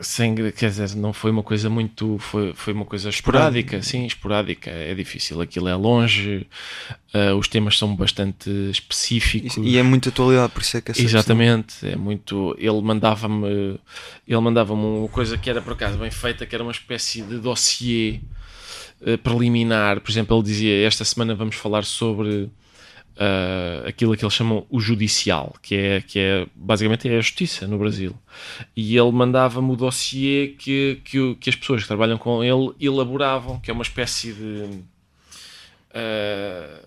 sem, 0.00 0.34
quer 0.52 0.70
dizer, 0.70 0.94
não 0.96 1.12
foi 1.12 1.30
uma 1.30 1.42
coisa 1.42 1.70
muito, 1.70 2.18
foi, 2.18 2.52
foi 2.54 2.72
uma 2.72 2.84
coisa 2.84 3.08
esporádica, 3.08 3.82
sim, 3.82 4.06
esporádica, 4.06 4.70
é 4.70 4.94
difícil, 4.94 5.40
aquilo 5.40 5.68
é 5.68 5.74
longe, 5.74 6.46
eh, 7.12 7.32
os 7.32 7.48
temas 7.48 7.78
são 7.78 7.94
bastante 7.94 8.50
específicos. 8.70 9.56
E 9.58 9.78
é 9.78 9.82
muita 9.82 10.08
atualidade, 10.08 10.52
por 10.52 10.62
isso 10.62 10.76
é 10.76 10.80
que 10.80 10.90
essa 10.90 11.02
Exatamente, 11.02 11.86
é 11.86 11.96
muito. 11.96 12.54
Ele 12.58 12.80
mandava-me, 12.80 13.78
ele 14.26 14.40
mandava-me 14.40 14.82
uma 14.82 15.08
coisa 15.08 15.38
que 15.38 15.48
era 15.48 15.60
por 15.62 15.72
acaso 15.72 15.98
bem 15.98 16.10
feita, 16.10 16.46
que 16.46 16.54
era 16.54 16.62
uma 16.62 16.72
espécie 16.72 17.22
de 17.22 17.38
dossiê 17.38 18.20
eh, 19.02 19.16
preliminar. 19.16 20.00
Por 20.00 20.10
exemplo, 20.10 20.36
ele 20.36 20.44
dizia: 20.44 20.86
Esta 20.86 21.04
semana 21.04 21.34
vamos 21.34 21.56
falar 21.56 21.84
sobre 21.84 22.50
ah, 23.18 23.88
aquilo 23.88 24.16
que 24.16 24.24
eles 24.24 24.34
chamam 24.34 24.66
o 24.68 24.78
judicial, 24.78 25.54
que 25.62 25.74
é, 25.74 26.00
que 26.02 26.18
é 26.18 26.46
basicamente 26.54 27.08
é 27.08 27.16
a 27.16 27.20
justiça 27.20 27.66
no 27.66 27.78
Brasil. 27.78 28.14
E 28.76 28.96
ele 28.96 29.10
mandava-me 29.10 29.72
o 29.72 29.76
dossiê 29.76 30.54
que, 30.58 31.00
que, 31.04 31.34
que 31.36 31.50
as 31.50 31.56
pessoas 31.56 31.82
que 31.82 31.88
trabalham 31.88 32.18
com 32.18 32.44
ele 32.44 32.72
elaboravam, 32.80 33.58
que 33.60 33.70
é 33.70 33.74
uma 33.74 33.82
espécie 33.82 34.32
de. 34.32 34.80
ah, 35.94 36.80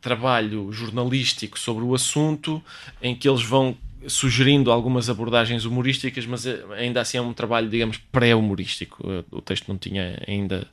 trabalho 0.00 0.70
jornalístico 0.72 1.58
sobre 1.58 1.84
o 1.84 1.94
assunto 1.94 2.62
em 3.02 3.16
que 3.16 3.28
eles 3.28 3.42
vão 3.42 3.76
sugerindo 4.06 4.70
algumas 4.70 5.10
abordagens 5.10 5.64
humorísticas, 5.64 6.24
mas 6.24 6.46
eh, 6.46 6.64
ainda 6.76 7.00
assim 7.00 7.18
é 7.18 7.20
um 7.20 7.32
trabalho, 7.32 7.68
digamos, 7.68 7.96
pré-humorístico. 7.96 9.04
O 9.30 9.42
texto 9.42 9.68
não 9.68 9.76
tinha 9.76 10.22
ainda 10.26 10.66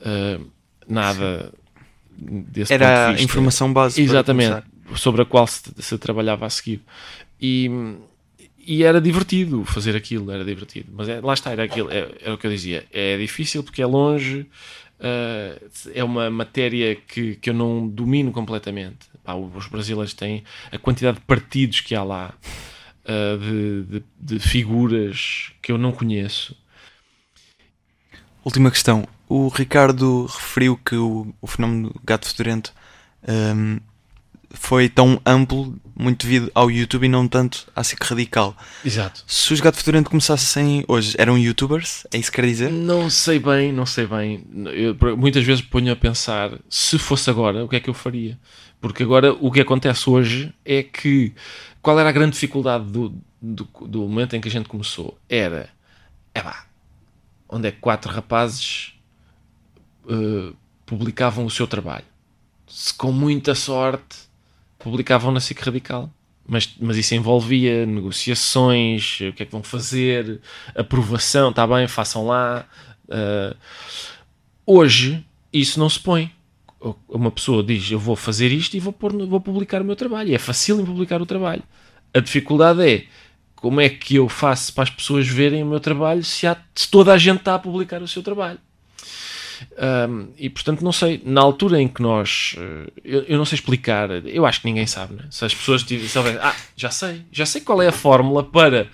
eh, 0.00 0.38
nada 0.88 1.52
desse 2.18 2.72
ponto 2.72 2.82
Era 2.82 2.94
de 2.94 3.00
a 3.00 3.08
vista. 3.12 3.24
informação 3.24 3.72
base. 3.72 3.94
para 3.96 4.04
Exatamente, 4.04 4.62
sobre 4.96 5.22
a 5.22 5.24
qual 5.24 5.46
se, 5.46 5.62
se 5.78 5.96
trabalhava 5.98 6.46
a 6.46 6.50
seguir. 6.50 6.80
E, 7.40 7.68
e 8.64 8.82
era 8.84 9.00
divertido 9.00 9.64
fazer 9.64 9.96
aquilo, 9.96 10.30
era 10.30 10.44
divertido. 10.44 10.88
Mas 10.92 11.08
é- 11.08 11.20
lá 11.20 11.34
está, 11.34 11.50
era, 11.50 11.64
aquilo, 11.64 11.90
é, 11.90 12.08
era 12.22 12.34
o 12.34 12.38
que 12.38 12.46
eu 12.46 12.50
dizia. 12.50 12.84
É 12.92 13.16
difícil 13.18 13.62
porque 13.64 13.82
é 13.82 13.86
longe, 13.86 14.46
eh, 15.00 15.60
é 15.94 16.04
uma 16.04 16.30
matéria 16.30 16.94
que, 16.94 17.34
que 17.36 17.50
eu 17.50 17.54
não 17.54 17.88
domino 17.88 18.30
completamente. 18.30 19.10
Pá, 19.24 19.34
os 19.34 19.66
brasileiros 19.68 20.14
têm 20.14 20.44
a 20.70 20.78
quantidade 20.78 21.18
de 21.18 21.24
partidos 21.24 21.80
que 21.80 21.94
há 21.94 22.02
lá, 22.04 22.32
eh, 23.04 23.36
de, 23.38 23.82
de- 24.00 24.04
de 24.20 24.38
figuras 24.38 25.52
que 25.60 25.72
eu 25.72 25.78
não 25.78 25.90
conheço. 25.92 26.56
Última 28.44 28.70
questão. 28.70 29.06
O 29.34 29.48
Ricardo 29.48 30.26
referiu 30.26 30.76
que 30.76 30.94
o, 30.94 31.34
o 31.40 31.46
fenómeno 31.46 31.88
do 31.88 32.00
gato 32.04 32.28
fedorento 32.28 32.70
hum, 33.26 33.80
foi 34.50 34.90
tão 34.90 35.18
amplo 35.24 35.74
muito 35.98 36.26
devido 36.26 36.52
ao 36.54 36.70
YouTube 36.70 37.06
e 37.06 37.08
não 37.08 37.26
tanto 37.26 37.66
à 37.74 37.82
SIC 37.82 38.02
Radical. 38.02 38.54
Exato. 38.84 39.24
Se 39.26 39.54
os 39.54 39.60
gato 39.60 39.78
fedorento 39.78 40.10
começassem 40.10 40.84
hoje, 40.86 41.14
eram 41.16 41.38
youtubers? 41.38 42.06
É 42.12 42.18
isso 42.18 42.30
que 42.30 42.42
quer 42.42 42.46
dizer? 42.46 42.70
Não 42.70 43.08
sei 43.08 43.38
bem, 43.38 43.72
não 43.72 43.86
sei 43.86 44.06
bem. 44.06 44.44
Eu, 44.66 45.16
muitas 45.16 45.42
vezes 45.42 45.62
ponho 45.62 45.90
a 45.90 45.96
pensar 45.96 46.50
se 46.68 46.98
fosse 46.98 47.30
agora, 47.30 47.64
o 47.64 47.68
que 47.70 47.76
é 47.76 47.80
que 47.80 47.88
eu 47.88 47.94
faria? 47.94 48.38
Porque 48.82 49.02
agora 49.02 49.32
o 49.32 49.50
que 49.50 49.62
acontece 49.62 50.10
hoje 50.10 50.52
é 50.62 50.82
que 50.82 51.32
qual 51.80 51.98
era 51.98 52.10
a 52.10 52.12
grande 52.12 52.32
dificuldade 52.32 52.84
do, 52.84 53.14
do, 53.40 53.66
do 53.86 54.00
momento 54.02 54.36
em 54.36 54.42
que 54.42 54.48
a 54.48 54.52
gente 54.52 54.68
começou? 54.68 55.16
Era, 55.26 55.70
é 56.34 56.42
pá, 56.42 56.66
onde 57.48 57.68
é 57.68 57.70
que 57.70 57.78
quatro 57.78 58.12
rapazes 58.12 58.92
eh, 60.08 60.52
publicavam 60.86 61.44
o 61.44 61.50
seu 61.50 61.66
trabalho? 61.66 62.04
Se 62.66 62.92
com 62.94 63.12
muita 63.12 63.54
sorte 63.54 64.16
publicavam 64.78 65.30
na 65.32 65.40
SIC 65.40 65.60
Radical. 65.60 66.10
Mas, 66.46 66.74
mas 66.80 66.96
isso 66.96 67.14
envolvia 67.14 67.86
negociações, 67.86 69.20
o 69.20 69.32
que 69.32 69.44
é 69.44 69.46
que 69.46 69.52
vão 69.52 69.62
fazer, 69.62 70.40
aprovação, 70.74 71.50
está 71.50 71.64
bem, 71.66 71.86
façam 71.86 72.26
lá. 72.26 72.66
Uh, 73.08 73.56
hoje 74.66 75.24
isso 75.52 75.78
não 75.78 75.88
se 75.88 76.00
põe. 76.00 76.32
Uma 77.08 77.30
pessoa 77.30 77.62
diz 77.62 77.88
eu 77.92 77.98
vou 77.98 78.16
fazer 78.16 78.50
isto 78.50 78.74
e 78.76 78.80
vou, 78.80 78.92
pôr, 78.92 79.12
vou 79.26 79.40
publicar 79.40 79.82
o 79.82 79.84
meu 79.84 79.94
trabalho. 79.94 80.30
E 80.30 80.34
é 80.34 80.38
fácil 80.38 80.80
em 80.80 80.84
publicar 80.84 81.22
o 81.22 81.26
trabalho. 81.26 81.62
A 82.12 82.18
dificuldade 82.18 82.82
é 82.84 83.06
como 83.54 83.80
é 83.80 83.88
que 83.88 84.16
eu 84.16 84.28
faço 84.28 84.74
para 84.74 84.82
as 84.82 84.90
pessoas 84.90 85.28
verem 85.28 85.62
o 85.62 85.66
meu 85.66 85.78
trabalho 85.78 86.24
se, 86.24 86.44
há- 86.46 86.60
se 86.74 86.90
toda 86.90 87.12
a 87.12 87.18
gente 87.18 87.38
está 87.38 87.54
a 87.54 87.58
publicar 87.58 88.02
o 88.02 88.08
seu 88.08 88.20
trabalho. 88.22 88.58
Um, 90.08 90.28
e 90.38 90.48
portanto, 90.50 90.82
não 90.82 90.92
sei, 90.92 91.20
na 91.24 91.40
altura 91.40 91.80
em 91.80 91.88
que 91.88 92.00
nós 92.02 92.54
eh, 92.58 92.90
eu, 93.04 93.22
eu 93.22 93.38
não 93.38 93.44
sei 93.44 93.56
explicar, 93.56 94.10
eu 94.26 94.44
acho 94.46 94.60
que 94.60 94.66
ninguém 94.66 94.86
sabe, 94.86 95.14
né? 95.14 95.24
se 95.30 95.44
as 95.44 95.54
pessoas 95.54 95.82
tiv- 95.82 96.06
sabem, 96.08 96.36
ah, 96.40 96.54
já 96.76 96.90
sei, 96.90 97.22
já 97.32 97.44
sei 97.46 97.60
qual 97.60 97.80
é 97.82 97.88
a 97.88 97.92
fórmula 97.92 98.42
para 98.44 98.86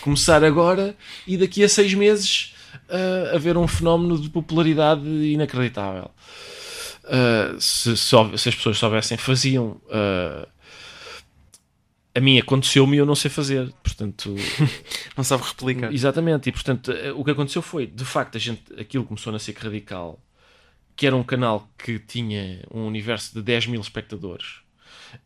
começar 0.00 0.42
agora 0.44 0.94
e 1.26 1.36
daqui 1.36 1.62
a 1.64 1.68
seis 1.68 1.92
meses 1.94 2.54
uh, 2.88 3.34
haver 3.36 3.56
um 3.56 3.66
fenómeno 3.68 4.18
de 4.20 4.28
popularidade 4.28 5.06
inacreditável. 5.06 6.10
Uh, 7.04 7.60
se, 7.60 7.96
só- 7.96 8.36
se 8.36 8.48
as 8.48 8.54
pessoas 8.54 8.78
soubessem, 8.78 9.16
faziam. 9.16 9.80
Uh, 9.86 10.46
a 12.16 12.20
mim 12.20 12.38
aconteceu-me 12.38 12.96
e 12.96 12.98
eu 12.98 13.04
não 13.04 13.14
sei 13.14 13.30
fazer, 13.30 13.70
portanto, 13.82 14.34
Não 15.14 15.22
sabe 15.22 15.42
replicar. 15.42 15.92
Exatamente, 15.92 16.48
e 16.48 16.52
portanto 16.52 16.90
o 17.14 17.22
que 17.22 17.30
aconteceu 17.30 17.60
foi, 17.60 17.86
de 17.86 18.06
facto, 18.06 18.36
a 18.36 18.40
gente, 18.40 18.62
aquilo 18.80 19.04
começou 19.04 19.30
na 19.30 19.38
SIC 19.38 19.58
Radical, 19.58 20.18
que 20.96 21.06
era 21.06 21.14
um 21.14 21.22
canal 21.22 21.68
que 21.76 21.98
tinha 21.98 22.64
um 22.72 22.86
universo 22.86 23.34
de 23.34 23.42
10 23.42 23.66
mil 23.66 23.80
espectadores, 23.82 24.60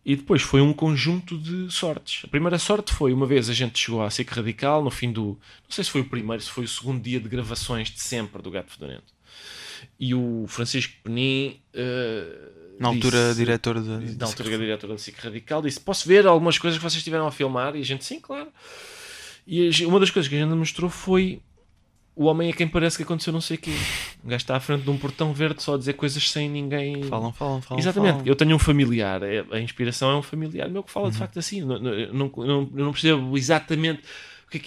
e 0.04 0.16
depois 0.16 0.42
foi 0.42 0.60
um 0.60 0.72
conjunto 0.72 1.38
de 1.38 1.72
sortes. 1.72 2.24
A 2.24 2.28
primeira 2.28 2.58
sorte 2.58 2.92
foi, 2.92 3.12
uma 3.12 3.26
vez 3.26 3.48
a 3.48 3.54
gente 3.54 3.78
chegou 3.78 4.02
à 4.02 4.10
SIC 4.10 4.28
Radical, 4.28 4.82
no 4.82 4.90
fim 4.90 5.12
do, 5.12 5.38
não 5.62 5.70
sei 5.70 5.84
se 5.84 5.90
foi 5.90 6.00
o 6.00 6.06
primeiro, 6.06 6.42
se 6.42 6.50
foi 6.50 6.64
o 6.64 6.68
segundo 6.68 7.00
dia 7.00 7.20
de 7.20 7.28
gravações 7.28 7.88
de 7.88 8.00
sempre 8.00 8.42
do 8.42 8.50
Gato 8.50 8.72
Fedorento, 8.72 9.14
e 9.98 10.12
o 10.12 10.44
Francisco 10.48 10.94
Penin... 11.04 11.60
eh, 11.72 12.59
Na 12.80 12.88
altura, 12.88 13.18
disse- 13.28 13.34
diretor 13.36 13.74
da. 13.80 13.98
na 14.00 14.26
altura 14.26 14.54
a 14.54 14.58
diretora 14.58 14.92
da 14.94 14.98
SIC 14.98 15.16
Radical 15.22 15.62
disse: 15.62 15.78
Posso 15.80 16.08
ver 16.08 16.26
algumas 16.26 16.58
coisas 16.58 16.78
que 16.78 16.82
vocês 16.82 16.96
estiveram 16.98 17.26
a 17.26 17.30
filmar? 17.30 17.76
E 17.76 17.80
a 17.80 17.84
gente, 17.84 18.04
sim, 18.04 18.18
claro. 18.18 18.48
E 19.46 19.68
uma 19.84 20.00
das 20.00 20.10
coisas 20.10 20.28
que 20.28 20.34
a 20.36 20.38
gente 20.40 20.54
mostrou 20.54 20.88
foi 20.90 21.40
o 22.16 22.24
homem 22.24 22.50
a 22.50 22.52
quem 22.52 22.66
parece 22.68 22.96
que 22.96 23.02
aconteceu 23.02 23.32
não 23.32 23.40
sei 23.40 23.56
o 23.56 23.60
quê. 23.60 23.72
O 24.22 24.28
gajo 24.28 24.36
está 24.42 24.56
à 24.56 24.60
frente 24.60 24.82
de 24.82 24.90
um 24.90 24.96
portão 24.98 25.32
verde 25.32 25.62
só 25.62 25.74
a 25.74 25.78
dizer 25.78 25.94
coisas 25.94 26.30
sem 26.30 26.48
ninguém. 26.48 27.02
Falam, 27.04 27.32
falam, 27.32 27.62
falam. 27.62 27.80
Exatamente, 27.80 28.10
falam. 28.12 28.26
eu 28.26 28.36
tenho 28.36 28.54
um 28.54 28.58
familiar, 28.58 29.22
é- 29.22 29.44
a 29.50 29.60
inspiração 29.60 30.10
é 30.10 30.16
um 30.16 30.22
familiar 30.22 30.68
meu 30.68 30.82
que 30.82 30.90
fala 30.90 31.06
Uhum. 31.06 31.12
de 31.12 31.18
facto 31.18 31.38
assim. 31.38 31.62
Não, 31.62 31.78
não, 31.78 31.92
não, 32.12 32.70
eu 32.76 32.84
não 32.84 32.92
percebo 32.92 33.36
exatamente. 33.38 34.02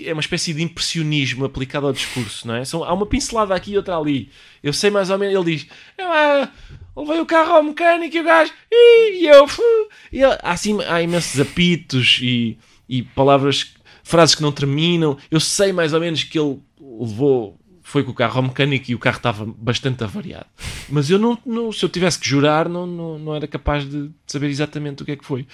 É 0.05 0.13
uma 0.13 0.21
espécie 0.21 0.53
de 0.53 0.61
impressionismo 0.63 1.45
aplicado 1.45 1.87
ao 1.87 1.93
discurso, 1.93 2.47
não 2.47 2.55
é? 2.55 2.63
São, 2.65 2.83
há 2.83 2.93
uma 2.93 3.05
pincelada 3.05 3.53
aqui 3.53 3.71
e 3.71 3.77
outra 3.77 3.97
ali. 3.97 4.29
Eu 4.61 4.71
sei 4.73 4.89
mais 4.89 5.09
ou 5.09 5.17
menos. 5.17 5.35
Ele 5.35 5.55
diz: 5.57 5.67
ah, 5.99 6.49
levei 6.95 7.19
o 7.19 7.25
carro 7.25 7.53
ao 7.53 7.63
mecânico 7.63 8.15
e 8.15 8.19
o 8.19 8.23
gajo. 8.23 8.51
E 8.71 9.27
eu. 9.27 9.45
Há, 10.43 10.51
assim, 10.51 10.81
há 10.83 11.01
imensos 11.01 11.39
apitos 11.39 12.19
e, 12.21 12.57
e 12.87 13.01
palavras, 13.01 13.73
frases 14.03 14.35
que 14.35 14.41
não 14.43 14.51
terminam. 14.51 15.17
Eu 15.31 15.39
sei 15.39 15.73
mais 15.73 15.91
ou 15.93 15.99
menos 15.99 16.23
que 16.23 16.37
ele 16.39 16.59
levou. 16.79 17.57
Foi 17.81 18.03
com 18.03 18.11
o 18.11 18.13
carro 18.13 18.37
ao 18.37 18.43
mecânico 18.43 18.89
e 18.89 18.95
o 18.95 18.99
carro 18.99 19.17
estava 19.17 19.45
bastante 19.45 20.03
avariado. 20.03 20.45
Mas 20.87 21.09
eu 21.09 21.19
não, 21.19 21.37
não- 21.45 21.71
se 21.71 21.83
eu 21.83 21.89
tivesse 21.89 22.17
que 22.19 22.27
jurar, 22.29 22.69
não, 22.69 22.87
não, 22.87 23.19
não 23.19 23.35
era 23.35 23.45
capaz 23.47 23.87
de 23.89 24.09
saber 24.25 24.49
exatamente 24.49 25.03
o 25.03 25.05
que 25.05 25.11
é 25.11 25.15
que 25.17 25.25
foi. 25.25 25.45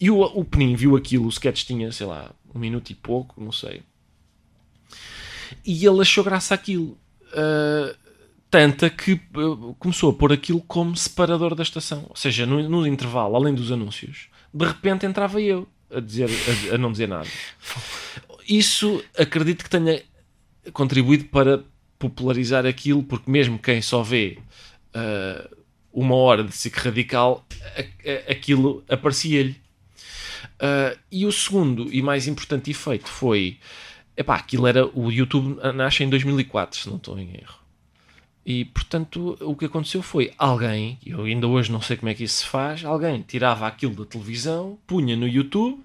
E 0.00 0.10
o, 0.10 0.20
o 0.20 0.44
Penin 0.44 0.76
viu 0.76 0.94
aquilo, 0.96 1.24
o 1.26 1.28
sketch 1.30 1.64
tinha, 1.64 1.90
sei 1.90 2.06
lá, 2.06 2.30
um 2.54 2.58
minuto 2.58 2.90
e 2.90 2.94
pouco, 2.94 3.42
não 3.42 3.52
sei. 3.52 3.82
E 5.64 5.84
ele 5.86 6.00
achou 6.00 6.24
graça 6.24 6.54
àquilo. 6.54 6.98
Ah, 7.32 7.94
tanta 8.50 8.88
que 8.90 9.12
ah, 9.34 9.74
começou 9.78 10.10
a 10.10 10.14
pôr 10.14 10.32
aquilo 10.32 10.60
como 10.62 10.96
separador 10.96 11.54
da 11.54 11.62
estação. 11.62 12.06
Ou 12.08 12.16
seja, 12.16 12.46
no, 12.46 12.66
no 12.68 12.86
intervalo, 12.86 13.36
além 13.36 13.54
dos 13.54 13.70
anúncios, 13.72 14.28
de 14.52 14.64
repente 14.66 15.06
entrava 15.06 15.40
eu 15.40 15.66
a, 15.94 16.00
dizer, 16.00 16.28
a, 16.70 16.74
a 16.74 16.78
não 16.78 16.92
dizer 16.92 17.08
nada. 17.08 17.28
Isso 18.48 19.02
acredito 19.16 19.62
que 19.64 19.70
tenha 19.70 20.02
contribuído 20.72 21.24
para 21.24 21.62
popularizar 21.98 22.64
aquilo, 22.66 23.02
porque 23.02 23.30
mesmo 23.30 23.58
quem 23.58 23.82
só 23.82 24.02
vê 24.02 24.38
ah, 24.94 25.48
uma 25.92 26.14
hora 26.14 26.44
de 26.44 26.52
SIC 26.54 26.76
radical, 26.76 27.44
a- 27.76 27.80
a- 28.30 28.32
aquilo 28.32 28.84
aparecia-lhe. 28.88 29.56
Ah, 30.60 30.96
e 31.10 31.26
o 31.26 31.32
segundo 31.32 31.92
e 31.92 32.02
mais 32.02 32.26
importante 32.26 32.70
efeito 32.70 33.08
foi: 33.08 33.58
epá, 34.16 34.36
aquilo 34.36 34.66
era. 34.66 34.86
O 34.86 35.10
YouTube 35.10 35.58
nasce 35.74 36.04
em 36.04 36.08
2004, 36.08 36.80
se 36.80 36.88
não 36.88 36.96
estou 36.96 37.18
em 37.18 37.30
erro. 37.34 37.58
E 38.44 38.64
portanto, 38.64 39.36
o 39.42 39.54
que 39.54 39.66
aconteceu 39.66 40.02
foi 40.02 40.32
alguém, 40.38 40.98
eu 41.04 41.24
ainda 41.24 41.46
hoje 41.46 41.70
não 41.70 41.82
sei 41.82 41.98
como 41.98 42.08
é 42.08 42.14
que 42.14 42.24
isso 42.24 42.38
se 42.38 42.46
faz, 42.46 42.82
alguém 42.82 43.20
tirava 43.20 43.66
aquilo 43.66 43.94
da 43.94 44.06
televisão, 44.06 44.78
punha 44.86 45.14
no 45.14 45.28
YouTube, 45.28 45.82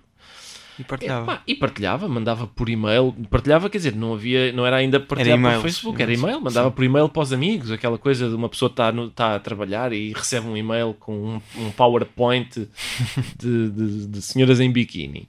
E 0.80 0.84
partilhava. 0.84 1.32
Epá, 1.32 1.42
e 1.46 1.56
partilhava, 1.56 2.08
mandava 2.08 2.48
por 2.48 2.70
e-mail. 2.70 3.16
Partilhava, 3.30 3.70
quer 3.70 3.78
dizer, 3.78 3.96
não 3.96 4.14
havia, 4.14 4.52
não 4.52 4.66
era 4.66 4.78
ainda 4.78 5.00
partilhar 5.00 5.40
por 5.40 5.62
Facebook, 5.62 6.02
era 6.02 6.14
e-mail. 6.14 6.42
Mandava 6.42 6.72
por 6.72 6.84
e-mail 6.84 7.08
para 7.10 7.22
os 7.22 7.32
amigos, 7.34 7.72
aquela 7.72 7.98
coisa 7.98 8.28
de 8.28 8.36
uma 8.36 8.50
pessoa 8.50 8.70
estar 8.70 8.94
tá, 9.16 9.36
a 9.36 9.40
trabalhar 9.40 9.94
e 9.94 10.14
recebe 10.14 10.48
um 10.48 10.58
e-mail 10.58 10.96
com 11.00 11.14
um, 11.14 11.42
um 11.58 11.72
PowerPoint 11.72 12.68
de, 13.38 13.70
de- 13.70 14.08
de 14.08 14.22
senhoras 14.22 14.60
em 14.60 14.72
biquíni. 14.72 15.28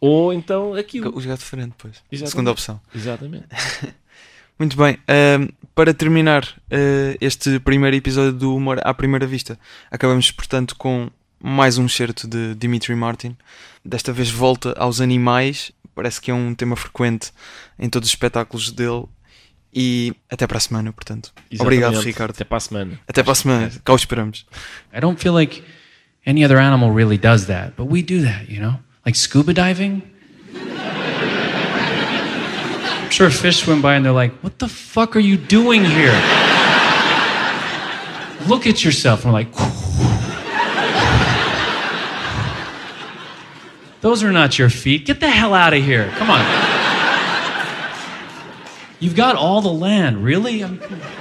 Ou 0.00 0.32
então 0.32 0.74
aquilo. 0.74 1.16
O 1.16 1.20
jogar 1.20 1.36
diferente, 1.36 1.70
depois. 1.70 1.96
Exatamente. 2.10 2.30
Segunda 2.30 2.50
opção. 2.52 2.80
Exatamente. 2.94 3.46
Muito 4.58 4.76
bem. 4.76 4.98
para 5.74 5.94
terminar 5.94 6.44
ah, 6.70 7.16
este 7.20 7.60
primeiro 7.60 7.96
episódio 7.96 8.32
do 8.32 8.54
Humor 8.56 8.80
à 8.82 8.92
Primeira 8.92 9.26
Vista, 9.26 9.58
acabamos, 9.90 10.30
portanto, 10.32 10.74
com 10.76 11.08
mais 11.42 11.78
um 11.78 11.86
excerto 11.86 12.26
de 12.26 12.54
Dimitri 12.54 12.94
Martin. 12.94 13.36
Desta 13.84 14.12
vez 14.12 14.30
volta 14.30 14.74
aos 14.78 15.00
animais. 15.00 15.72
Parece 15.94 16.20
que 16.20 16.30
é 16.30 16.34
um 16.34 16.54
tema 16.54 16.76
frequente 16.76 17.32
em 17.78 17.88
todos 17.88 18.08
os 18.08 18.12
espetáculos 18.12 18.70
dele. 18.72 19.04
E 19.72 20.14
até 20.30 20.46
para 20.46 20.58
a 20.58 20.60
semana, 20.60 20.92
portanto. 20.92 21.32
Obrigado, 21.60 21.92
Exatamente. 21.92 22.06
Ricardo. 22.06 22.30
Até 22.30 22.44
para 22.44 22.56
a 22.56 22.60
semana. 22.60 23.00
Até 23.06 23.22
para 23.22 23.32
a 23.32 23.34
semana. 23.34 23.70
Cá 23.84 23.92
o 23.92 23.96
esperamos. 23.96 24.46
I 24.94 25.00
don't 25.00 25.20
feel 25.20 25.34
like 25.34 25.62
any 26.26 26.44
other 26.44 26.58
animal 26.58 26.90
really 26.92 27.18
does 27.18 27.46
that, 27.46 27.74
but 27.76 27.86
we 27.90 28.02
do 28.02 28.22
that, 28.22 28.50
you 28.50 28.60
know? 28.60 28.78
Like 29.04 29.18
scuba 29.18 29.52
diving. 29.52 30.02
I'm 33.08 33.10
sure 33.10 33.30
fish 33.30 33.58
swim 33.64 33.80
by 33.80 33.94
and 33.94 34.04
they're 34.04 34.12
like, 34.12 34.34
what 34.42 34.58
the 34.58 34.68
fuck 34.68 35.16
are 35.16 35.22
you 35.22 35.36
doing 35.36 35.84
here? 35.84 36.12
Look 38.46 38.66
at 38.66 38.84
yourself. 38.84 39.24
And 39.24 39.32
we're 39.32 39.40
like, 39.40 39.52
those 44.00 44.22
are 44.22 44.32
not 44.32 44.58
your 44.58 44.70
feet. 44.70 45.06
Get 45.06 45.20
the 45.20 45.28
hell 45.28 45.54
out 45.54 45.74
of 45.74 45.82
here. 45.82 46.10
Come 46.16 46.30
on. 46.30 46.40
You've 49.00 49.16
got 49.16 49.36
all 49.36 49.60
the 49.60 49.72
land, 49.72 50.24
really? 50.24 50.64
I 50.64 50.68
mean, 50.68 50.78
come 50.78 51.00
on. 51.00 51.17